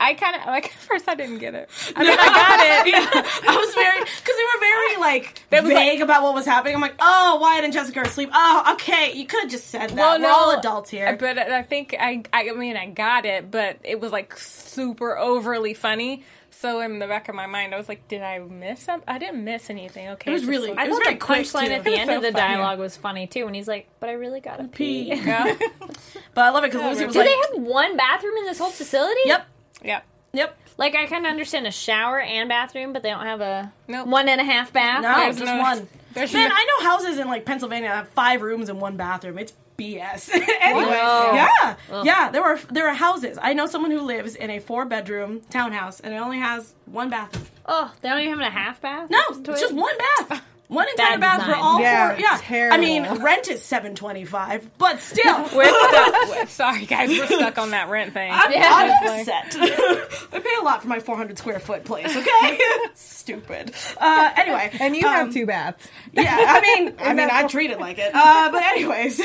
I 0.00 0.14
kind 0.14 0.36
of 0.36 0.46
like 0.46 0.66
at 0.66 0.72
first 0.72 1.08
I 1.08 1.14
didn't 1.14 1.38
get 1.38 1.54
it. 1.54 1.68
I 1.96 2.02
mean, 2.02 2.10
I 2.12 2.16
got 2.16 2.60
it. 2.86 3.48
I 3.48 3.56
was 3.56 3.74
very 3.74 4.00
because 4.00 4.36
they 4.36 4.42
were 4.42 4.60
very 4.60 4.96
like 5.00 5.42
They 5.50 5.60
was 5.60 5.70
vague 5.70 6.00
about 6.00 6.22
what 6.22 6.34
was 6.34 6.46
happening. 6.46 6.74
I'm 6.74 6.80
like, 6.80 6.96
oh, 7.00 7.38
Wyatt 7.40 7.64
and 7.64 7.72
Jessica 7.72 8.00
are 8.00 8.04
asleep. 8.04 8.30
Oh, 8.32 8.72
okay, 8.74 9.12
you 9.14 9.26
could 9.26 9.42
have 9.42 9.50
just 9.50 9.68
said 9.68 9.90
that. 9.90 10.20
we're 10.20 10.28
all 10.28 10.58
adults 10.58 10.90
here. 10.90 11.16
But 11.16 11.38
I 11.38 11.62
think 11.62 11.94
I, 11.98 12.22
I 12.32 12.52
mean, 12.52 12.76
I 12.76 12.86
got 12.86 13.24
it, 13.24 13.50
but 13.50 13.78
it 13.84 14.00
was 14.00 14.12
like 14.12 14.36
super 14.38 15.16
overly 15.16 15.74
funny. 15.74 16.24
So 16.50 16.80
in 16.80 16.98
the 16.98 17.06
back 17.06 17.28
of 17.28 17.34
my 17.34 17.46
mind, 17.46 17.74
I 17.74 17.76
was 17.76 17.88
like, 17.90 18.06
"Did 18.08 18.22
I 18.22 18.38
miss 18.38 18.80
something? 18.80 19.06
I 19.08 19.18
didn't 19.18 19.44
miss 19.44 19.68
anything." 19.70 20.08
Okay, 20.10 20.30
It 20.30 20.34
was 20.34 20.44
really- 20.46 20.70
like- 20.70 20.78
I 20.78 20.88
was 20.88 20.96
thought 20.96 21.04
very 21.04 21.14
the 21.16 21.20
quick, 21.20 21.40
punchline 21.42 21.68
at 21.70 21.84
the 21.84 21.94
end 21.94 22.08
so 22.08 22.16
of 22.16 22.22
the 22.22 22.32
funny. 22.32 22.54
dialogue 22.54 22.78
was 22.78 22.96
funny 22.96 23.26
too. 23.26 23.44
When 23.44 23.52
he's 23.54 23.68
like, 23.68 23.86
"But 24.00 24.08
I 24.08 24.12
really 24.12 24.40
gotta 24.40 24.64
pee." 24.64 25.12
Yeah. 25.14 25.54
but 26.34 26.44
I 26.44 26.50
love 26.50 26.64
it 26.64 26.72
because 26.72 26.82
Lucy 26.86 27.04
was 27.06 27.12
Do 27.12 27.18
like, 27.20 27.28
they 27.28 27.34
have 27.56 27.62
one 27.66 27.96
bathroom 27.98 28.36
in 28.38 28.44
this 28.44 28.58
whole 28.58 28.70
facility? 28.70 29.20
"Yep, 29.26 29.46
yep. 29.84 30.04
yep." 30.32 30.56
Like 30.76 30.94
I 30.96 31.06
kind 31.06 31.24
of 31.26 31.30
understand 31.30 31.66
a 31.66 31.70
shower 31.70 32.18
and 32.20 32.48
bathroom, 32.48 32.92
but 32.92 33.02
they 33.02 33.10
don't 33.10 33.24
have 33.26 33.40
a 33.40 33.72
Nope. 33.86 34.08
one 34.08 34.28
and 34.28 34.40
a 34.40 34.44
half 34.44 34.72
bath. 34.72 35.02
No, 35.02 35.14
There's 35.20 35.38
just 35.38 35.52
no- 35.52 35.60
one. 35.60 35.88
there's 36.14 36.32
Man, 36.32 36.48
no- 36.48 36.54
I 36.56 36.64
know 36.80 36.88
houses 36.90 37.18
in 37.18 37.28
like 37.28 37.44
Pennsylvania 37.44 37.88
that 37.90 37.94
have 37.96 38.08
five 38.08 38.42
rooms 38.42 38.68
and 38.68 38.80
one 38.80 38.96
bathroom. 38.96 39.38
It's 39.38 39.52
BS. 39.78 40.30
anyway, 40.60 40.84
No. 40.84 41.30
yeah, 41.32 41.76
yeah. 42.04 42.30
There 42.30 42.42
are 42.42 42.58
there 42.70 42.88
are 42.88 42.94
houses. 42.94 43.38
I 43.42 43.54
know 43.54 43.66
someone 43.66 43.90
who 43.90 44.00
lives 44.00 44.34
in 44.36 44.50
a 44.50 44.58
four 44.60 44.84
bedroom 44.84 45.40
townhouse 45.50 45.98
and 46.00 46.14
it 46.14 46.16
only 46.18 46.38
has 46.38 46.74
one 46.86 47.10
bathroom. 47.10 47.46
Oh, 47.66 47.92
they 48.00 48.08
don't 48.08 48.20
even 48.20 48.38
have 48.38 48.46
a 48.48 48.50
half 48.50 48.80
bath. 48.80 49.10
No, 49.10 49.20
it's 49.30 49.60
just 49.60 49.74
one 49.74 49.94
bath. 49.98 50.42
One 50.68 50.88
entire 50.88 51.18
Bad 51.18 51.20
bath 51.20 51.40
for 51.42 51.46
design. 51.48 51.62
all 51.62 51.80
Yeah, 51.80 52.10
four. 52.14 52.20
Yeah, 52.20 52.38
terrible. 52.40 52.74
I 52.76 52.80
mean, 52.80 53.22
rent 53.22 53.48
is 53.48 53.62
seven 53.62 53.94
twenty 53.94 54.24
five, 54.24 54.68
but 54.78 54.98
still, 55.00 55.42
We're 55.54 55.66
stuck. 55.88 56.28
we're- 56.28 56.46
Sorry, 56.46 56.86
guys, 56.86 57.10
we're 57.10 57.26
stuck 57.26 57.58
on 57.58 57.70
that 57.72 57.88
rent 57.90 58.14
thing. 58.14 58.30
I'm, 58.32 58.50
Yeah. 58.50 58.70
I'm 58.72 59.20
upset. 59.20 59.56
I 60.32 60.40
pay 60.40 60.54
a 60.60 60.64
lot 60.64 60.82
for 60.82 60.88
my 60.88 61.00
400 61.00 61.36
square 61.38 61.58
foot 61.60 61.84
place. 61.84 62.16
Okay, 62.16 62.58
stupid. 62.94 63.72
Uh, 63.98 64.30
anyway, 64.36 64.70
and 64.80 64.96
you 64.96 65.06
um, 65.06 65.12
have 65.14 65.32
two 65.32 65.46
baths. 65.46 65.86
Yeah, 66.12 66.34
I 66.36 66.60
mean, 66.60 66.94
I 66.98 67.12
mean, 67.14 67.28
I 67.30 67.46
treat 67.46 67.70
it 67.70 67.78
like 67.78 67.98
it. 67.98 68.12
Uh, 68.14 68.50
but 68.50 68.62
anyway, 68.62 69.10
so 69.10 69.24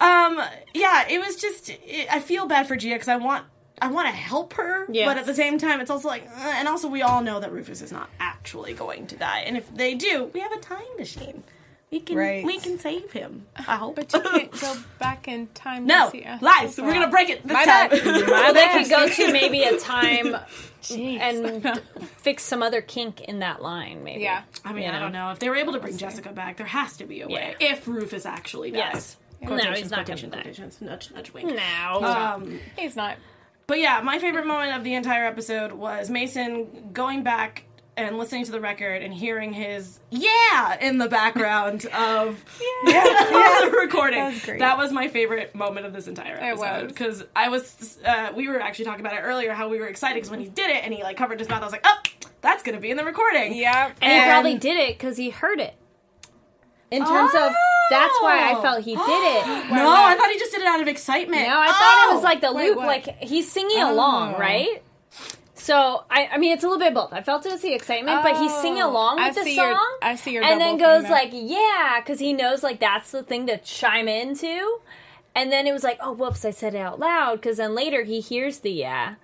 um, 0.00 0.40
yeah, 0.74 1.06
it 1.08 1.20
was 1.20 1.36
just. 1.36 1.68
It, 1.70 2.08
I 2.10 2.20
feel 2.20 2.46
bad 2.46 2.66
for 2.66 2.76
Jiya 2.76 2.94
because 2.94 3.08
I 3.08 3.16
want. 3.16 3.44
I 3.80 3.88
want 3.88 4.06
to 4.08 4.14
help 4.14 4.52
her, 4.54 4.86
Yes. 4.90 5.06
but 5.08 5.16
at 5.18 5.26
the 5.26 5.34
same 5.34 5.58
time, 5.58 5.80
it's 5.80 5.90
also 5.90 6.06
like, 6.08 6.24
uh, 6.28 6.52
and 6.56 6.68
also 6.68 6.88
we 6.88 7.02
all 7.02 7.20
know 7.22 7.40
that 7.40 7.50
Rufus 7.52 7.82
is 7.82 7.90
not 7.92 8.08
actually 8.20 8.74
going 8.74 9.06
to 9.08 9.16
die, 9.16 9.40
and 9.46 9.56
if 9.56 9.74
they 9.74 9.94
do, 9.94 10.30
we 10.34 10.40
have 10.40 10.52
a 10.52 10.58
time 10.58 10.82
machine. 10.98 11.42
We 11.90 12.00
can 12.00 12.16
Right. 12.16 12.42
we 12.42 12.58
can 12.58 12.78
save 12.78 13.12
him. 13.12 13.46
I 13.54 13.76
hope. 13.76 13.96
But 13.96 14.10
you 14.14 14.20
can't 14.30 14.60
go 14.60 14.76
back 14.98 15.28
in 15.28 15.48
time. 15.48 15.84
no 15.86 16.06
to 16.06 16.10
see 16.12 16.26
lies. 16.40 16.78
We're 16.80 16.92
gonna 16.94 17.10
break 17.10 17.28
it 17.28 17.42
this 17.46 17.52
My 17.52 17.64
time. 17.66 17.90
bad. 17.90 18.04
Well, 18.28 18.54
they 18.54 18.68
could 18.68 18.88
go 18.88 19.08
to 19.08 19.30
maybe 19.32 19.62
a 19.64 19.76
time 19.78 20.36
and 20.90 21.80
fix 22.16 22.44
some 22.44 22.62
other 22.62 22.80
kink 22.80 23.20
in 23.20 23.40
that 23.40 23.60
line, 23.60 24.04
maybe. 24.04 24.22
Yeah. 24.22 24.42
I 24.64 24.72
mean, 24.72 24.84
You 24.84 24.88
I 24.88 24.92
know? 24.94 25.00
don't 25.00 25.12
know 25.12 25.30
if 25.32 25.38
they 25.38 25.50
were 25.50 25.56
able 25.56 25.74
to 25.74 25.80
bring 25.80 25.98
Jessica 25.98 26.30
back. 26.30 26.56
There 26.56 26.66
has 26.66 26.96
to 26.96 27.04
be 27.04 27.20
a 27.20 27.28
way 27.28 27.56
if 27.60 27.86
Rufus 27.86 28.24
actually 28.24 28.70
dies. 28.70 28.78
Yes. 28.94 29.16
No, 29.42 29.56
he's 29.72 29.90
not 29.90 30.06
quotations, 30.06 30.20
coming 30.20 30.30
back. 30.30 30.42
quotations. 30.44 30.80
Nudge, 30.80 31.10
nudge, 31.12 31.32
wink. 31.34 31.52
No. 31.54 32.00
Um, 32.04 32.60
He's 32.78 32.94
not. 32.96 33.16
But 33.66 33.78
yeah, 33.78 34.00
my 34.02 34.18
favorite 34.18 34.46
moment 34.46 34.76
of 34.76 34.84
the 34.84 34.94
entire 34.94 35.24
episode 35.24 35.72
was 35.72 36.10
Mason 36.10 36.90
going 36.92 37.22
back 37.22 37.64
and 37.96 38.16
listening 38.16 38.44
to 38.44 38.50
the 38.52 38.60
record 38.60 39.02
and 39.02 39.12
hearing 39.12 39.52
his 39.52 40.00
yeah 40.10 40.78
in 40.80 40.96
the 40.96 41.08
background 41.08 41.84
of, 41.94 42.28
of 42.86 42.86
the 42.86 43.78
recording. 43.80 44.18
That 44.18 44.32
was 44.32 44.44
great. 44.44 44.58
That 44.60 44.78
was 44.78 44.92
my 44.92 45.08
favorite 45.08 45.54
moment 45.54 45.86
of 45.86 45.92
this 45.92 46.08
entire 46.08 46.36
episode 46.40 46.88
because 46.88 47.22
I 47.36 47.48
was 47.48 47.98
uh, 48.04 48.32
we 48.34 48.48
were 48.48 48.60
actually 48.60 48.86
talking 48.86 49.04
about 49.04 49.16
it 49.16 49.20
earlier 49.20 49.52
how 49.52 49.68
we 49.68 49.78
were 49.78 49.88
excited 49.88 50.14
because 50.16 50.30
when 50.30 50.40
he 50.40 50.48
did 50.48 50.70
it 50.70 50.84
and 50.84 50.92
he 50.94 51.02
like 51.02 51.16
covered 51.16 51.38
his 51.38 51.48
mouth, 51.48 51.60
I 51.60 51.64
was 51.64 51.72
like, 51.72 51.84
oh, 51.84 51.98
that's 52.40 52.62
gonna 52.62 52.80
be 52.80 52.90
in 52.90 52.96
the 52.96 53.04
recording. 53.04 53.54
yeah 53.54 53.92
And 54.00 54.22
he 54.22 54.28
probably 54.28 54.58
did 54.58 54.76
it 54.78 54.98
because 54.98 55.16
he 55.16 55.30
heard 55.30 55.60
it. 55.60 55.74
In 56.92 57.04
terms 57.04 57.32
of, 57.34 57.52
that's 57.90 58.14
why 58.20 58.52
I 58.52 58.60
felt 58.62 58.84
he 58.84 58.94
did 58.94 59.02
it. 59.02 59.46
No, 59.72 59.88
I 59.92 60.14
thought 60.16 60.30
he 60.30 60.38
just 60.38 60.52
did 60.52 60.60
it 60.60 60.66
out 60.66 60.80
of 60.80 60.88
excitement. 60.88 61.48
No, 61.48 61.58
I 61.58 61.68
thought 61.68 62.08
it 62.10 62.14
was 62.14 62.22
Oh! 62.22 62.24
like 62.24 62.40
the 62.40 62.52
wait, 62.52 62.68
loop, 62.68 62.76
what? 62.78 62.86
like 62.86 63.18
he's 63.22 63.50
singing 63.50 63.80
along, 63.80 64.34
oh. 64.34 64.38
right? 64.38 64.82
So 65.54 66.04
I, 66.10 66.28
I 66.32 66.38
mean, 66.38 66.52
it's 66.52 66.64
a 66.64 66.66
little 66.66 66.80
bit 66.80 66.88
of 66.88 66.94
both. 66.94 67.12
I 67.12 67.22
felt 67.22 67.46
it 67.46 67.52
was 67.52 67.60
the 67.62 67.72
excitement, 67.72 68.22
but 68.22 68.36
he's 68.36 68.52
singing 68.56 68.82
Oh, 68.82 68.90
along 68.90 69.18
I 69.20 69.28
with 69.28 69.36
the 69.36 69.44
see 69.44 69.56
song, 69.56 69.68
your- 69.68 69.78
I 70.02 70.16
see 70.16 70.32
your 70.32 70.42
and 70.44 70.60
then 70.60 70.76
goes 70.76 71.02
thing 71.02 71.10
like, 71.12 71.30
"Yeah," 71.32 72.00
because 72.00 72.18
he 72.18 72.32
knows 72.32 72.62
like 72.64 72.80
that's 72.80 73.12
the 73.12 73.22
thing 73.22 73.46
to 73.46 73.58
chime 73.58 74.08
into. 74.08 74.78
And 75.34 75.50
then 75.52 75.66
it 75.68 75.72
was 75.72 75.84
like, 75.84 75.98
"Oh, 76.02 76.12
whoops, 76.12 76.44
I 76.44 76.50
said 76.50 76.74
it 76.74 76.78
out 76.78 76.98
loud." 76.98 77.40
Because 77.40 77.58
then 77.58 77.74
later 77.76 78.02
he 78.02 78.20
hears 78.20 78.58
the 78.58 78.72
"yeah," 78.72 79.14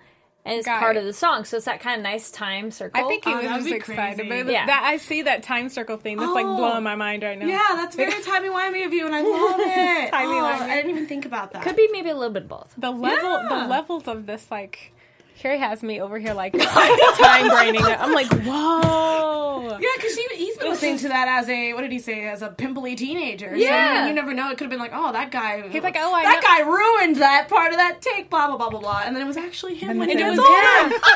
and 0.49 0.57
it's 0.57 0.65
Got 0.65 0.79
part 0.79 0.95
it. 0.95 0.99
of 0.99 1.05
the 1.05 1.13
song. 1.13 1.45
So 1.45 1.57
it's 1.57 1.65
that 1.67 1.79
kind 1.79 1.97
of 1.99 2.03
nice 2.03 2.31
time 2.31 2.71
circle. 2.71 3.03
I 3.03 3.07
think 3.07 3.23
he 3.25 3.31
Oh, 3.31 3.35
was 3.37 3.63
just 3.63 3.67
excited. 3.75 4.27
crazy. 4.27 4.43
But 4.43 4.51
Yeah. 4.51 4.65
that 4.65 4.83
I 4.83 4.97
see 4.97 5.21
that 5.21 5.43
time 5.43 5.69
circle 5.69 5.97
thing. 5.97 6.17
That's 6.17 6.31
like 6.31 6.45
Oh. 6.45 6.57
blowing 6.57 6.83
my 6.83 6.95
mind 6.95 7.23
right 7.23 7.37
now. 7.37 7.45
Yeah, 7.45 7.75
that's 7.75 7.95
very 7.95 8.21
timey 8.23 8.49
wimey 8.49 8.85
of 8.85 8.91
you, 8.93 9.05
and 9.05 9.15
I 9.15 9.21
love 9.21 9.59
it. 9.59 10.09
Timey-wimey. 10.11 10.59
oh, 10.61 10.63
I 10.65 10.75
didn't 10.75 10.91
even 10.91 11.07
think 11.07 11.25
about 11.25 11.53
that. 11.53 11.61
could 11.63 11.75
be 11.75 11.87
maybe 11.91 12.09
a 12.09 12.15
little 12.15 12.33
bit 12.33 12.43
of 12.43 12.49
both. 12.49 12.73
The 12.77 12.91
level, 12.91 13.29
Yeah. 13.29 13.47
the 13.49 13.67
levels 13.67 14.07
of 14.07 14.25
this, 14.25 14.47
like, 14.49 14.91
Kari 15.39 15.57
has 15.57 15.81
me 15.83 16.01
over 16.01 16.19
here 16.19 16.33
like 16.33 16.53
time 16.59 17.47
braining. 17.49 17.81
it. 17.85 17.99
I'm 17.99 18.13
like, 18.13 18.27
whoa. 18.45 19.77
Yeah, 19.79 19.87
because 19.95 20.15
he, 20.15 20.27
he's 20.35 20.57
been 20.57 20.69
listening 20.69 20.97
to 20.99 21.07
that 21.09 21.27
as 21.29 21.47
a 21.47 21.73
what 21.73 21.81
did 21.81 21.91
he 21.91 21.99
say 21.99 22.27
as 22.27 22.41
a 22.41 22.49
pimply 22.49 22.95
teenager. 22.95 23.55
Yeah. 23.55 24.03
so 24.03 24.07
you 24.09 24.13
never 24.13 24.33
know. 24.33 24.47
It 24.51 24.57
could 24.57 24.65
have 24.65 24.69
been 24.69 24.79
like, 24.79 24.91
oh, 24.93 25.11
that 25.13 25.31
guy. 25.31 25.67
He's 25.69 25.83
like, 25.83 25.95
oh, 25.97 26.13
I 26.13 26.23
that 26.23 26.35
know- 26.35 26.41
guy 26.41 26.69
ruined 26.69 27.15
that 27.17 27.47
part 27.47 27.71
of 27.71 27.77
that 27.77 28.01
take. 28.01 28.29
Blah 28.29 28.47
blah 28.47 28.57
blah 28.57 28.69
blah 28.69 28.79
blah. 28.81 29.01
And 29.05 29.15
then 29.15 29.23
it 29.23 29.27
was 29.27 29.37
actually 29.37 29.75
him 29.75 29.97
when 29.97 30.09
he 30.09 30.15
then 30.15 30.31
was 30.31 30.39
it 30.39 30.41
was 30.41 30.89
older. 30.89 30.95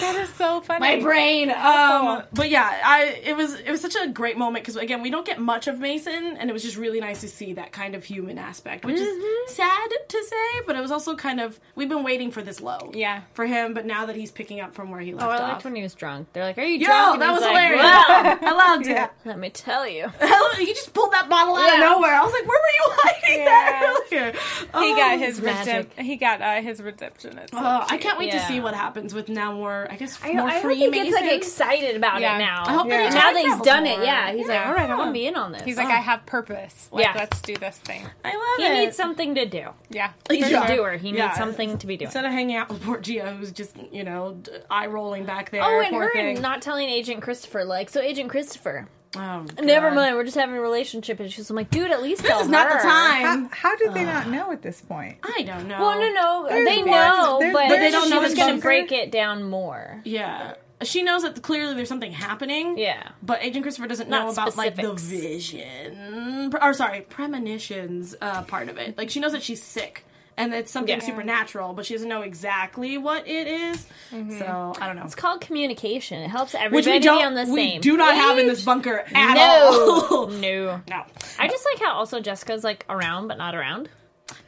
That 0.00 0.16
is 0.16 0.28
so 0.34 0.60
funny. 0.60 0.80
My 0.80 1.00
brain. 1.00 1.50
Um, 1.52 2.24
but 2.32 2.50
yeah, 2.50 2.80
I 2.84 3.20
it 3.22 3.36
was 3.36 3.54
it 3.54 3.70
was 3.70 3.80
such 3.80 3.94
a 3.94 4.08
great 4.08 4.36
moment 4.36 4.64
because 4.64 4.74
again 4.76 5.02
we 5.02 5.08
don't 5.10 5.24
get 5.24 5.38
much 5.40 5.68
of 5.68 5.78
Mason, 5.78 6.36
and 6.36 6.50
it 6.50 6.52
was 6.52 6.64
just 6.64 6.76
really 6.76 6.98
nice 7.00 7.20
to 7.20 7.28
see 7.28 7.52
that 7.54 7.70
kind 7.70 7.94
of 7.94 8.02
human 8.02 8.36
aspect, 8.36 8.84
which 8.84 8.96
Mm-hmm. 8.96 9.46
is 9.48 9.54
sad 9.54 9.88
to 10.08 10.24
say, 10.24 10.60
but 10.66 10.74
it 10.74 10.80
was 10.80 10.90
also 10.90 11.14
kind 11.14 11.40
of 11.40 11.60
we've 11.76 11.88
been 11.88 12.02
waiting 12.02 12.32
for 12.32 12.42
this 12.42 12.60
low, 12.60 12.90
Yeah. 12.92 13.22
for 13.34 13.46
him. 13.46 13.53
But 13.74 13.86
now 13.86 14.06
that 14.06 14.16
he's 14.16 14.30
picking 14.30 14.60
up 14.60 14.74
from 14.74 14.90
where 14.90 15.00
he 15.00 15.12
left 15.14 15.24
Oh, 15.26 15.30
I 15.30 15.34
off, 15.36 15.40
liked 15.52 15.64
when 15.64 15.74
he 15.76 15.82
was 15.82 15.94
drunk. 15.94 16.28
They're 16.32 16.44
like, 16.44 16.58
"Are 16.58 16.62
you 16.64 16.78
Yo, 16.78 16.86
drunk?" 16.86 17.12
And 17.14 17.22
that 17.22 17.32
was 17.32 17.40
like, 17.42 17.50
hilarious. 17.50 17.82
"Well, 17.82 18.38
I 18.42 18.68
loved 18.74 18.86
it. 18.86 19.10
let 19.24 19.38
me 19.38 19.50
tell 19.50 19.86
you." 19.88 20.08
he 20.58 20.66
just 20.74 20.92
pulled 20.94 21.12
that 21.12 21.28
bottle 21.28 21.56
out 21.56 21.66
Yeah. 21.66 21.74
of 21.74 21.80
nowhere. 21.80 22.14
I 22.14 22.22
was 22.24 22.32
like, 22.32 22.46
where 22.46 22.58
were 22.60 22.74
you 22.78 22.86
hiding 23.02 23.44
that 23.44 23.82
earlier? 24.10 24.32
he 24.32 24.68
Oh, 24.74 24.96
got 24.96 25.18
his 25.18 25.40
magic. 25.40 25.96
redemp- 25.96 26.02
He 26.02 26.16
got 26.16 26.40
uh, 26.42 26.60
his 26.62 26.80
redemption. 26.82 27.32
So 27.38 27.58
Oh, 27.58 27.86
I 27.88 27.96
can't 27.98 28.18
wait 28.18 28.32
to 28.32 28.40
see 28.40 28.60
what 28.60 28.74
happens 28.74 29.14
with 29.14 29.28
now 29.28 29.52
more. 29.52 29.86
I 29.90 29.96
guess 29.96 30.18
I, 30.22 30.32
more 30.32 30.48
I 30.48 30.60
free 30.60 30.78
hope 30.80 30.94
he 30.94 31.02
gets 31.04 31.14
like 31.14 31.32
excited 31.32 31.96
about 31.96 32.20
Yeah. 32.20 32.36
it 32.36 32.38
now. 32.38 32.64
I 32.66 32.72
hope 32.72 32.88
that 32.88 33.12
now 33.12 33.32
that 33.32 33.42
he's 33.44 33.60
done 33.60 33.84
more. 33.84 34.00
it, 34.00 34.04
yeah, 34.06 34.32
he's 34.32 34.46
like, 34.48 34.56
Yeah. 34.56 34.68
all 34.68 34.74
right, 34.74 34.90
I 34.90 34.96
want 34.96 35.08
to 35.10 35.12
be 35.12 35.26
in 35.26 35.36
on 35.36 35.52
this. 35.52 35.62
He's 35.62 35.76
like, 35.76 35.88
I 35.88 35.96
have 36.00 36.24
purpose. 36.26 36.88
Like, 36.92 37.04
Yeah. 37.06 37.12
let's 37.16 37.40
do 37.42 37.56
this 37.56 37.78
thing. 37.78 38.04
I 38.24 38.28
love 38.34 38.70
it. 38.70 38.74
he 38.74 38.84
needs 38.84 38.96
something 38.96 39.34
to 39.36 39.46
do. 39.46 39.68
Yeah. 39.90 40.10
He's 40.30 40.46
a 40.50 40.66
doer. 40.66 40.96
He 40.96 41.12
needs 41.12 41.34
something 41.36 41.78
to 41.78 41.86
be 41.86 41.96
doing. 41.96 42.06
Instead 42.06 42.24
of 42.24 42.32
hanging 42.32 42.56
out 42.56 42.68
with 42.68 42.82
poor 42.82 42.98
Jiya, 42.98 43.38
who's 43.44 43.52
just 43.52 43.76
you 43.92 44.04
know 44.04 44.40
eye 44.70 44.86
rolling 44.86 45.24
back 45.24 45.50
there. 45.50 45.62
Oh, 45.62 45.80
and 45.80 45.90
poor 45.90 46.04
her 46.04 46.12
thing. 46.12 46.40
not 46.40 46.62
telling 46.62 46.88
Agent 46.88 47.22
Christopher, 47.22 47.64
like, 47.64 47.90
so 47.90 48.00
Agent 48.00 48.30
Christopher, 48.30 48.88
Oh, 49.16 49.46
never 49.62 49.90
mind, 49.92 50.16
we're 50.16 50.24
just 50.24 50.36
having 50.36 50.56
a 50.56 50.60
relationship 50.60 51.20
issues. 51.20 51.48
I'm 51.50 51.54
like, 51.56 51.70
dude, 51.70 51.90
at 51.92 52.02
least 52.02 52.22
This 52.22 52.30
tell 52.30 52.40
is 52.40 52.48
not 52.48 52.68
the 52.68 52.78
time. 52.78 53.44
How, 53.50 53.70
how 53.70 53.76
did 53.76 53.94
they 53.94 54.04
not 54.04 54.28
know 54.28 54.50
at 54.50 54.62
this 54.62 54.80
point? 54.80 55.18
I 55.22 55.42
don't 55.42 55.68
know. 55.68 55.78
Well, 55.78 56.00
no, 56.00 56.10
no, 56.12 56.46
There's 56.48 56.66
they 56.68 56.82
know, 56.82 57.36
there's- 57.38 57.52
but 57.52 57.68
but 57.68 57.76
they 57.78 57.90
don't 57.92 58.04
she 58.04 58.10
know 58.10 58.20
was 58.20 58.32
the 58.34 58.40
gonna 58.40 58.58
break 58.60 58.90
it 58.92 59.12
down 59.12 59.44
more. 59.44 60.00
Yeah, 60.04 60.54
she 60.82 61.02
knows 61.02 61.22
that 61.22 61.40
clearly 61.42 61.74
there's 61.74 61.88
something 61.88 62.10
happening. 62.12 62.76
Yeah. 62.76 63.10
But 63.22 63.42
Agent 63.44 63.62
Christopher 63.62 63.86
doesn't 63.86 64.08
know 64.10 64.24
Not 64.24 64.32
about 64.32 64.56
like 64.56 64.74
the 64.74 64.92
vision, 64.94 66.52
or 66.60 66.72
sorry, 66.72 67.02
premonitions 67.02 68.14
uh, 68.20 68.42
part 68.42 68.68
of 68.68 68.78
it. 68.78 68.98
Like 68.98 69.10
she 69.10 69.20
knows 69.20 69.32
that 69.32 69.42
she's 69.44 69.62
sick 69.62 70.04
and 70.36 70.52
it's 70.54 70.70
something 70.72 70.98
Yeah. 70.98 71.04
supernatural, 71.04 71.72
but 71.74 71.86
she 71.86 71.94
doesn't 71.94 72.08
know 72.08 72.22
exactly 72.22 72.98
what 72.98 73.26
it 73.28 73.46
is. 73.46 73.86
Mm-hmm. 74.12 74.38
So 74.38 74.72
I 74.80 74.86
don't 74.86 74.96
know. 74.96 75.04
It's 75.04 75.14
called 75.14 75.40
communication. 75.40 76.20
It 76.22 76.28
helps 76.30 76.54
Which 76.54 76.62
everybody 76.62 76.90
we 76.92 76.98
don't. 77.00 77.18
be 77.18 77.24
on 77.24 77.34
the 77.34 77.52
we 77.52 77.70
same. 77.70 77.80
do 77.80 77.96
not 77.96 78.14
have 78.14 78.38
in 78.38 78.46
this 78.46 78.64
bunker 78.64 79.04
at 79.14 79.34
No, 79.34 80.08
all. 80.10 80.26
no. 80.28 80.80
no. 80.88 81.02
I 81.38 81.48
just 81.48 81.66
like 81.72 81.82
how 81.82 81.94
also 81.94 82.20
Jessica's 82.20 82.64
like 82.64 82.84
around 82.88 83.28
but 83.28 83.38
not 83.38 83.54
around. 83.54 83.88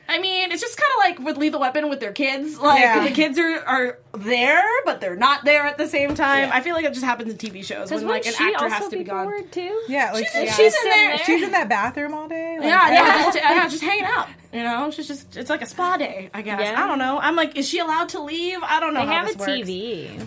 I 0.09 0.21
mean, 0.21 0.53
it's 0.53 0.63
just 0.63 0.79
kind 0.79 0.91
of 1.15 1.21
like 1.21 1.27
with 1.27 1.37
Lethal 1.37 1.61
Weapon 1.61 1.91
with 1.91 1.99
their 1.99 2.13
kids. 2.13 2.59
Like 2.59 2.81
Yeah. 2.81 3.07
the 3.07 3.11
kids 3.13 3.39
are 3.39 3.59
are 3.65 3.99
there, 4.17 4.63
but 4.85 5.01
they're 5.01 5.17
not 5.17 5.45
there 5.45 5.67
at 5.67 5.79
the 5.79 5.89
same 5.89 6.15
time. 6.15 6.49
I 6.53 6.61
feel 6.61 6.75
like 6.77 6.85
it 6.85 6.93
just 6.95 7.05
happens 7.05 7.31
in 7.31 7.37
TV 7.39 7.65
shows 7.65 7.91
when 7.91 8.07
like 8.07 8.25
an 8.25 8.33
she 8.33 8.45
actor 8.45 8.65
also 8.65 8.69
has 8.77 8.89
to 8.89 8.97
be 8.99 9.05
gone. 9.05 9.25
bored 9.27 9.51
too? 9.51 9.83
Yeah, 9.89 10.13
like 10.13 10.25
She's, 10.27 10.35
yeah. 10.35 10.53
she's 10.53 10.75
in 10.77 10.91
there. 10.91 11.19
She's 11.19 11.43
in 11.43 11.51
that 11.51 11.69
bathroom 11.69 12.15
all 12.15 12.29
day. 12.29 12.57
Like, 12.59 12.69
Yeah, 12.69 12.93
yeah, 12.93 13.23
just, 13.25 13.37
yeah, 13.39 13.69
just 13.69 13.83
hanging 13.83 14.05
out. 14.05 14.29
You 14.53 14.63
know, 14.63 14.91
she's 14.93 15.09
just 15.09 15.37
it's 15.37 15.51
like 15.51 15.63
a 15.63 15.67
spa 15.67 15.97
day. 15.97 16.31
I 16.33 16.41
guess 16.43 16.61
Yeah. 16.61 16.83
I 16.83 16.87
don't 16.87 16.99
know. 16.99 17.19
I'm 17.19 17.35
like, 17.35 17.57
is 17.57 17.69
she 17.69 17.81
allowed 17.81 18.11
to 18.11 18.21
leave? 18.21 18.61
I 18.63 18.79
don't 18.79 18.95
know. 18.95 19.01
They 19.01 19.07
how 19.13 19.27
have 19.27 19.35
a 19.35 19.39
works. 19.39 19.51
TV. 19.51 20.25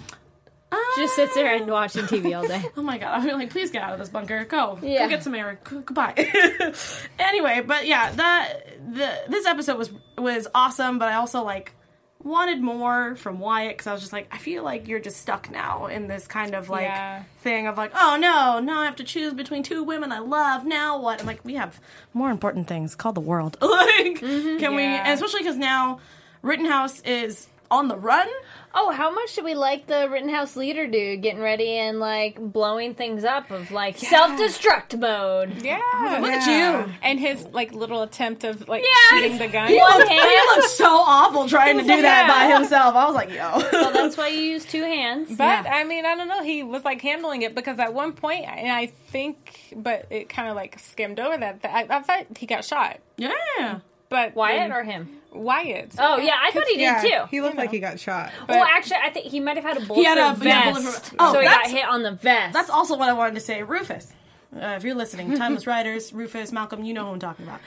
She 0.96 1.02
just 1.02 1.16
sits 1.16 1.34
there 1.36 1.54
and 1.56 1.70
watching 1.70 2.06
TV 2.06 2.36
all 2.38 2.48
day. 2.48 2.64
Oh 2.78 2.82
my 2.82 2.98
god! 2.98 3.22
I'm 3.28 3.38
like, 3.40 3.50
please 3.50 3.72
get 3.72 3.82
out 3.84 3.94
of 3.94 4.00
this 4.00 4.10
bunker. 4.10 4.46
Go, 4.46 4.78
Yeah. 4.82 5.04
go 5.06 5.10
get 5.10 5.24
some 5.24 5.36
air. 5.36 5.60
G- 5.70 5.78
goodbye. 5.86 6.14
anyway, 7.20 7.62
but 7.66 7.88
yeah, 7.88 8.12
that 8.12 8.54
the 8.94 9.12
this 9.28 9.46
episode 9.46 9.78
was 9.78 9.92
was 10.18 10.48
awesome, 10.54 11.00
but 11.00 11.08
I 11.10 11.16
also 11.16 11.44
like 11.44 11.74
wanted 12.22 12.62
more 12.62 13.16
from 13.16 13.40
Wyatt 13.40 13.78
because 13.78 13.88
I 13.88 13.94
was 13.94 14.02
just 14.02 14.12
like, 14.12 14.28
I 14.32 14.38
feel 14.38 14.62
like 14.64 14.88
you're 14.90 15.00
just 15.00 15.22
stuck 15.22 15.50
now 15.50 15.86
in 15.88 16.08
this 16.08 16.28
kind 16.28 16.54
of 16.54 16.70
like 16.70 16.84
Yeah. 16.84 17.24
thing 17.40 17.66
of 17.68 17.78
like, 17.78 17.92
oh 17.96 18.18
no, 18.20 18.60
now 18.60 18.82
I 18.82 18.86
have 18.86 18.98
to 18.98 19.06
choose 19.06 19.34
between 19.34 19.64
two 19.64 19.84
women 19.84 20.12
I 20.12 20.20
love. 20.20 20.66
Now 20.66 21.00
what? 21.00 21.22
I'm 21.22 21.26
like, 21.28 21.46
we 21.46 21.56
have 21.56 21.80
more 22.14 22.30
important 22.30 22.68
things 22.68 22.94
called 22.96 23.16
the 23.16 23.22
world. 23.22 23.58
like, 23.62 24.20
mm-hmm. 24.20 24.58
can 24.60 24.76
we? 24.76 24.84
Yeah. 24.84 25.04
And 25.06 25.14
especially 25.14 25.42
because 25.42 25.56
now 25.58 26.00
Rittenhouse 26.42 27.00
is 27.02 27.48
on 27.72 27.88
the 27.88 27.98
run. 27.98 28.28
Oh, 28.72 28.92
how 28.92 29.10
much 29.12 29.34
did 29.34 29.44
we 29.46 29.56
like 29.56 29.88
the 29.88 30.08
Rittenhouse 30.12 30.56
leader 30.56 30.86
dude 30.86 31.24
getting 31.24 31.42
ready 31.42 31.72
and 31.78 32.00
like 32.00 32.40
blowing 32.40 32.94
things 32.94 33.24
up 33.24 33.50
of 33.50 33.72
like 33.72 33.98
self 33.98 34.32
destruct 34.40 34.98
mode? 35.00 35.64
Yeah. 35.64 35.80
Look 36.22 36.32
at 36.32 36.48
Yeah. 36.48 36.86
you. 36.86 36.94
And 37.02 37.20
his 37.20 37.46
like 37.48 37.72
little 37.74 38.04
attempt 38.04 38.44
of 38.44 38.68
like 38.68 38.84
Yeah. 38.84 39.18
shooting 39.20 39.38
the 39.40 39.48
gun. 39.48 39.74
One 39.76 40.08
He 40.08 40.14
hand. 40.14 40.48
looked 40.56 40.70
so 40.70 40.86
awful 40.88 41.50
trying 41.50 41.78
to 41.80 41.84
do 41.84 42.02
that 42.04 42.28
by 42.28 42.56
himself. 42.56 42.94
I 42.96 43.06
was 43.06 43.16
like, 43.16 43.32
yo. 43.32 43.60
So 43.72 43.92
that's 43.92 44.16
why 44.18 44.28
you 44.28 44.40
use 44.42 44.66
two 44.66 44.84
hands. 44.84 45.36
But 45.36 45.66
I 45.68 45.84
mean, 45.84 46.06
I 46.06 46.16
don't 46.16 46.28
know. 46.28 46.44
He 46.44 46.62
was 46.62 46.84
like 46.86 47.02
handling 47.02 47.42
it 47.42 47.56
because 47.56 47.80
at 47.80 47.94
one 47.96 48.14
point, 48.14 48.46
and 48.46 48.72
I 48.72 48.88
think, 49.12 49.74
but 49.76 50.06
it 50.12 50.30
kind 50.30 50.48
of 50.48 50.56
like 50.56 50.78
skimmed 50.78 51.20
over 51.20 51.38
that. 51.38 51.64
that 51.64 51.72
I, 51.92 51.98
I 51.98 52.02
thought 52.04 52.26
he 52.38 52.46
got 52.46 52.64
shot, 52.64 53.00
yeah. 53.18 53.80
But 54.10 54.36
Wyatt 54.36 54.70
then- 54.70 54.72
or 54.74 54.84
him? 54.84 55.16
Wyatt. 55.32 55.94
Oh 56.00 56.18
yeah, 56.18 56.34
I 56.42 56.50
thought 56.52 56.64
he 56.68 56.74
did 56.78 56.82
yeah, 56.82 57.02
too. 57.02 57.28
he 57.30 57.40
looked 57.42 57.56
like 57.56 57.70
he 57.70 57.80
got 57.80 58.00
shot. 58.00 58.32
well, 58.48 58.64
actually, 58.64 58.98
I 59.04 59.12
think 59.12 59.28
he 59.28 59.40
might 59.40 59.58
have 59.58 59.64
had 59.64 59.78
a 59.78 59.82
bulletproof 59.86 60.06
had 60.08 60.18
a- 60.18 60.22
yeah, 60.22 60.34
vest, 60.34 60.82
bulletproof- 60.82 61.14
oh, 61.20 61.34
so 61.34 61.40
he 61.40 61.46
got 61.46 61.52
that's- 61.52 61.72
hit 61.72 61.86
on 61.86 62.02
the 62.02 62.12
vest. 62.14 62.54
That's 62.54 62.70
also 62.72 62.98
what 62.98 63.10
I 63.10 63.14
wanted 63.14 63.36
to 63.36 63.40
say. 63.42 63.62
Rufus, 63.62 64.12
uh, 64.56 64.66
if 64.78 64.84
you're 64.84 64.96
listening, 64.96 65.38
Timeless 65.38 65.68
Riders, 65.68 66.12
Rufus, 66.14 66.52
Malcolm, 66.52 66.84
you 66.84 66.96
know 66.96 67.06
who 67.06 67.12
I'm 67.12 67.20
talking 67.20 67.46
about. 67.46 67.60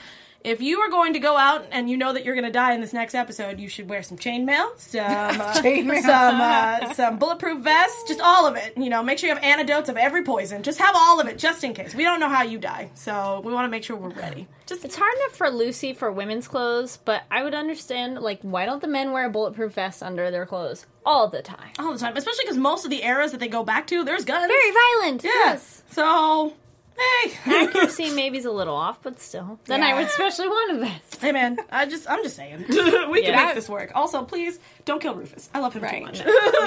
If 0.43 0.61
you 0.61 0.79
are 0.79 0.89
going 0.89 1.13
to 1.13 1.19
go 1.19 1.37
out 1.37 1.65
and 1.71 1.89
you 1.89 1.97
know 1.97 2.13
that 2.13 2.25
you're 2.25 2.35
going 2.35 2.45
to 2.45 2.51
die 2.51 2.73
in 2.73 2.81
this 2.81 2.93
next 2.93 3.15
episode, 3.15 3.59
you 3.59 3.69
should 3.69 3.89
wear 3.89 4.03
some 4.03 4.17
chainmail, 4.17 4.77
some 4.77 5.01
uh, 5.05 5.53
Chainmail. 5.55 6.01
some 6.01 6.41
uh, 6.41 6.93
some 6.93 7.17
bulletproof 7.17 7.63
vests, 7.63 8.03
just 8.07 8.19
all 8.21 8.45
of 8.45 8.55
it. 8.55 8.77
You 8.77 8.89
know, 8.89 9.01
make 9.03 9.19
sure 9.19 9.29
you 9.29 9.35
have 9.35 9.43
antidotes 9.43 9.89
of 9.89 9.97
every 9.97 10.23
poison. 10.23 10.63
Just 10.63 10.79
have 10.79 10.95
all 10.95 11.19
of 11.19 11.27
it, 11.27 11.37
just 11.37 11.63
in 11.63 11.73
case. 11.73 11.95
We 11.95 12.03
don't 12.03 12.19
know 12.19 12.29
how 12.29 12.43
you 12.43 12.57
die, 12.59 12.91
so 12.95 13.41
we 13.43 13.53
want 13.53 13.65
to 13.65 13.69
make 13.69 13.83
sure 13.83 13.95
we're 13.95 14.09
ready. 14.09 14.47
Just 14.65 14.85
It's 14.85 14.95
hard 14.95 15.13
enough 15.17 15.35
for 15.35 15.49
Lucy 15.49 15.91
for 15.93 16.09
women's 16.09 16.47
clothes, 16.47 16.97
but 17.03 17.23
I 17.29 17.43
would 17.43 17.53
understand 17.53 18.19
like 18.19 18.39
why 18.43 18.65
don't 18.65 18.81
the 18.81 18.87
men 18.87 19.11
wear 19.11 19.25
a 19.25 19.29
bulletproof 19.29 19.73
vest 19.73 20.01
under 20.01 20.31
their 20.31 20.45
clothes 20.45 20.85
all 21.05 21.27
the 21.27 21.41
time? 21.41 21.69
all 21.79 21.91
the 21.91 21.99
time, 21.99 22.15
especially 22.15 22.43
because 22.45 22.57
most 22.57 22.85
of 22.85 22.89
the 22.89 23.03
eras 23.03 23.31
that 23.31 23.41
they 23.41 23.49
go 23.49 23.63
back 23.65 23.87
to, 23.87 24.05
there's 24.05 24.23
guns. 24.23 24.47
Very 24.47 24.71
violent. 25.01 25.23
Yes. 25.25 25.83
So, 25.91 26.53
hey. 26.97 27.33
Accuracy 27.65 28.11
maybe's 28.11 28.45
a 28.45 28.51
little 28.51 28.75
off, 28.75 29.01
but 29.01 29.19
still. 29.19 29.59
Then 29.65 29.81
I 29.83 29.93
would 29.93 30.05
especially 30.05 30.47
want 30.47 30.71
to 30.73 30.79
vest. 30.85 31.21
Hey 31.21 31.31
man, 31.31 31.57
I 31.71 31.85
just 31.85 32.09
I'm 32.09 32.23
just 32.23 32.35
saying 32.35 32.65
we 32.69 33.21
can 33.21 33.33
Yeah. 33.33 33.45
make 33.45 33.55
this 33.55 33.67
work. 33.69 33.91
Also, 33.95 34.23
please 34.23 34.59
don't 34.85 35.01
kill 35.01 35.15
Rufus. 35.15 35.49
I 35.53 35.59
love 35.59 35.73
him 35.73 35.83
Right. 35.83 36.13
too 36.13 36.23
much. 36.23 36.23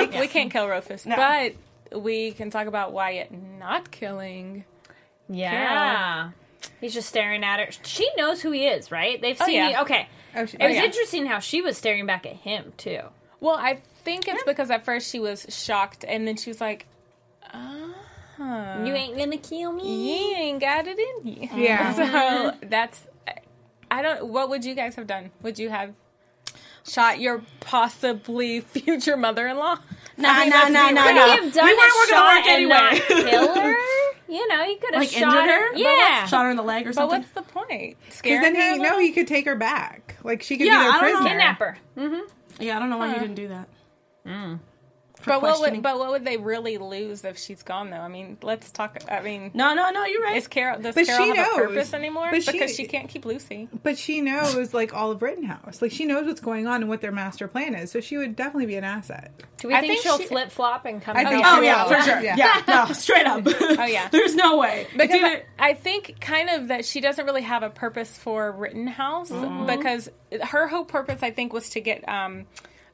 we, 0.15 0.21
we 0.21 0.27
can't 0.29 0.51
kill 0.53 0.69
Rufus, 0.69 1.07
No. 1.07 1.17
but 1.17 2.01
we 2.03 2.33
can 2.33 2.51
talk 2.51 2.67
about 2.67 2.93
Wyatt 2.93 3.31
not 3.33 3.91
killing. 3.91 4.65
Yeah. 5.29 6.31
He's 6.81 6.95
just 6.95 7.09
staring 7.09 7.45
at 7.45 7.61
her. 7.61 7.69
She 7.85 8.09
knows 8.17 8.43
who 8.43 8.51
he 8.53 8.67
is, 8.67 8.91
right? 8.91 9.21
They've 9.21 9.41
Oh, 9.41 9.45
seen 9.47 9.55
yeah. 9.57 9.69
me. 9.69 9.79
Okay. 9.79 10.09
Oh, 10.35 10.47
she- 10.47 10.57
oh, 10.61 10.65
it 10.65 10.69
was 10.69 10.77
yeah. 10.77 10.85
interesting 10.85 11.27
how 11.27 11.39
she 11.39 11.63
was 11.63 11.77
staring 11.79 12.07
back 12.07 12.27
at 12.27 12.35
him, 12.37 12.73
too. 12.77 13.01
Well, 13.41 13.57
I 13.57 13.81
think 14.05 14.29
it's 14.29 14.43
because 14.45 14.71
at 14.71 14.85
first 14.85 15.11
she 15.11 15.21
was 15.21 15.47
shocked, 15.49 16.05
and 16.07 16.27
then 16.27 16.37
she 16.37 16.51
was 16.51 16.61
like, 16.61 16.87
uh, 17.53 17.89
"Ah, 18.39 18.83
You 18.85 18.95
ain't 18.95 19.17
gonna 19.19 19.39
kill 19.39 19.73
me. 19.73 20.31
you 20.31 20.37
ain't 20.37 20.61
got 20.61 20.87
it 20.87 20.99
in 20.99 21.27
you." 21.27 21.49
Yeah. 21.57 21.93
So 21.95 22.53
that's. 22.67 23.05
I 23.91 24.03
don't. 24.03 24.27
What 24.29 24.49
would 24.51 24.65
you 24.65 24.75
guys 24.75 24.95
have 24.97 25.07
done? 25.07 25.31
Would 25.43 25.59
you 25.59 25.71
have 25.71 25.95
shot 26.89 27.21
your 27.21 27.43
possibly 27.61 28.61
future 28.61 29.17
mother-in-law? 29.17 29.79
Nah, 30.19 30.45
nah, 30.45 30.69
nah, 30.69 30.91
nah, 30.91 31.03
Could 31.05 31.15
nah. 31.15 31.37
have 31.37 31.53
done 31.53 31.65
We 31.67 31.73
a 31.73 31.77
weren't 31.77 31.93
gonna 31.95 32.09
shot 32.09 32.37
work 32.37 32.47
and 32.47 32.69
not 32.69 32.93
anyway. 32.95 33.31
kill 33.31 33.55
her? 33.55 33.75
You 34.29 34.49
know, 34.49 34.65
you 34.65 34.77
could 34.79 34.93
have 34.93 35.03
Like 35.03 35.09
shot 35.11 35.23
injured 35.35 35.51
her? 35.55 35.73
But 35.75 35.79
Yeah. 35.79 36.27
Shot 36.27 36.45
her 36.47 36.51
in 36.51 36.57
the 36.57 36.63
leg 36.65 36.85
or 36.89 36.93
something. 36.93 37.21
But 37.23 37.27
what's 37.29 37.31
the 37.33 37.43
point? 37.53 37.97
Because 38.09 38.23
then 38.41 38.57
her 38.57 38.61
he 38.61 38.71
little? 38.81 38.85
no, 38.97 38.99
he 38.99 39.13
could 39.13 39.29
take 39.29 39.45
her 39.45 39.55
back. 39.55 40.17
Like 40.25 40.43
she 40.43 40.57
could 40.59 40.67
Yeah, 40.67 40.79
be 40.79 40.83
their 40.83 40.91
I 40.91 41.01
don't 41.01 41.13
know. 41.13 41.19
prisoner. 41.21 41.29
Kidnap 41.31 41.59
her. 41.61 41.79
yeah, 42.59 42.77
I 42.77 42.81
don't 42.81 42.91
know 42.91 42.97
why 42.99 43.13
he 43.13 43.21
didn't 43.21 43.37
do 43.37 43.47
that. 43.49 43.69
But 45.25 45.43
what 45.43 45.61
would 45.61 45.83
but 45.83 45.99
what 45.99 46.11
would 46.11 46.25
they 46.25 46.37
really 46.37 46.79
lose 46.79 47.25
if 47.25 47.39
she's 47.39 47.63
gone 47.63 47.91
though? 47.91 47.97
I 47.97 48.07
mean, 48.09 48.37
let's 48.43 48.71
talk. 48.71 48.99
I 49.11 49.21
mean, 49.23 49.51
No, 49.55 49.75
no, 49.75 49.91
no. 49.91 50.05
You're 50.05 50.23
right. 50.23 50.37
is 50.37 50.47
Carol 50.47 50.79
does 50.81 50.95
But 50.95 51.07
Carol 51.07 51.23
she 51.25 51.29
have 51.37 51.37
knows. 51.49 51.57
a 51.57 51.67
purpose 51.69 51.95
anymore? 51.95 52.29
But 52.31 52.47
because 52.47 52.77
she 52.77 52.87
can't 52.87 53.09
keep 53.09 53.25
Lucy. 53.25 53.69
But 53.83 53.99
she 53.99 54.21
knows 54.21 54.73
like 54.75 54.95
all 54.95 55.11
of 55.11 55.23
Rittenhouse. 55.23 55.81
Like 55.83 55.91
she 55.91 56.05
knows 56.05 56.27
what's 56.27 56.41
going 56.41 56.67
on 56.67 56.83
and 56.83 56.89
what 56.89 57.01
their 57.01 57.13
master 57.13 57.49
plan 57.49 57.75
is. 57.75 57.91
So 57.91 58.01
she 58.01 58.17
would 58.19 58.37
definitely 58.37 58.67
be 58.67 58.77
an 58.77 58.85
asset. 58.85 59.33
Do 59.57 59.69
we 59.69 59.75
I 59.75 59.81
think, 59.81 59.95
think 59.95 60.03
she'll 60.03 60.19
she- 60.19 60.27
flip 60.27 60.51
flop 60.53 60.85
and 60.85 61.01
come 61.03 61.17
I 61.17 61.25
think 61.25 61.45
Oh 61.47 61.61
she 61.61 61.67
yeah, 61.67 61.85
for 61.85 62.03
sure. 62.03 62.21
Yeah. 62.21 62.37
Yeah, 62.37 62.63
no, 62.87 62.93
straight 62.93 63.27
up. 63.27 63.43
Oh 63.47 63.85
yeah. 63.85 64.09
There's 64.13 64.35
no 64.37 64.59
way. 64.59 64.83
It's 64.83 64.93
Because 64.93 65.11
either- 65.17 65.45
I, 65.59 65.71
I 65.71 65.75
think 65.75 66.21
kind 66.21 66.51
of 66.51 66.69
that 66.69 66.85
she 66.85 67.01
doesn't 67.01 67.25
really 67.25 67.43
have 67.43 67.63
a 67.63 67.71
purpose 67.71 68.17
for 68.17 68.53
Rittenhouse 68.53 69.31
because 69.31 70.09
her 70.43 70.69
whole 70.69 70.85
purpose 70.85 71.23
I 71.23 71.31
think 71.31 71.53
was 71.53 71.71
to 71.71 71.81
get 71.81 72.07
um, 72.09 72.47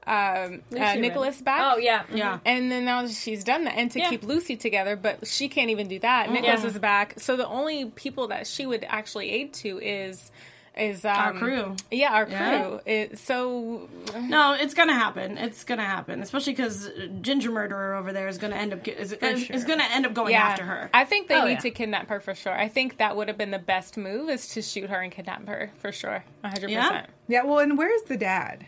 um, 0.07 0.63
uh, 0.77 0.95
Nicholas 0.95 1.37
Ren- 1.37 1.45
back. 1.45 1.61
Oh, 1.75 1.79
yeah. 1.79 2.03
Yeah. 2.13 2.39
And 2.45 2.71
then 2.73 2.85
now 2.85 3.07
she's 3.07 3.45
done 3.45 3.65
that, 3.65 3.75
and 3.77 3.91
to 3.93 3.99
Yeah. 4.01 4.11
keep 4.11 4.25
Lucy 4.25 4.57
together, 4.57 4.97
but 4.97 5.27
she 5.27 5.49
can't 5.49 5.71
even 5.71 5.89
do 5.89 5.99
that. 6.01 6.31
Nicholas 6.31 6.63
Yeah. 6.63 6.67
is 6.69 6.79
back, 6.79 7.15
so 7.19 7.37
the 7.37 7.47
only 7.47 7.87
people 7.87 8.29
that 8.29 8.47
she 8.47 8.67
would 8.67 8.85
actually 8.89 9.31
aid 9.31 9.53
to 9.55 9.79
is 9.79 10.31
is 10.75 11.05
um, 11.05 11.15
Our 11.15 11.33
crew. 11.35 11.77
Yeah, 11.91 12.15
our 12.15 12.27
Yeah. 12.27 12.63
crew. 12.63 12.81
It, 12.87 13.19
so 13.19 13.91
No, 14.19 14.55
it's 14.55 14.73
gonna 14.73 14.95
happen. 14.95 15.37
It's 15.37 15.65
gonna 15.65 15.85
happen, 15.85 16.23
especially 16.23 16.55
because 16.55 16.89
Ginger 17.21 17.51
Murderer 17.51 17.95
over 17.97 18.11
there 18.15 18.27
is 18.27 18.39
gonna 18.39 18.57
end 18.57 18.73
up 18.73 18.89
is, 18.89 19.13
is, 19.13 19.45
sure. 19.45 19.55
is 19.55 19.65
gonna 19.65 19.85
end 19.93 20.07
up 20.07 20.15
going 20.15 20.33
yeah, 20.33 20.45
after 20.45 20.65
her. 20.65 20.89
I 20.95 21.05
think 21.05 21.29
they 21.29 21.35
Oh, 21.35 21.45
need 21.45 21.51
yeah. 21.53 21.59
to 21.59 21.71
kidnap 21.73 22.09
her 22.09 22.21
for 22.21 22.35
sure. 22.35 22.55
I 22.59 22.69
think 22.69 22.97
that 22.97 23.17
would 23.19 23.29
have 23.29 23.37
been 23.37 23.51
the 23.51 23.59
best 23.59 23.99
move 23.99 24.31
is 24.31 24.49
to 24.55 24.63
shoot 24.63 24.89
her 24.89 25.03
and 25.03 25.13
kidnap 25.13 25.47
her 25.47 25.73
for 25.77 25.93
sure, 25.93 26.25
one 26.41 26.53
hundred 26.55 26.69
percent. 26.75 27.07
Yeah. 27.29 27.43
Well, 27.43 27.59
and 27.59 27.77
where's 27.77 28.03
the 28.05 28.17
dad? 28.17 28.67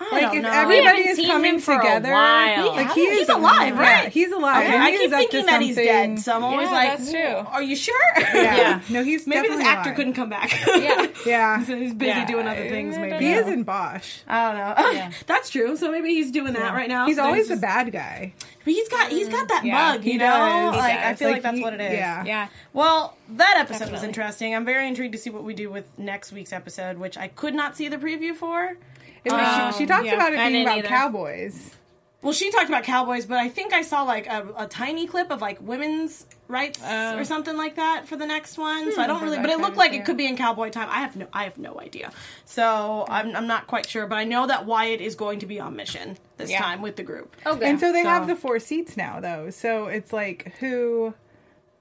I 0.00 0.08
Like 0.10 0.34
if 0.36 0.42
know. 0.42 0.50
Everybody 0.50 1.08
is 1.08 1.26
coming 1.26 1.54
him 1.54 1.60
for 1.60 1.74
a 1.74 1.78
together, 1.78 2.10
like 2.12 2.92
he 2.92 3.08
He's 3.10 3.20
is 3.22 3.28
alive, 3.28 3.74
yeah, 3.76 3.80
right? 3.80 4.08
he's 4.12 4.32
alive. 4.32 4.64
Okay, 4.66 4.76
I 4.76 4.90
keep 4.90 5.10
thinking 5.10 5.46
that 5.46 5.62
he's 5.62 5.76
dead, 5.76 6.18
so 6.18 6.34
I'm 6.34 6.44
always 6.44 6.66
Yeah, 6.68 6.72
like, 6.74 6.98
that's 6.98 7.10
true. 7.10 7.20
Are 7.22 7.62
you 7.62 7.76
sure? 7.76 7.94
Yeah. 8.18 8.80
No, 8.90 9.02
he's 9.04 9.26
Maybe 9.26 9.48
this 9.48 9.60
actor 9.60 9.90
alive. 9.90 9.96
couldn't 9.96 10.14
come 10.14 10.28
back. 10.28 10.52
Yeah. 10.66 11.06
Yeah. 11.24 11.64
he's 11.64 11.94
busy 11.94 12.10
Yeah, 12.10 12.26
doing 12.26 12.46
other 12.46 12.68
things. 12.68 12.98
Maybe 12.98 13.24
He 13.24 13.32
is 13.32 13.46
in 13.46 13.62
Bosch. 13.62 14.18
I 14.26 14.52
don't 14.52 14.94
know. 14.96 15.08
That's 15.26 15.48
true. 15.48 15.76
So 15.76 15.90
maybe 15.90 16.08
he's 16.14 16.30
doing 16.32 16.52
that 16.54 16.74
right 16.74 16.88
now. 16.88 17.06
He's 17.06 17.16
So 17.16 17.24
always 17.24 17.48
just- 17.48 17.60
the 17.60 17.66
bad 17.66 17.90
guy. 17.92 18.34
But 18.64 18.72
he's 18.72 18.88
got 18.88 19.10
he's 19.10 19.28
got 19.28 19.48
that 19.48 19.64
Yeah, 19.64 19.92
mug, 19.92 20.04
you 20.04 20.18
know. 20.18 20.24
does. 20.26 20.76
Like 20.76 20.98
I 20.98 21.14
feel 21.14 21.28
like, 21.28 21.36
Like, 21.36 21.42
that's 21.52 21.60
what 21.62 21.74
it 21.74 21.80
is. 21.82 21.92
yeah. 21.92 22.24
Yeah. 22.24 22.48
Well, 22.72 23.16
that 23.30 23.56
episode 23.58 23.92
was 23.92 24.02
interesting. 24.02 24.54
I'm 24.54 24.64
very 24.64 24.88
intrigued 24.88 25.12
to 25.12 25.18
see 25.18 25.30
what 25.30 25.44
we 25.44 25.52
do 25.54 25.70
with 25.70 25.84
next 25.98 26.32
week's 26.32 26.52
episode, 26.52 26.98
which 26.98 27.16
I 27.18 27.28
could 27.28 27.54
not 27.54 27.76
see 27.76 27.88
the 27.88 27.98
preview 27.98 28.34
for. 28.34 28.76
It 29.24 29.32
was- 29.32 29.40
she, 29.54 29.60
um, 29.62 29.72
she 29.74 29.86
talked 29.86 30.06
yeah. 30.06 30.14
about 30.14 30.32
it 30.32 30.38
being 30.48 30.62
about 30.62 30.78
either. 30.78 30.88
cowboys. 30.88 31.70
Well, 32.22 32.32
she 32.32 32.50
talked 32.50 32.68
about 32.70 32.84
cowboys, 32.84 33.26
but 33.26 33.36
I 33.36 33.50
think 33.50 33.74
I 33.74 33.82
saw 33.82 34.02
like 34.02 34.26
a, 34.26 34.46
a 34.56 34.66
tiny 34.66 35.06
clip 35.06 35.30
of 35.30 35.42
like 35.42 35.60
women's 35.60 36.24
rights 36.48 36.80
Oh. 36.82 37.18
or 37.18 37.24
something 37.24 37.54
like 37.54 37.76
that 37.76 38.08
for 38.08 38.16
the 38.16 38.24
next 38.24 38.56
one. 38.56 38.92
So 38.92 39.02
I 39.02 39.06
don't 39.06 39.22
really, 39.22 39.36
but 39.38 39.50
it 39.50 39.58
looked 39.60 39.76
like 39.76 39.92
it 39.92 40.06
could 40.06 40.16
be 40.16 40.26
in 40.26 40.34
cowboy 40.34 40.70
time. 40.70 40.88
I 40.90 41.00
have 41.00 41.16
no, 41.16 41.26
I 41.34 41.44
have 41.44 41.58
no 41.58 41.78
idea. 41.78 42.12
So 42.46 43.04
I'm, 43.10 43.36
I'm 43.36 43.46
not 43.46 43.66
quite 43.66 43.86
sure, 43.86 44.06
but 44.06 44.16
I 44.16 44.24
know 44.24 44.46
that 44.46 44.64
Wyatt 44.64 45.02
is 45.02 45.14
going 45.16 45.40
to 45.40 45.46
be 45.46 45.60
on 45.60 45.76
mission 45.76 46.16
this 46.38 46.50
Yeah. 46.50 46.60
time 46.62 46.80
with 46.80 46.96
the 46.96 47.02
group. 47.02 47.36
Oh, 47.44 47.56
okay. 47.56 47.68
And 47.68 47.78
so 47.78 47.92
they 47.92 48.02
So- 48.02 48.08
have 48.08 48.26
the 48.26 48.36
four 48.36 48.58
seats 48.58 48.96
now, 48.96 49.20
though. 49.20 49.50
So 49.50 49.86
it's 49.88 50.12
like 50.12 50.54
who? 50.60 51.12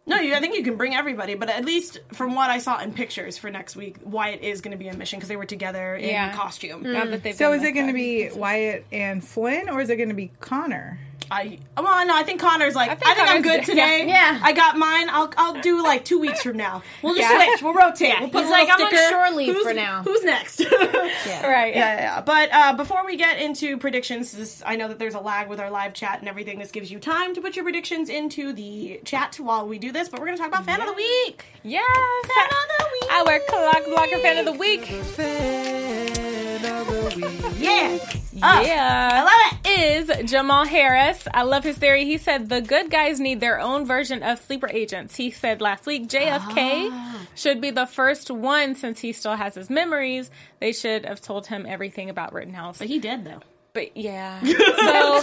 No, 0.06 0.18
you, 0.20 0.36
I 0.36 0.42
think 0.42 0.56
you 0.56 0.64
can 0.64 0.76
bring 0.76 0.94
everybody, 0.94 1.36
but 1.36 1.50
at 1.50 1.64
least 1.64 2.00
from 2.12 2.36
what 2.36 2.50
I 2.50 2.58
saw 2.58 2.80
in 2.80 2.92
pictures 2.94 3.38
for 3.38 3.50
next 3.50 3.76
week, 3.78 3.96
Wyatt 4.04 4.42
is 4.42 4.60
going 4.60 4.74
to 4.74 4.78
be 4.78 4.90
a 4.90 4.94
mission 4.94 5.18
because 5.18 5.30
they 5.30 5.38
were 5.38 5.46
together 5.46 5.96
in 5.96 6.10
Yeah. 6.10 6.34
costume. 6.36 6.84
Mm. 6.84 6.92
Now 6.94 7.06
that 7.18 7.36
So 7.38 7.54
is 7.54 7.64
it 7.64 7.72
going 7.72 7.88
to 7.88 7.94
be 7.94 8.30
Wyatt 8.32 8.86
and 8.92 9.24
Flynn, 9.24 9.70
or 9.70 9.80
is 9.80 9.90
it 9.90 9.96
going 9.96 10.10
to 10.10 10.16
be 10.16 10.32
Connor? 10.42 11.00
I 11.32 11.58
well, 11.78 12.06
no, 12.06 12.16
I 12.16 12.24
think 12.24 12.40
Connor's 12.42 12.76
like 12.76 12.92
I 12.92 12.96
think 12.96 13.16
think, 13.18 13.30
I'm 13.30 13.42
good 13.42 13.60
good. 13.66 13.66
today. 13.72 14.06
Yeah. 14.08 14.40
I 14.42 14.54
got 14.54 14.78
mine. 14.78 15.10
I'll 15.10 15.32
I'll 15.38 15.60
do 15.62 15.82
like 15.84 16.06
two 16.06 16.20
weeks 16.20 16.44
from 16.44 16.58
now. 16.58 16.84
We'll 17.02 17.16
just 17.16 17.30
Yeah. 17.30 17.46
switch. 17.52 17.62
We'll 17.64 17.74
rotate. 17.74 18.14
We'll 18.20 18.30
put 18.30 18.42
He's 18.44 18.50
a 18.50 18.52
little 18.52 18.68
like, 18.68 18.70
I'm 18.70 18.82
on 18.86 18.88
sticker. 18.92 19.10
shore 19.10 19.32
leave 19.32 19.54
Who's- 19.54 19.64
for 19.68 19.74
now. 19.74 20.04
Who's 20.04 20.24
next? 20.24 20.60
yeah. 21.26 21.48
right? 21.48 21.74
Yeah, 21.76 21.96
yeah. 22.00 22.22
But 22.22 22.50
uh, 22.54 22.74
before 22.74 23.06
we 23.06 23.16
get 23.18 23.40
into 23.42 23.78
predictions, 23.78 24.32
this, 24.32 24.62
I 24.66 24.76
know 24.76 24.88
that 24.90 25.00
there's 25.00 25.16
a 25.16 25.20
lag 25.20 25.48
with 25.50 25.60
our 25.60 25.70
live 25.72 25.94
chat 25.94 26.20
and 26.20 26.28
everything. 26.30 26.60
This 26.60 26.72
gives 26.72 26.92
you 26.92 27.00
time 27.00 27.34
to 27.36 27.42
put 27.42 27.56
your 27.56 27.64
predictions 27.66 28.10
into 28.10 28.54
the 28.54 29.00
chat 29.06 29.36
while 29.40 29.68
we 29.68 29.80
do 29.80 29.92
this. 29.92 30.10
But 30.10 30.20
we're 30.20 30.28
going 30.28 30.38
to 30.38 30.42
talk 30.44 30.50
about 30.52 30.66
fan 30.66 30.82
of 30.82 30.88
the 30.88 30.94
week. 30.94 31.46
Yes. 31.64 31.84
Fan 32.28 32.48
of 32.48 32.68
the 32.78 32.86
week. 32.94 33.12
Our 33.14 33.40
clock 33.48 33.86
blocker 33.88 34.18
fan 34.20 34.38
of 34.38 34.46
the 34.46 34.54
week. 34.54 34.90
Yeah. 37.60 38.00
Uh, 38.42 38.64
yeah. 38.66 39.10
I 39.14 39.24
love 39.24 39.62
it. 39.66 40.24
Is 40.24 40.30
Jamal 40.32 40.66
Harris. 40.66 41.28
I 41.34 41.44
love 41.44 41.64
his 41.64 41.78
theory. 41.78 42.06
He 42.06 42.18
said 42.18 42.50
the 42.50 42.62
good 42.62 42.90
guys 42.90 43.20
need 43.20 43.40
their 43.40 43.60
own 43.60 43.86
version 43.86 44.24
of 44.24 44.40
sleeper 44.40 44.70
agents. 44.70 45.16
He 45.16 45.32
said 45.32 45.62
last 45.62 45.86
week 45.86 46.08
JFK 46.08 46.90
Ah. 46.92 47.28
should 47.36 47.62
be 47.62 47.70
the 47.72 47.86
first 47.86 48.30
one 48.32 48.76
since 48.76 49.00
he 49.00 49.14
still 49.14 49.36
has 49.36 49.56
his 49.56 49.70
memories. 49.70 50.32
They 50.60 50.74
should 50.74 51.06
have 51.06 51.22
told 51.22 51.48
him 51.48 51.66
everything 51.68 52.10
about 52.10 52.34
Rittenhouse. 52.34 52.78
But 52.80 52.88
he 52.88 53.00
did 53.00 53.24
though. 53.26 53.42
But 53.74 53.98
yeah. 53.98 54.40
So, 54.84 55.22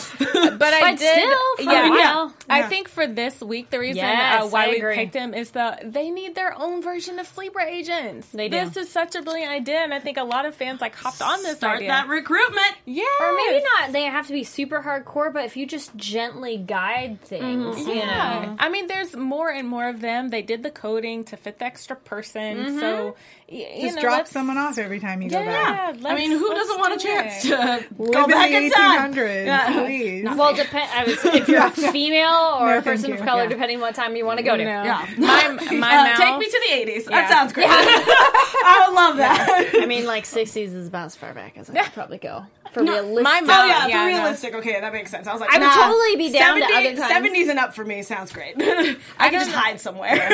but 0.56 0.72
I 0.72 0.94
did. 0.94 0.98
still, 0.98 1.56
for 1.56 1.62
yeah, 1.72 1.92
a 1.92 1.96
yeah. 1.98 2.30
I 2.48 2.62
think 2.62 2.88
for 2.88 3.06
this 3.06 3.40
week, 3.42 3.68
the 3.70 3.78
reason 3.78 3.96
Yes, 3.96 4.44
uh, 4.44 4.48
why 4.48 4.68
we 4.70 4.80
picked 4.80 5.14
him 5.14 5.34
is 5.34 5.50
that 5.50 5.92
they 5.92 6.10
need 6.10 6.34
their 6.34 6.58
own 6.58 6.82
version 6.82 7.18
of 7.18 7.26
sleeper 7.26 7.60
agents. 7.60 8.28
They 8.30 8.48
do. 8.48 8.58
This 8.64 8.76
is 8.78 8.90
such 8.90 9.14
a 9.14 9.22
brilliant 9.22 9.52
idea, 9.52 9.80
and 9.80 9.92
I 9.92 10.00
think 10.00 10.16
a 10.16 10.24
lot 10.24 10.46
of 10.46 10.54
fans 10.54 10.80
like 10.80 10.94
hopped 10.96 11.20
on 11.20 11.42
this 11.42 11.58
Start 11.58 11.76
idea. 11.76 11.88
that 11.88 12.08
recruitment. 12.08 12.72
yeah, 12.86 13.04
Or 13.20 13.36
maybe 13.36 13.62
not. 13.80 13.92
They 13.92 14.04
have 14.04 14.26
to 14.28 14.32
be 14.32 14.44
super 14.44 14.80
hardcore, 14.82 15.30
but 15.32 15.44
if 15.44 15.56
you 15.58 15.66
just 15.66 15.94
gently 15.94 16.56
guide 16.56 17.20
things, 17.20 17.78
you 17.86 17.94
Yeah. 17.94 18.46
know. 18.46 18.56
I 18.58 18.70
mean, 18.70 18.86
there's 18.86 19.14
more 19.14 19.50
and 19.50 19.68
more 19.68 19.88
of 19.88 20.00
them. 20.00 20.30
They 20.30 20.42
did 20.42 20.62
the 20.62 20.70
coding 20.70 21.24
to 21.24 21.36
fit 21.36 21.58
the 21.58 21.66
extra 21.66 21.96
person, 21.96 22.78
so 22.80 23.14
y- 23.50 23.72
you 23.76 23.82
Just 23.82 23.96
know, 23.96 24.02
drop 24.02 24.26
someone 24.26 24.56
off 24.56 24.78
every 24.78 25.00
time 25.00 25.20
you 25.20 25.28
go 25.28 25.38
Yeah, 25.38 25.92
back. 25.92 25.96
I 26.04 26.14
mean, 26.14 26.30
who 26.30 26.48
doesn't 26.54 26.78
want 26.80 26.94
a 27.00 27.04
chance 27.04 27.44
it. 27.44 27.48
to 27.50 27.84
go 27.98 28.26
back 28.26 28.39
the 28.48 28.70
time? 28.70 29.12
1800s, 29.14 29.46
Yeah. 29.46 29.72
please. 29.84 30.24
Well, 30.24 30.54
depend. 30.54 30.90
I 30.92 31.04
was 31.04 31.24
if 31.24 31.48
you're 31.48 31.66
a 31.66 31.70
female 31.70 32.56
or 32.60 32.70
No, 32.72 32.78
a 32.78 32.82
person 32.82 33.12
of 33.12 33.20
color, 33.20 33.42
Yeah. 33.44 33.48
depending 33.50 33.76
on 33.78 33.82
what 33.82 33.94
time 33.94 34.16
you 34.16 34.24
want 34.26 34.38
to 34.38 34.42
go 34.44 34.56
to. 34.56 34.64
No. 34.64 34.82
Yeah. 34.84 35.06
my 35.18 35.48
my 35.72 35.96
Uh, 35.96 36.04
mouth. 36.04 36.16
take 36.18 36.38
me 36.38 36.46
to 36.46 36.60
the 36.68 36.92
80s. 36.92 37.04
Yeah. 37.04 37.20
That 37.20 37.30
sounds 37.30 37.52
great. 37.52 37.66
I 37.70 38.84
would 38.86 38.94
love 38.94 39.16
that. 39.18 39.70
I 39.80 39.86
mean, 39.86 40.04
like 40.06 40.24
60s 40.24 40.56
is 40.74 40.88
about 40.88 41.06
as 41.06 41.16
far 41.16 41.32
back 41.34 41.56
as 41.56 41.70
I 41.70 41.82
could 41.82 41.92
probably 41.92 42.18
go 42.18 42.44
for 42.72 42.82
realistic. 42.84 43.24
my 43.24 43.40
Oh 43.42 43.46
mom- 43.46 43.68
yeah, 43.68 43.86
yeah, 43.88 44.00
for 44.02 44.06
realistic. 44.06 44.54
Okay, 44.54 44.80
that 44.80 44.92
makes 44.92 45.10
sense. 45.10 45.26
I 45.26 45.32
was 45.32 45.40
like, 45.40 45.50
I 45.52 45.58
would 45.58 45.64
nah, 45.66 45.74
totally 45.74 46.16
be 46.16 46.30
down 46.32 46.56
to 46.58 46.64
other 46.64 46.94
times. 46.96 47.28
70s 47.32 47.48
and 47.50 47.58
up 47.58 47.74
for 47.74 47.84
me 47.84 48.02
sounds 48.02 48.32
great. 48.32 48.54
I 48.60 49.30
can 49.30 49.32
just 49.40 49.50
hide 49.50 49.80
somewhere. 49.80 50.28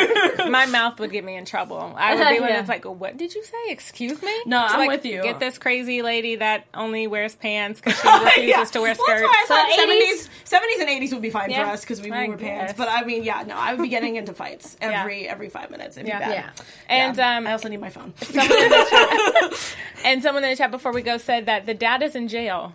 my 0.50 0.66
mouth 0.66 0.98
would 1.00 1.10
get 1.12 1.24
me 1.24 1.36
in 1.36 1.44
trouble. 1.46 1.94
I 1.96 2.14
would 2.14 2.28
be 2.28 2.40
one 2.40 2.50
Yeah. 2.50 2.56
that's 2.56 2.68
like, 2.68 2.84
"What 2.84 3.16
did 3.16 3.34
you 3.34 3.42
say? 3.42 3.56
Excuse 3.70 4.20
me?" 4.22 4.34
No, 4.44 4.64
It's 4.64 4.74
I'm 4.74 4.80
like, 4.80 4.90
with 4.90 5.06
you. 5.06 5.22
Get 5.22 5.40
this 5.40 5.56
crazy 5.58 6.02
lady 6.02 6.36
that 6.36 6.64
only 6.74 7.06
wears 7.06 7.34
pants 7.34 7.80
because 7.80 7.95
she 8.02 8.08
refuses 8.24 8.48
Yeah. 8.48 8.64
to 8.64 8.80
wear 8.80 8.94
Well, 8.98 9.06
that's 9.06 9.20
skirts. 9.20 9.22
why 9.22 9.42
I 9.42 9.46
thought 9.46 9.70
So 9.72 10.56
70s, 10.56 10.60
70s 10.60 10.80
and 10.80 10.88
80s 11.02 11.12
would 11.12 11.22
be 11.22 11.30
fine 11.30 11.50
Yeah, 11.50 11.64
for 11.64 11.70
us 11.72 11.80
because 11.82 12.00
we 12.00 12.10
I 12.12 12.26
wore 12.26 12.36
pants. 12.36 12.74
But 12.76 12.88
I 12.88 13.04
mean, 13.04 13.22
yeah, 13.24 13.42
no, 13.46 13.56
I 13.56 13.72
would 13.74 13.82
be 13.82 13.88
getting 13.88 14.16
into 14.16 14.32
fights 14.34 14.76
Yeah. 14.82 15.00
every 15.00 15.28
every 15.28 15.48
five 15.48 15.70
minutes. 15.70 15.96
It'd 15.96 16.08
Yeah. 16.08 16.18
be 16.18 16.24
bad. 16.24 16.32
Yeah. 16.34 16.50
And, 16.88 17.16
Yeah. 17.16 17.36
um, 17.38 17.46
I 17.46 17.52
also 17.52 17.68
need 17.68 17.80
my 17.80 17.90
phone. 17.90 18.12
someone 18.22 18.48
chat, 18.48 19.76
and 20.04 20.22
someone 20.22 20.44
in 20.44 20.50
the 20.50 20.56
chat 20.56 20.70
before 20.70 20.92
we 20.92 21.02
go 21.02 21.18
said 21.18 21.46
that 21.46 21.66
the 21.66 21.74
dad 21.74 22.02
is 22.02 22.14
in 22.14 22.28
jail. 22.28 22.74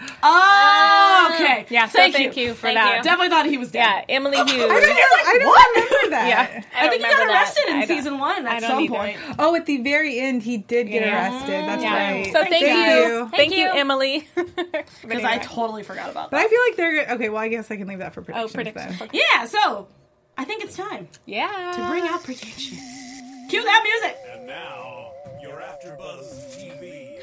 Oh, 0.00 0.06
ah, 0.24 1.34
okay. 1.34 1.66
Yeah, 1.70 1.86
so 1.86 1.92
thank, 1.98 2.14
thank 2.14 2.36
you 2.36 2.54
for 2.54 2.62
Thank 2.62 2.76
that. 2.78 2.96
you. 2.98 3.02
Definitely 3.04 3.28
thought 3.28 3.46
he 3.46 3.56
was 3.58 3.70
dead. 3.70 4.04
Yeah, 4.08 4.16
Emily 4.16 4.36
oh, 4.36 4.44
Hughes. 4.44 4.64
I 4.68 5.38
don't 5.38 5.74
remember 5.76 6.10
that. 6.10 6.28
Yeah, 6.28 6.64
I, 6.74 6.88
think 6.88 7.02
he 7.04 7.08
got 7.08 7.12
remember 7.12 7.32
that. 7.32 7.42
arrested 7.42 7.64
in 7.68 7.86
season 7.86 8.18
one 8.18 8.46
at 8.46 8.60
don't 8.60 8.70
some 8.70 8.80
either. 8.82 8.94
point. 8.94 9.16
Oh, 9.38 9.54
at 9.54 9.66
the 9.66 9.76
very 9.78 10.18
end, 10.18 10.42
he 10.42 10.58
did 10.58 10.88
get 10.88 11.02
Yeah. 11.02 11.30
arrested. 11.30 11.64
That's 11.68 11.82
Yeah. 11.82 11.94
right. 12.12 12.26
So 12.26 12.32
thank, 12.32 12.50
Thank 12.50 12.62
you. 12.66 12.72
you. 12.72 13.18
Thank, 13.28 13.36
Thank 13.36 13.52
you, 13.52 13.58
you. 13.64 13.70
Emily. 13.72 14.28
Because 15.02 15.24
I 15.24 15.38
totally 15.38 15.82
forgot 15.84 16.10
about 16.10 16.30
that. 16.30 16.36
But. 16.36 16.46
I 16.46 16.48
feel 16.48 16.60
like 16.68 16.76
they're 16.76 17.14
okay. 17.14 17.28
Well, 17.28 17.42
I 17.42 17.48
guess 17.48 17.70
I 17.70 17.76
can 17.76 17.86
leave 17.86 17.98
that 17.98 18.12
for 18.14 18.22
predictions. 18.22 18.50
oh, 18.50 18.54
predictions. 18.54 18.96
predictions. 18.98 19.12
then. 19.12 19.20
yeah, 19.40 19.46
so 19.46 19.86
I 20.36 20.44
think 20.44 20.64
it's 20.64 20.76
time 20.76 21.06
Yeah. 21.26 21.72
to 21.76 21.86
bring 21.88 22.04
out 22.04 22.24
predictions. 22.24 22.80
Cue 23.50 23.62
that 23.62 23.82
music. 23.84 24.16
And 24.32 24.46
now, 24.46 25.10
you're 25.42 25.60
after 25.60 25.90
AfterBuzz 25.90 26.56
TV. 26.56 27.20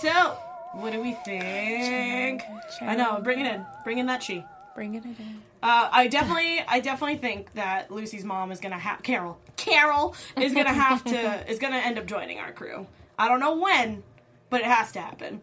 So, 0.00 0.36
what 0.74 0.92
do 0.92 1.00
we 1.00 1.12
think? 1.12 2.42
I 2.80 2.96
know, 2.96 3.20
bring 3.22 3.40
it 3.40 3.52
in. 3.52 3.64
Bring 3.84 3.98
in 3.98 4.06
that 4.06 4.22
she. 4.22 4.44
Bringing 4.74 4.96
it 4.96 5.04
in. 5.04 5.42
Uh, 5.62 5.88
I 5.90 6.08
definitely, 6.08 6.60
I 6.66 6.80
definitely 6.80 7.16
think 7.16 7.52
that 7.54 7.90
Lucy's 7.90 8.24
mom 8.24 8.52
is 8.52 8.60
gonna 8.60 8.78
have 8.78 9.02
Carol. 9.02 9.38
Carol 9.56 10.14
is 10.36 10.52
gonna 10.52 10.72
have 10.72 11.04
to 11.04 11.50
is 11.50 11.58
gonna 11.58 11.78
end 11.78 11.98
up 11.98 12.06
joining 12.06 12.38
our 12.38 12.52
crew. 12.52 12.86
I 13.18 13.28
don't 13.28 13.40
know 13.40 13.56
when, 13.56 14.02
but 14.50 14.60
it 14.60 14.66
has 14.66 14.92
to 14.92 15.00
happen. 15.00 15.40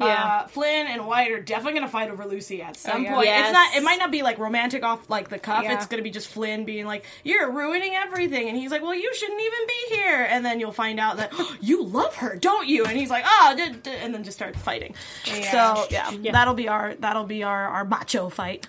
Yeah. 0.00 0.40
Uh, 0.44 0.46
Flynn 0.48 0.88
and 0.88 1.06
Wyatt 1.06 1.30
are 1.30 1.40
definitely 1.40 1.74
gonna 1.78 1.88
fight 1.90 2.10
over 2.10 2.24
Lucy 2.26 2.60
at 2.62 2.76
some 2.76 2.96
Oh, 2.96 2.98
yeah. 2.98 3.14
point. 3.14 3.26
Yes. 3.26 3.46
It's 3.46 3.52
not. 3.52 3.74
It 3.76 3.82
might 3.84 3.98
not 4.00 4.10
be 4.10 4.22
like 4.22 4.38
romantic 4.38 4.82
off 4.82 5.08
like 5.08 5.28
the 5.28 5.38
cuff. 5.38 5.62
Yeah. 5.62 5.74
It's 5.74 5.86
gonna 5.86 6.02
be 6.02 6.10
just 6.10 6.28
Flynn 6.28 6.64
being 6.64 6.84
like, 6.84 7.04
"You're 7.22 7.50
ruining 7.52 7.94
everything," 7.94 8.48
and 8.48 8.56
he's 8.56 8.72
like, 8.72 8.82
"Well, 8.82 8.94
you 8.94 9.14
shouldn't 9.14 9.40
even 9.40 9.58
be 9.68 9.94
here." 9.96 10.26
And 10.28 10.44
then 10.44 10.58
you'll 10.58 10.72
find 10.72 10.98
out 10.98 11.18
that 11.18 11.32
you 11.60 11.84
love 11.84 12.16
her, 12.16 12.34
don't 12.36 12.66
you? 12.66 12.84
And 12.84 12.98
he's 12.98 13.10
like, 13.10 13.24
"Oh," 13.26 13.54
d- 13.56 13.70
d-" 13.82 13.90
and 13.90 14.12
then 14.12 14.24
just 14.24 14.36
start 14.36 14.56
fighting. 14.56 14.94
So 15.24 15.86
yeah, 15.90 16.10
that'll 16.32 16.54
be 16.54 16.68
our 16.68 16.94
that'll 16.96 17.24
be 17.24 17.44
our 17.44 17.68
our 17.68 17.84
macho 17.84 18.28
fight. 18.30 18.66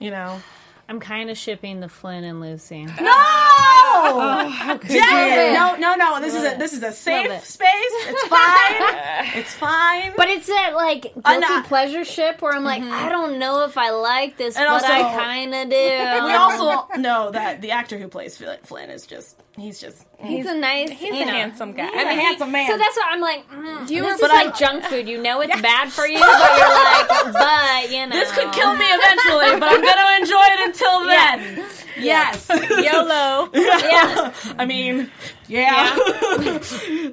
You 0.00 0.10
know. 0.10 0.42
I'm 0.88 1.00
kind 1.00 1.30
of 1.30 1.38
shipping 1.38 1.80
the 1.80 1.88
Flynn 1.88 2.24
and 2.24 2.40
Lucy. 2.40 2.84
No! 2.84 3.12
Oh, 4.06 4.78
could 4.80 4.90
Jen, 4.90 5.54
no, 5.54 5.76
no, 5.76 5.94
no. 5.94 6.20
This 6.20 6.34
is 6.34 6.42
a 6.42 6.56
this 6.58 6.72
is 6.72 6.82
a 6.82 6.92
safe 6.92 7.30
it. 7.30 7.42
space. 7.42 7.68
It's 7.70 8.22
fine. 8.28 9.38
it's 9.38 9.54
fine. 9.54 10.12
But 10.16 10.28
it's 10.28 10.46
that 10.46 10.72
like 10.74 11.02
guilty 11.14 11.40
not- 11.40 11.66
pleasure 11.66 12.04
ship 12.04 12.42
where 12.42 12.52
I'm 12.52 12.64
like, 12.64 12.82
mm-hmm. 12.82 12.92
I 12.92 13.08
don't 13.08 13.38
know 13.38 13.64
if 13.64 13.78
I 13.78 13.90
like 13.90 14.36
this, 14.36 14.56
And 14.56 14.66
but 14.66 14.72
also- 14.74 14.86
I 14.88 15.00
kind 15.14 15.54
of 15.54 15.70
do. 15.70 15.76
we 16.26 16.32
also 16.34 16.86
know 16.98 17.30
that 17.30 17.62
the 17.62 17.70
actor 17.70 17.96
who 17.98 18.08
plays 18.08 18.36
Flynn- 18.36 18.58
Flynn 18.64 18.90
is 18.90 19.06
just 19.06 19.40
he's 19.56 19.80
just 19.80 20.04
he's 20.20 20.46
a 20.46 20.54
nice, 20.56 20.90
He's 20.90 21.14
you 21.14 21.22
a 21.22 21.26
know. 21.26 21.32
handsome 21.32 21.72
guy. 21.72 21.88
I 21.88 22.04
mean, 22.04 22.18
handsome 22.18 22.50
man. 22.52 22.70
So 22.70 22.76
that's 22.78 22.96
what 22.96 23.06
I'm 23.10 23.20
like. 23.20 23.48
Mm, 23.50 23.90
You 23.90 24.02
this 24.02 24.04
were- 24.04 24.14
is 24.14 24.20
but 24.20 24.30
I- 24.30 24.44
like 24.44 24.56
junk 24.56 24.84
food. 24.84 25.08
You 25.08 25.20
know 25.22 25.40
it's 25.40 25.60
bad 25.60 25.90
for 25.92 26.06
you, 26.06 26.18
but 26.18 26.58
you're 26.58 26.68
like, 26.68 27.32
but 27.32 27.90
you 27.92 28.06
know, 28.06 28.16
this 28.16 28.30
could 28.32 28.52
kill 28.52 28.74
me 28.74 28.84
eventually, 28.86 29.58
but 29.60 29.68
I'm 29.72 29.82
gonna 29.82 30.20
enjoy 30.20 30.44
it 30.44 30.66
until 30.68 31.04
then. 31.06 31.64
Yes. 31.96 32.48
YOLO. 32.70 33.50
Yeah, 33.54 34.32
I 34.58 34.66
mean, 34.66 35.12
yeah. 35.46 35.94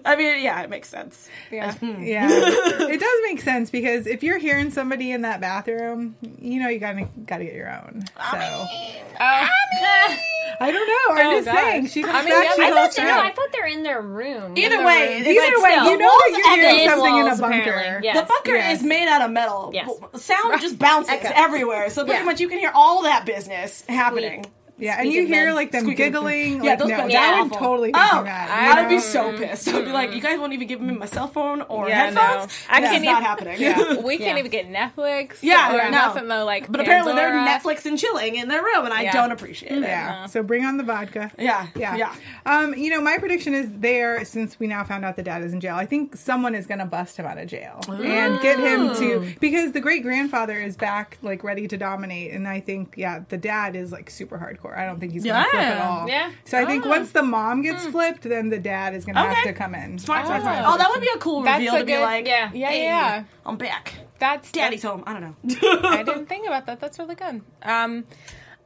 I 0.04 0.16
mean, 0.18 0.42
yeah, 0.44 0.62
it 0.64 0.72
makes 0.72 0.90
sense. 0.90 1.30
Yeah. 1.52 1.76
Yeah, 1.82 2.28
it 2.32 3.00
does 3.00 3.20
make 3.30 3.42
sense 3.42 3.70
because 3.70 4.08
if 4.08 4.24
you're 4.24 4.40
hearing 4.40 4.72
somebody 4.72 5.12
in 5.12 5.22
that 5.22 5.40
bathroom, 5.40 6.16
you 6.42 6.60
know 6.64 6.70
you 6.70 6.80
gotta 6.80 7.08
gotta 7.28 7.44
get 7.44 7.54
your 7.54 7.70
own. 7.72 8.06
So 8.08 8.22
I 8.24 8.40
mean, 8.40 10.18
I 10.60 10.72
don't 10.72 10.88
know. 10.88 11.22
I'm 11.22 11.28
Oh, 11.28 11.32
just 11.38 11.46
gosh. 11.46 11.56
saying. 11.62 11.88
She 11.88 12.02
comes 12.02 12.16
I 12.16 12.24
mean, 12.26 12.31
back. 12.32 12.58
yeah, 12.58 12.64
I 12.66 12.70
thought, 12.70 12.76
no, 12.86 12.90
set. 12.92 13.08
I 13.08 13.32
thought 13.32 13.48
they're 13.52 13.68
in 13.68 13.84
their 13.84 14.02
room. 14.02 14.58
Either 14.58 14.76
In 14.76 14.82
the 14.82 14.86
way, 14.88 15.14
room. 15.20 15.28
Either 15.28 15.58
like 15.58 15.64
way, 15.64 15.72
still, 15.72 15.92
you 15.92 15.98
know 15.98 16.06
walls 16.06 16.18
that 16.18 16.32
you're 16.38 16.56
hearing 16.56 16.76
Against 16.76 16.96
something 16.96 17.18
in 17.18 17.28
a 17.28 17.36
bunker. 17.38 17.70
apparently. 17.70 18.06
Yes. 18.08 18.20
The 18.22 18.26
bunker 18.28 18.56
Yes. 18.56 18.78
is 18.80 18.84
made 18.86 19.08
out 19.08 19.22
of 19.22 19.32
metal. 19.32 19.72
Yes. 19.74 19.90
Sound 20.16 20.62
just 20.62 20.80
bounces 20.80 21.16
everywhere. 21.24 21.90
So 21.90 22.04
pretty 22.06 22.20
Yeah. 22.20 22.26
much 22.26 22.40
you 22.40 22.48
can 22.50 22.60
hear 22.60 22.72
all 22.74 23.04
that 23.04 23.26
business 23.26 23.84
happening. 23.88 24.46
Yeah, 24.82 24.98
and 25.00 25.12
you 25.12 25.26
hear 25.28 25.54
like 25.54 25.72
them 25.72 25.84
Squeaking. 25.84 26.06
giggling. 26.12 26.64
Yeah, 26.64 26.72
like, 26.72 26.80
those 26.80 26.90
no, 26.90 26.98
guys 26.98 27.14
I 27.16 27.18
are 27.40 27.44
would 27.44 27.54
awful. 27.54 27.58
totally 27.68 27.92
be 27.92 28.00
Oh, 28.00 28.24
that. 28.24 28.50
I 28.76 28.82
would 28.82 28.90
be 28.90 29.00
so 29.00 29.38
pissed. 29.38 29.68
I'd 29.68 29.86
be 29.86 29.92
like, 29.92 30.14
you 30.14 30.22
guys 30.22 30.40
won't 30.40 30.54
even 30.54 30.68
give 30.68 30.82
me 30.82 30.94
my 30.94 31.06
cell 31.06 31.28
phone 31.28 31.62
or 31.64 31.88
Yeah, 31.88 32.06
headphones. 32.06 32.52
no. 32.68 32.74
I 32.76 32.82
this 32.82 32.90
can't 32.90 33.04
is 33.04 33.04
not 33.06 33.12
even- 33.12 33.24
happening. 33.24 33.62
Yeah, 33.62 34.02
we 34.02 34.18
can't 34.18 34.32
Yeah. 34.38 34.40
even 34.40 34.52
get 34.52 34.72
Netflix. 34.72 35.38
Yeah, 35.42 35.76
or 35.76 35.84
no. 35.84 35.90
nothing 35.92 36.28
though. 36.28 36.46
Like, 36.46 36.72
But 36.72 36.82
apparently 36.82 37.14
they're 37.14 37.32
Netflix 37.32 37.86
and 37.86 37.98
chilling 37.98 38.36
in 38.36 38.48
their 38.48 38.64
room, 38.64 38.86
and 38.86 38.94
I 38.94 39.04
Yeah. 39.04 39.14
don't 39.14 39.32
appreciate 39.32 39.72
it. 39.72 39.82
Yeah. 39.82 40.26
So 40.26 40.42
bring 40.44 40.66
on 40.66 40.78
the 40.78 40.84
vodka. 40.84 41.32
Yeah, 41.38 41.68
Yeah. 41.76 41.96
yeah. 41.96 42.16
Um, 42.46 42.74
you 42.74 42.90
know, 42.90 43.02
my 43.02 43.18
prediction 43.20 43.54
is 43.54 43.68
there 43.78 44.26
since 44.26 44.60
we 44.60 44.68
now 44.68 44.84
found 44.84 45.06
out 45.06 45.16
the 45.16 45.24
dad 45.24 45.44
is 45.44 45.54
in 45.54 45.60
jail. 45.60 45.76
I 45.76 45.86
think 45.86 46.16
someone 46.16 46.56
is 46.56 46.66
going 46.66 46.80
to 46.80 46.86
bust 46.86 47.18
him 47.18 47.26
out 47.26 47.38
of 47.38 47.48
jail 47.48 47.80
and 47.88 48.42
get 48.42 48.60
him 48.60 48.96
to 48.96 49.34
because 49.40 49.74
the 49.74 49.80
great 49.80 50.02
grandfather 50.04 50.58
is 50.60 50.76
back, 50.76 51.18
like 51.22 51.44
ready 51.44 51.68
to 51.68 51.78
dominate. 51.78 52.32
And 52.32 52.48
I 52.48 52.60
think, 52.62 52.96
yeah, 52.98 53.20
the 53.30 53.38
dad 53.38 53.76
is 53.76 53.92
like 53.92 54.10
super 54.10 54.38
hardcore. 54.38 54.71
I 54.78 54.86
don't 54.86 55.00
think 55.00 55.14
he's 55.14 55.24
going 55.24 55.44
to 55.44 55.50
flip 55.50 55.62
at 55.62 55.82
all. 55.82 56.08
Yeah. 56.08 56.32
So 56.46 56.58
I 56.58 56.66
think 56.66 56.86
once 56.86 57.12
the 57.12 57.24
mom 57.24 57.62
gets 57.62 57.86
flipped, 57.86 58.24
then 58.24 58.50
the 58.50 58.60
dad 58.60 58.94
is 58.96 59.06
going 59.06 59.16
to 59.16 59.22
have 59.22 59.44
to 59.44 59.54
come 59.54 59.76
in. 59.76 59.98
Smart, 60.00 60.26
smart, 60.26 60.42
Oh. 60.42 60.44
smart. 60.44 60.64
Oh, 60.68 60.78
that 60.78 60.90
would 60.90 61.02
be 61.02 61.10
a 61.16 61.18
cool 61.20 61.42
That's 61.44 61.60
reveal 61.60 61.76
a 61.76 61.80
to 61.80 61.86
be 61.86 61.92
good- 61.94 62.02
like, 62.02 62.28
yeah. 62.28 62.50
Yeah, 62.54 62.70
hey, 62.70 62.84
yeah. 62.84 63.24
I'm 63.46 63.58
back. 63.58 63.94
That's 64.20 64.52
Daddy's 64.52 64.84
home. 64.84 65.04
I 65.08 65.14
don't 65.14 65.22
know. 65.24 65.36
I 65.90 66.04
didn't 66.04 66.28
think 66.28 66.46
about 66.48 66.66
that. 66.68 66.80
That's 66.80 67.00
really 67.00 67.16
good. 67.16 67.42
Um, 67.64 68.06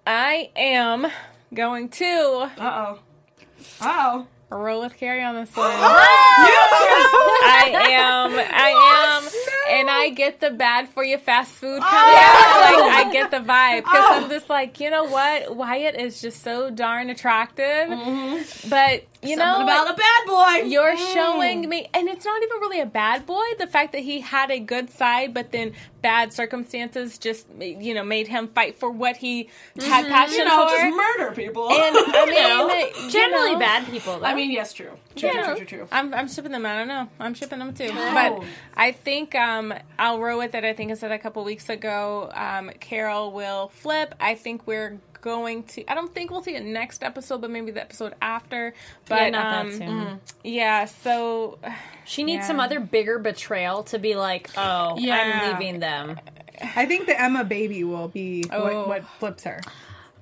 I 0.05 0.51
am 0.55 1.07
going 1.53 1.89
to 1.89 2.05
Uh 2.05 2.49
oh. 2.59 2.99
Uh 3.79 3.85
oh. 3.87 4.27
Roll 4.51 4.81
with 4.81 4.95
Kari 4.97 5.23
on 5.23 5.35
this 5.35 5.55
one. 5.55 5.71
Oh! 5.71 5.75
I 7.45 7.71
am. 7.91 8.31
I 8.33 9.19
am. 9.19 9.29
And 9.67 9.89
I 9.89 10.09
get 10.09 10.39
the 10.39 10.51
bad 10.51 10.87
for 10.89 11.03
you 11.03 11.17
fast 11.17 11.51
food 11.53 11.79
oh. 11.81 11.87
coming 11.89 12.15
out. 12.15 12.79
Oh. 12.79 12.87
Like 12.87 13.07
I 13.07 13.11
get 13.11 13.31
the 13.31 13.37
vibe 13.37 13.83
because 13.83 14.23
I'm 14.23 14.29
just 14.29 14.49
like, 14.49 14.79
you 14.79 14.91
know 14.91 15.05
what? 15.05 15.55
Wyatt 15.55 15.95
is 15.95 16.21
just 16.21 16.43
so 16.43 16.69
darn 16.69 17.09
attractive. 17.09 17.65
Mm-hmm. 17.65 18.69
But 18.69 19.05
you 19.23 19.35
know, 19.35 19.43
Something 19.43 19.63
about 19.63 19.93
a 19.93 19.97
bad 19.97 20.25
boy. 20.27 20.69
you're 20.69 20.95
mm. 20.95 21.13
showing 21.13 21.67
me, 21.67 21.87
and 21.93 22.07
it's 22.07 22.25
not 22.25 22.43
even 22.43 22.59
really 22.59 22.79
a 22.79 22.85
bad 22.85 23.25
boy. 23.25 23.43
The 23.57 23.67
fact 23.67 23.93
that 23.93 24.01
he 24.01 24.21
had 24.21 24.51
a 24.51 24.59
good 24.59 24.91
side, 24.91 25.33
but 25.33 25.51
then 25.51 25.73
bad 26.05 26.31
circumstances 26.33 27.17
just, 27.17 27.47
you 27.59 27.93
know, 27.95 28.03
made 28.03 28.27
him 28.27 28.47
fight 28.47 28.77
for 28.77 28.89
what 28.91 29.17
he 29.17 29.49
had 29.79 30.05
passion 30.07 30.37
you 30.37 30.45
know, 30.45 30.67
for. 30.67 30.75
just 30.75 30.95
murder 30.95 31.31
people. 31.35 31.67
and 31.69 31.95
I 31.97 32.25
mean, 32.95 33.05
you 33.05 33.09
generally 33.11 33.53
know, 33.53 33.59
bad 33.59 33.85
people. 33.87 34.19
Though. 34.19 34.25
I 34.25 34.35
mean, 34.35 34.51
yes, 34.51 34.71
true. 34.73 34.91
True, 35.15 35.29
Yeah. 35.29 35.33
true, 35.33 35.55
true, 35.55 35.55
true, 35.65 35.77
true. 35.79 35.87
I'm, 35.91 36.13
I'm 36.13 36.27
shipping 36.27 36.51
them. 36.51 36.65
I 36.65 36.75
don't 36.77 36.87
know. 36.87 37.07
I'm 37.19 37.33
shipping 37.33 37.59
them 37.59 37.73
too. 37.73 37.89
But 37.93 38.43
I 38.75 38.91
think 38.91 39.33
um, 39.35 39.73
I'll 39.97 40.19
roll 40.19 40.37
with 40.37 40.53
it. 40.53 40.63
I 40.63 40.73
think 40.73 40.91
I 40.91 40.93
said 40.95 41.11
a 41.11 41.17
couple 41.19 41.43
weeks 41.43 41.69
ago. 41.69 42.29
Um, 42.33 42.69
Carol 42.79 43.31
will 43.31 43.69
flip. 43.69 44.13
I 44.19 44.35
think 44.35 44.67
we're 44.67 44.99
going 45.25 45.63
to. 45.63 45.83
I 45.91 45.95
don't 45.95 46.13
think 46.13 46.29
we'll 46.29 46.43
see 46.43 46.55
it 46.55 46.63
next 46.63 47.03
episode, 47.03 47.41
but 47.41 47.49
maybe 47.49 47.71
the 47.71 47.81
episode 47.81 48.13
after. 48.21 48.73
But 49.09 49.15
Yeah, 49.15 49.29
not 49.31 49.43
that 49.43 49.65
um, 49.65 49.71
soon. 49.73 50.19
Yeah. 50.43 50.85
So 50.85 51.57
she 52.05 52.23
needs 52.23 52.41
yeah. 52.43 52.47
some 52.47 52.59
other 52.61 52.79
bigger 52.79 53.19
betrayal 53.19 53.83
to 53.85 53.99
be 53.99 54.15
like, 54.15 54.51
oh, 54.55 54.97
Yeah. 54.97 55.41
I'm 55.43 55.59
leaving 55.59 55.79
them. 55.79 56.19
I 56.75 56.85
think 56.85 57.07
the 57.07 57.19
Emma 57.19 57.43
baby 57.43 57.83
will 57.83 58.07
be 58.07 58.45
Oh. 58.51 58.63
what, 58.63 58.87
what 58.87 59.03
flips 59.19 59.43
her. 59.43 59.59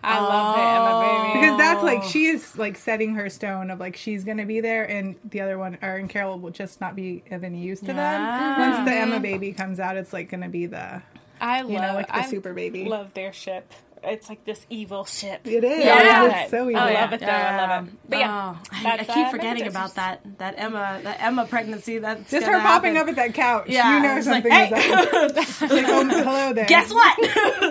I 0.06 0.20
love 0.20 0.58
it, 0.58 0.62
Emma 0.62 1.34
baby. 1.34 1.40
Because 1.40 1.58
that's 1.58 1.84
like 1.84 2.04
she 2.04 2.26
is 2.26 2.58
like 2.58 2.78
setting 2.78 3.16
her 3.16 3.30
stone 3.30 3.72
of 3.72 3.80
like 3.80 3.96
she's 3.96 4.26
gonna 4.26 4.46
be 4.46 4.60
there, 4.60 4.84
and 4.84 5.16
the 5.24 5.40
other 5.40 5.58
one, 5.58 5.78
or 5.82 5.96
and 5.96 6.10
Carol 6.10 6.38
will 6.40 6.52
just 6.52 6.82
not 6.82 6.94
be 6.94 7.24
of 7.32 7.46
any 7.46 7.60
use 7.60 7.80
to 7.80 7.94
them. 7.94 8.60
Once 8.60 8.90
the 8.90 8.94
Emma 8.94 9.22
baby 9.22 9.54
comes 9.54 9.80
out, 9.80 9.96
it's 9.96 10.12
like 10.12 10.30
gonna 10.30 10.50
be 10.50 10.66
the 10.66 11.02
I 11.40 11.62
love 11.62 11.72
you 11.72 11.80
know 11.80 11.94
like 11.94 12.08
the 12.08 12.18
I 12.18 12.26
super 12.26 12.54
baby. 12.54 12.84
Love 12.84 13.14
their 13.14 13.32
ship. 13.32 13.72
It's 14.06 14.30
like 14.30 14.44
this 14.46 14.66
evil 14.70 15.06
ship. 15.06 15.42
It 15.46 15.64
is. 15.64 15.80
I 15.86 16.04
Yeah. 16.04 16.22
love 16.22 16.32
It's 16.32 16.48
it. 16.48 16.50
so 16.52 16.70
I 16.76 16.94
love 16.94 17.14
it 17.14 17.20
though. 17.22 17.26
I 17.28 17.68
love 17.68 17.88
it. 17.88 17.94
But 18.10 18.20
yeah, 18.20 18.56
Oh, 18.56 18.62
I, 18.72 18.94
I 18.94 18.98
keep 19.00 19.10
uh, 19.10 19.30
forgetting 19.32 19.64
Vintage. 19.64 19.68
about 19.68 19.96
that 19.96 20.22
that 20.40 20.56
Emma 20.58 21.00
that 21.04 21.18
Emma 21.22 21.46
pregnancy. 21.46 22.00
That's 22.00 22.30
Just 22.30 22.46
her 22.46 22.60
popping 22.60 22.96
happen. 22.96 22.98
up 22.98 23.08
at 23.10 23.16
that 23.18 23.34
couch. 23.34 23.66
Yeah, 23.68 23.98
you 23.98 24.04
know 24.04 24.18
it's 24.18 24.28
like, 24.28 24.44
something 24.44 24.52
hey. 24.52 24.68
is 24.68 25.68
up. 25.68 25.72
Like, 25.74 25.86
oh, 25.88 26.08
hello 26.08 26.54
there. 26.54 26.66
Guess 26.66 26.94
what? 26.94 27.20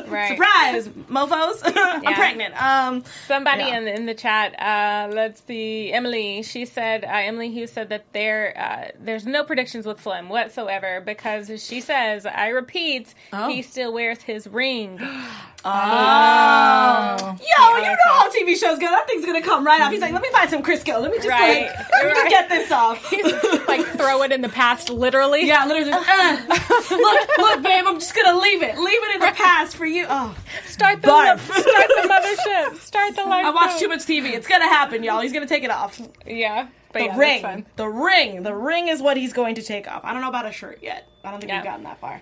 Right. 0.13 0.29
Surprise, 0.37 0.89
mofo's! 1.09 1.63
I'm 1.65 2.03
Yeah. 2.03 2.15
pregnant. 2.17 2.63
Um, 2.63 3.05
Somebody 3.27 3.63
Yeah. 3.65 3.79
in 3.79 3.89
in 3.89 4.07
the 4.07 4.15
chat, 4.15 4.55
uh, 4.61 5.09
let's 5.15 5.43
see, 5.45 5.91
Emily. 5.93 6.43
She 6.43 6.67
said, 6.67 7.05
uh, 7.05 7.09
Emily 7.09 7.51
Hughes 7.51 7.73
said 7.73 7.89
that 7.91 8.05
there 8.13 8.53
uh, 8.59 8.89
there's 8.99 9.25
no 9.27 9.43
predictions 9.45 9.87
with 9.87 10.03
Slim 10.03 10.29
whatsoever 10.29 11.01
because 11.01 11.49
she 11.65 11.81
says, 11.81 12.27
I 12.27 12.49
repeat, 12.49 13.15
Oh. 13.33 13.49
he 13.49 13.63
still 13.63 13.93
wears 13.93 14.21
his 14.23 14.47
ring. 14.47 15.01
Oh. 15.65 17.37
yo, 17.41 17.77
you 17.77 17.83
know 17.83 17.97
how 18.15 18.31
TV 18.31 18.57
shows 18.57 18.79
go. 18.79 18.87
That 18.87 19.07
thing's 19.07 19.25
gonna 19.25 19.43
come 19.43 19.65
right 19.65 19.81
off. 19.81 19.93
He's 19.93 20.01
like, 20.01 20.13
let 20.13 20.23
me 20.23 20.29
find 20.33 20.51
some 20.51 20.63
Crisco. 20.63 21.01
Let 21.01 21.11
me 21.11 21.19
just 21.19 21.29
Right. 21.29 21.67
like, 21.67 21.91
let 21.93 22.07
me 22.07 22.15
just 22.15 22.29
get 22.31 22.49
this 22.49 22.73
off. 22.73 23.13
like 23.69 23.87
throw 23.87 24.23
it 24.23 24.33
in 24.33 24.41
the 24.41 24.49
past, 24.49 24.91
literally. 24.91 25.47
Yeah, 25.47 25.65
literally. 25.67 25.91
Just, 25.91 26.09
uh, 26.09 26.97
look, 26.97 27.29
look, 27.39 27.63
babe. 27.63 27.85
I'm 27.87 27.99
just 28.01 28.15
gonna 28.15 28.39
leave 28.41 28.63
it. 28.63 28.77
Leave 28.79 29.03
it 29.03 29.15
in 29.15 29.21
the 29.21 29.33
past 29.35 29.77
for 29.77 29.87
you. 29.87 30.07
Oh, 30.09 30.35
Start 30.67 31.03
the 31.03 31.09
Barf. 31.09 31.39
start 31.41 31.89
the 31.89 32.09
mothership. 32.09 32.77
Start 32.79 33.15
the 33.17 33.25
life. 33.27 33.45
I 33.47 33.51
watched 33.51 33.79
too 33.79 33.89
much 33.89 34.01
TV. 34.01 34.33
It's 34.35 34.49
gonna 34.49 34.69
happen, 34.69 35.03
y'all. 35.03 35.21
He's 35.21 35.33
gonna 35.33 35.47
take 35.47 35.65
it 35.65 35.71
off. 35.71 36.01
Yeah, 36.27 36.69
but 36.93 36.99
The 37.01 37.05
yeah, 37.07 37.17
ring. 37.19 37.67
The 37.77 37.89
ring. 37.89 38.43
The 38.43 38.55
ring 38.55 38.89
is 38.89 39.01
what 39.01 39.17
he's 39.17 39.33
going 39.33 39.55
to 39.57 39.63
take 39.63 39.91
off. 39.91 40.01
I 40.05 40.13
don't 40.13 40.23
know 40.23 40.29
about 40.29 40.47
a 40.47 40.53
shirt 40.53 40.81
yet. 40.83 41.09
I 41.25 41.31
don't 41.31 41.41
think 41.41 41.51
Yeah. 41.51 41.59
we've 41.59 41.65
gotten 41.65 41.85
that 41.85 42.01
far. 42.01 42.21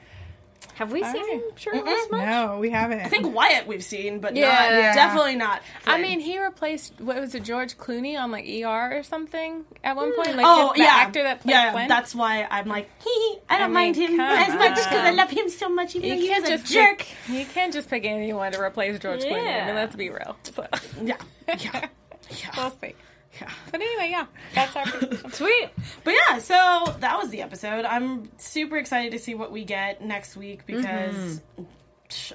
Have 0.81 0.93
we 0.93 1.05
seen 1.05 1.29
him 1.29 1.43
shirtless 1.57 2.11
much? 2.11 2.25
No, 2.25 2.59
we 2.59 2.71
haven't. 2.71 3.01
I 3.01 3.09
think 3.09 3.35
Wyatt 3.35 3.67
we've 3.67 3.85
seen, 3.85 4.19
but 4.19 4.35
Yeah. 4.35 4.47
not 4.49 4.73
Yeah. 4.73 4.95
definitely 4.95 5.37
not. 5.37 5.61
I 5.85 6.01
mean, 6.01 6.21
he 6.21 6.43
replaced 6.43 6.99
what 6.99 7.21
was 7.21 7.35
it, 7.35 7.43
George 7.43 7.77
Clooney 7.77 8.19
on 8.19 8.31
like 8.31 8.47
ER 8.49 8.97
or 8.97 9.03
something 9.03 9.67
at 9.85 9.95
one 9.95 10.15
point. 10.17 10.37
Like 10.37 10.47
oh 10.49 10.73
the 10.75 10.81
yeah, 10.83 10.87
actor 10.95 11.23
that 11.23 11.43
played 11.43 11.53
yeah. 11.53 11.73
Flynn. 11.73 11.87
That's 11.87 12.15
why 12.15 12.47
I'm 12.51 12.67
like, 12.67 12.89
hee 13.05 13.11
hee. 13.11 13.39
I 13.51 13.59
don't 13.59 13.73
I 13.73 13.75
mind 13.75 13.97
him 13.97 14.19
as 14.19 14.55
much 14.55 14.77
because 14.77 15.05
I 15.05 15.11
love 15.11 15.29
him 15.29 15.51
so 15.51 15.69
much. 15.69 15.95
Even 15.97 16.09
you 16.09 16.15
he 16.17 16.29
can't 16.29 16.45
was 16.45 16.51
a 16.51 16.57
just 16.57 16.73
jerk. 16.73 16.99
Pick, 17.01 17.09
you 17.29 17.45
can't 17.45 17.75
just 17.75 17.91
pick 17.91 18.07
anyone 18.07 18.51
to 18.53 18.61
replace 18.63 18.99
George 19.01 19.21
Clooney. 19.23 19.63
I 19.63 19.67
mean, 19.67 19.75
let's 19.75 19.95
be 19.95 20.09
real. 20.09 20.35
So, 20.45 20.67
Yeah, 21.03 21.17
yeah, 21.47 21.89
yeah. 22.31 22.51
we'll 22.57 22.71
see. 22.81 22.95
Yeah. 23.41 23.51
But 23.71 23.81
anyway, 23.81 24.09
yeah, 24.11 24.27
that's 24.55 24.75
our 24.77 24.87
prediction. 24.87 25.31
Sweet. 25.33 25.71
But 26.05 26.15
yeah, 26.15 26.39
so 26.39 26.97
that 27.01 27.19
was 27.19 27.31
the 27.31 27.43
episode. 27.43 27.85
I'm 27.85 28.31
super 28.39 28.77
excited 28.77 29.13
to 29.13 29.19
see 29.19 29.35
what 29.35 29.53
we 29.53 29.65
get 29.65 30.03
next 30.03 30.37
week 30.37 30.67
because 30.67 31.15
mm-hmm. 31.15 31.65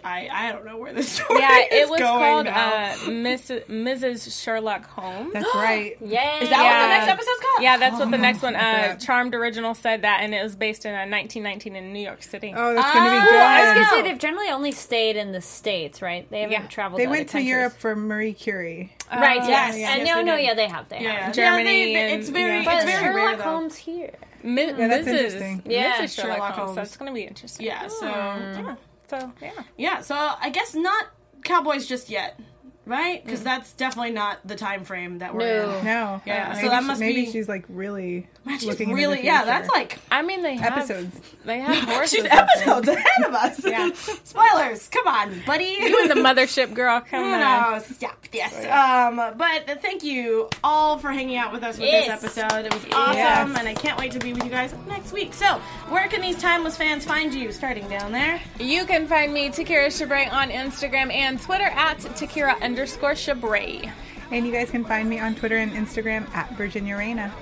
I 0.03 0.29
I 0.31 0.51
don't 0.51 0.65
know 0.65 0.77
where 0.77 0.93
this 0.93 1.09
story 1.17 1.39
Yeah, 1.39 1.59
is 1.59 1.67
it 1.71 1.89
was 1.89 1.99
going 1.99 2.19
called 2.19 2.45
now. 2.45 2.95
uh, 3.07 3.09
Miss, 3.11 3.49
Mrs. 3.49 4.41
Sherlock 4.43 4.85
Holmes. 4.87 5.33
That's 5.33 5.53
right. 5.55 5.97
Yeah. 6.01 6.39
Is 6.41 6.49
that 6.49 6.57
what 6.57 6.63
the 6.63 6.63
yeah. 6.63 6.97
next 6.97 7.07
episode's 7.09 7.39
called? 7.41 7.63
Yeah, 7.63 7.77
that's 7.77 7.99
what 7.99 8.11
the 8.11 8.17
next 8.17 8.41
one. 8.41 8.55
Uh, 8.55 8.95
Charmed 8.97 9.33
Original 9.35 9.73
said 9.75 10.01
that, 10.03 10.21
and 10.21 10.33
it 10.33 10.43
was 10.43 10.55
based 10.55 10.85
in 10.85 10.91
uh, 10.93 11.05
1919 11.07 11.75
in 11.75 11.93
New 11.93 11.99
York 11.99 12.21
City. 12.23 12.53
Oh, 12.55 12.73
that's 12.73 12.93
going 12.93 13.05
to 13.05 13.11
be 13.11 13.19
good. 13.25 13.31
Well, 13.33 13.47
I 13.47 13.65
was 13.65 13.73
gonna 13.73 13.89
say 13.89 14.01
they've 14.09 14.19
generally 14.19 14.49
only 14.49 14.71
stayed 14.71 15.15
in 15.15 15.31
the 15.31 15.41
states, 15.41 16.01
right? 16.01 16.29
They 16.29 16.41
haven't 16.41 16.51
Yeah. 16.53 16.67
traveled. 16.67 16.99
They 16.99 17.05
to 17.05 17.09
went 17.11 17.27
to 17.29 17.31
countries. 17.33 17.49
Europe 17.49 17.73
for 17.79 17.95
Marie 17.95 18.33
Curie. 18.33 18.93
right? 19.11 19.39
Oh, 19.41 19.47
yes, 19.47 19.77
yes, 19.77 19.89
and 19.97 20.05
yes, 20.07 20.15
no, 20.15 20.21
no, 20.21 20.35
yeah, 20.35 20.53
they 20.53 20.67
have. 20.67 20.87
They 20.89 20.99
Yeah, 21.01 21.25
have. 21.25 21.35
Germany 21.35 21.91
Yeah, 21.93 21.99
they- 21.99 22.13
and- 22.13 22.21
it's 22.21 22.29
very, 22.29 22.51
yeah. 22.51 22.57
it's 22.59 22.65
But 22.65 22.83
very 22.85 23.03
Sherlock 23.05 23.15
rare 23.15 23.35
though. 23.37 23.43
Holmes 23.43 23.75
here. 23.75 24.11
Mi- 24.43 24.65
Yeah, 24.67 24.87
that's 24.87 25.07
Mrs. 25.07 25.13
interesting. 25.13 25.61
Yeah, 25.65 25.93
Mrs. 25.93 26.15
Sherlock, 26.15 26.35
Sherlock 26.37 26.41
Holmes. 26.53 26.57
Holmes. 26.67 26.75
That's 26.75 26.97
going 26.97 27.11
to 27.11 27.15
be 27.15 27.23
interesting. 27.23 27.65
Yeah, 27.65 27.87
so 27.87 28.05
yeah. 28.05 28.75
So 29.07 29.31
yeah. 29.41 29.51
yeah, 29.77 30.01
so 30.01 30.15
I 30.15 30.49
guess 30.49 30.75
not 30.75 31.05
Cowboys 31.43 31.87
just 31.87 32.09
yet, 32.09 32.39
right? 32.85 33.23
Because 33.23 33.41
Mm. 33.41 33.45
that's 33.45 33.71
definitely 33.73 34.11
not 34.11 34.39
the 34.45 34.55
time 34.55 34.83
frame 34.83 35.19
that 35.19 35.33
we're 35.33 35.65
No. 35.65 35.77
in. 35.79 35.85
No. 35.85 36.21
Yeah, 36.25 36.53
so 36.53 36.57
maybe 36.57 36.69
that 36.69 36.79
she- 36.81 36.85
must 36.87 36.99
maybe 36.99 37.25
be- 37.25 37.31
she's 37.31 37.47
like 37.49 37.65
really 37.69 38.27
Man, 38.45 38.59
she's 38.59 38.67
looking 38.69 38.89
into 38.89 39.01
really, 39.01 39.17
the 39.17 39.25
yeah, 39.25 39.43
that's 39.45 39.69
like 39.69 39.97
I 40.11 40.21
mean, 40.21 40.43
they 40.43 40.55
have 40.55 40.73
episodes. 40.77 41.19
They 41.45 41.59
have 41.59 41.83
horses. 41.89 42.11
she's 42.19 42.25
episodes 42.29 42.87
ahead 42.87 43.25
of 43.27 43.33
us. 43.33 43.65
Yeah. 43.65 43.89
Spoilers, 44.23 44.87
come 44.89 45.07
on, 45.07 45.41
buddy. 45.45 45.77
You 45.79 46.01
and 46.01 46.11
the 46.11 46.15
mothership 46.15 46.73
girl, 46.73 47.01
come 47.01 47.23
on. 47.23 47.39
No, 47.39 47.79
stop 47.79 48.27
this. 48.31 48.53
Um, 48.65 49.15
but 49.37 49.81
thank 49.81 50.03
you 50.03 50.49
all 50.63 50.97
for 50.97 51.11
hanging 51.11 51.37
out 51.37 51.51
with 51.51 51.63
us 51.63 51.77
with 51.77 51.87
Yes. 51.87 52.21
this 52.21 52.35
episode. 52.37 52.65
It 52.65 52.73
was 52.73 52.83
awesome, 52.93 53.15
Yes. 53.17 53.59
and 53.59 53.67
I 53.67 53.73
can't 53.73 53.97
wait 53.99 54.11
to 54.11 54.19
be 54.19 54.33
with 54.33 54.43
you 54.43 54.49
guys 54.49 54.73
next 54.87 55.11
week. 55.11 55.33
So, 55.33 55.59
where 55.89 56.07
can 56.07 56.21
these 56.21 56.39
timeless 56.41 56.75
fans 56.77 57.05
find 57.05 57.33
you? 57.33 57.51
Starting 57.51 57.87
down 57.87 58.11
there. 58.11 58.39
You 58.59 58.85
can 58.85 59.07
find 59.07 59.33
me, 59.33 59.49
Takira 59.49 59.87
Shabray, 59.87 60.31
on 60.31 60.49
Instagram 60.49 61.11
and 61.13 61.41
Twitter 61.41 61.63
at 61.65 61.97
Takira 61.99 62.59
underscore 62.75 63.13
Shabray. 63.13 63.89
And 64.31 64.45
you 64.45 64.51
guys 64.51 64.69
can 64.69 64.83
find 64.83 65.09
me 65.09 65.17
on 65.17 65.33
Twitter 65.33 65.55
and 65.55 65.71
Instagram 65.71 66.29
at 66.35 66.51
Virginia 66.57 66.97
Reina. 66.97 67.33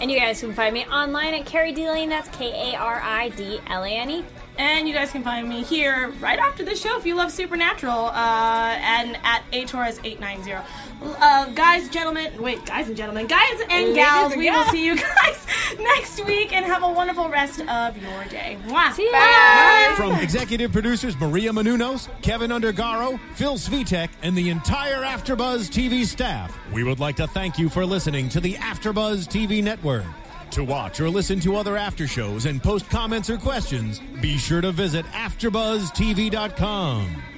And 0.00 0.10
you 0.10 0.18
guys 0.18 0.40
can 0.40 0.52
find 0.52 0.74
me 0.74 0.84
online 0.86 1.32
at 1.32 1.46
Kari 1.46 1.70
D 1.70 1.88
Lane. 1.88 2.08
That's 2.08 2.28
K 2.36 2.72
A 2.72 2.76
R 2.76 3.00
I 3.00 3.28
D 3.28 3.60
L 3.68 3.84
A 3.84 3.88
N 3.88 4.10
E. 4.10 4.24
And 4.58 4.88
you 4.88 4.94
guys 4.94 5.12
can 5.12 5.22
find 5.22 5.48
me 5.48 5.62
here 5.62 6.08
right 6.18 6.40
after 6.40 6.64
the 6.64 6.74
show 6.74 6.98
if 6.98 7.06
you 7.06 7.14
love 7.14 7.30
Supernatural, 7.30 8.06
uh, 8.06 8.76
and 8.80 9.16
at 9.22 9.44
atorres890. 9.52 10.64
Uh, 11.02 11.46
guys, 11.54 11.88
gentlemen, 11.88 12.30
wait, 12.42 12.62
guys 12.66 12.86
and 12.88 12.96
gentlemen, 12.96 13.26
guys 13.26 13.58
and 13.70 13.86
Ladies 13.88 13.94
gals, 13.96 14.32
and 14.32 14.40
we 14.40 14.50
will 14.50 14.56
gals. 14.56 14.70
see 14.70 14.84
you 14.84 14.96
guys 15.00 15.46
next 15.78 16.22
week 16.26 16.52
and 16.52 16.66
have 16.66 16.82
a 16.82 16.92
wonderful 16.92 17.30
rest 17.30 17.60
of 17.60 17.96
your 17.96 18.24
day. 18.26 18.58
Mwah. 18.66 18.92
See 18.92 19.08
ya. 19.10 19.94
From 19.96 20.16
executive 20.16 20.72
producers 20.72 21.18
Maria 21.18 21.52
Menounos, 21.52 22.08
Kevin 22.20 22.50
Undergaro, 22.50 23.18
Phil 23.34 23.54
Svitek, 23.54 24.10
and 24.22 24.36
the 24.36 24.50
entire 24.50 25.02
AfterBuzz 25.02 25.70
TV 25.70 26.04
staff, 26.04 26.54
we 26.72 26.84
would 26.84 27.00
like 27.00 27.16
to 27.16 27.26
thank 27.28 27.58
you 27.58 27.70
for 27.70 27.86
listening 27.86 28.28
to 28.28 28.40
the 28.40 28.52
AfterBuzz 28.54 29.26
TV 29.28 29.62
network. 29.62 30.04
To 30.52 30.64
watch 30.64 31.00
or 31.00 31.08
listen 31.08 31.38
to 31.40 31.56
other 31.56 31.76
after 31.76 32.06
shows 32.08 32.44
and 32.46 32.60
post 32.62 32.90
comments 32.90 33.30
or 33.30 33.38
questions, 33.38 34.00
be 34.20 34.36
sure 34.36 34.60
to 34.60 34.72
visit 34.72 35.06
AfterBuzzTV.com. 35.06 37.22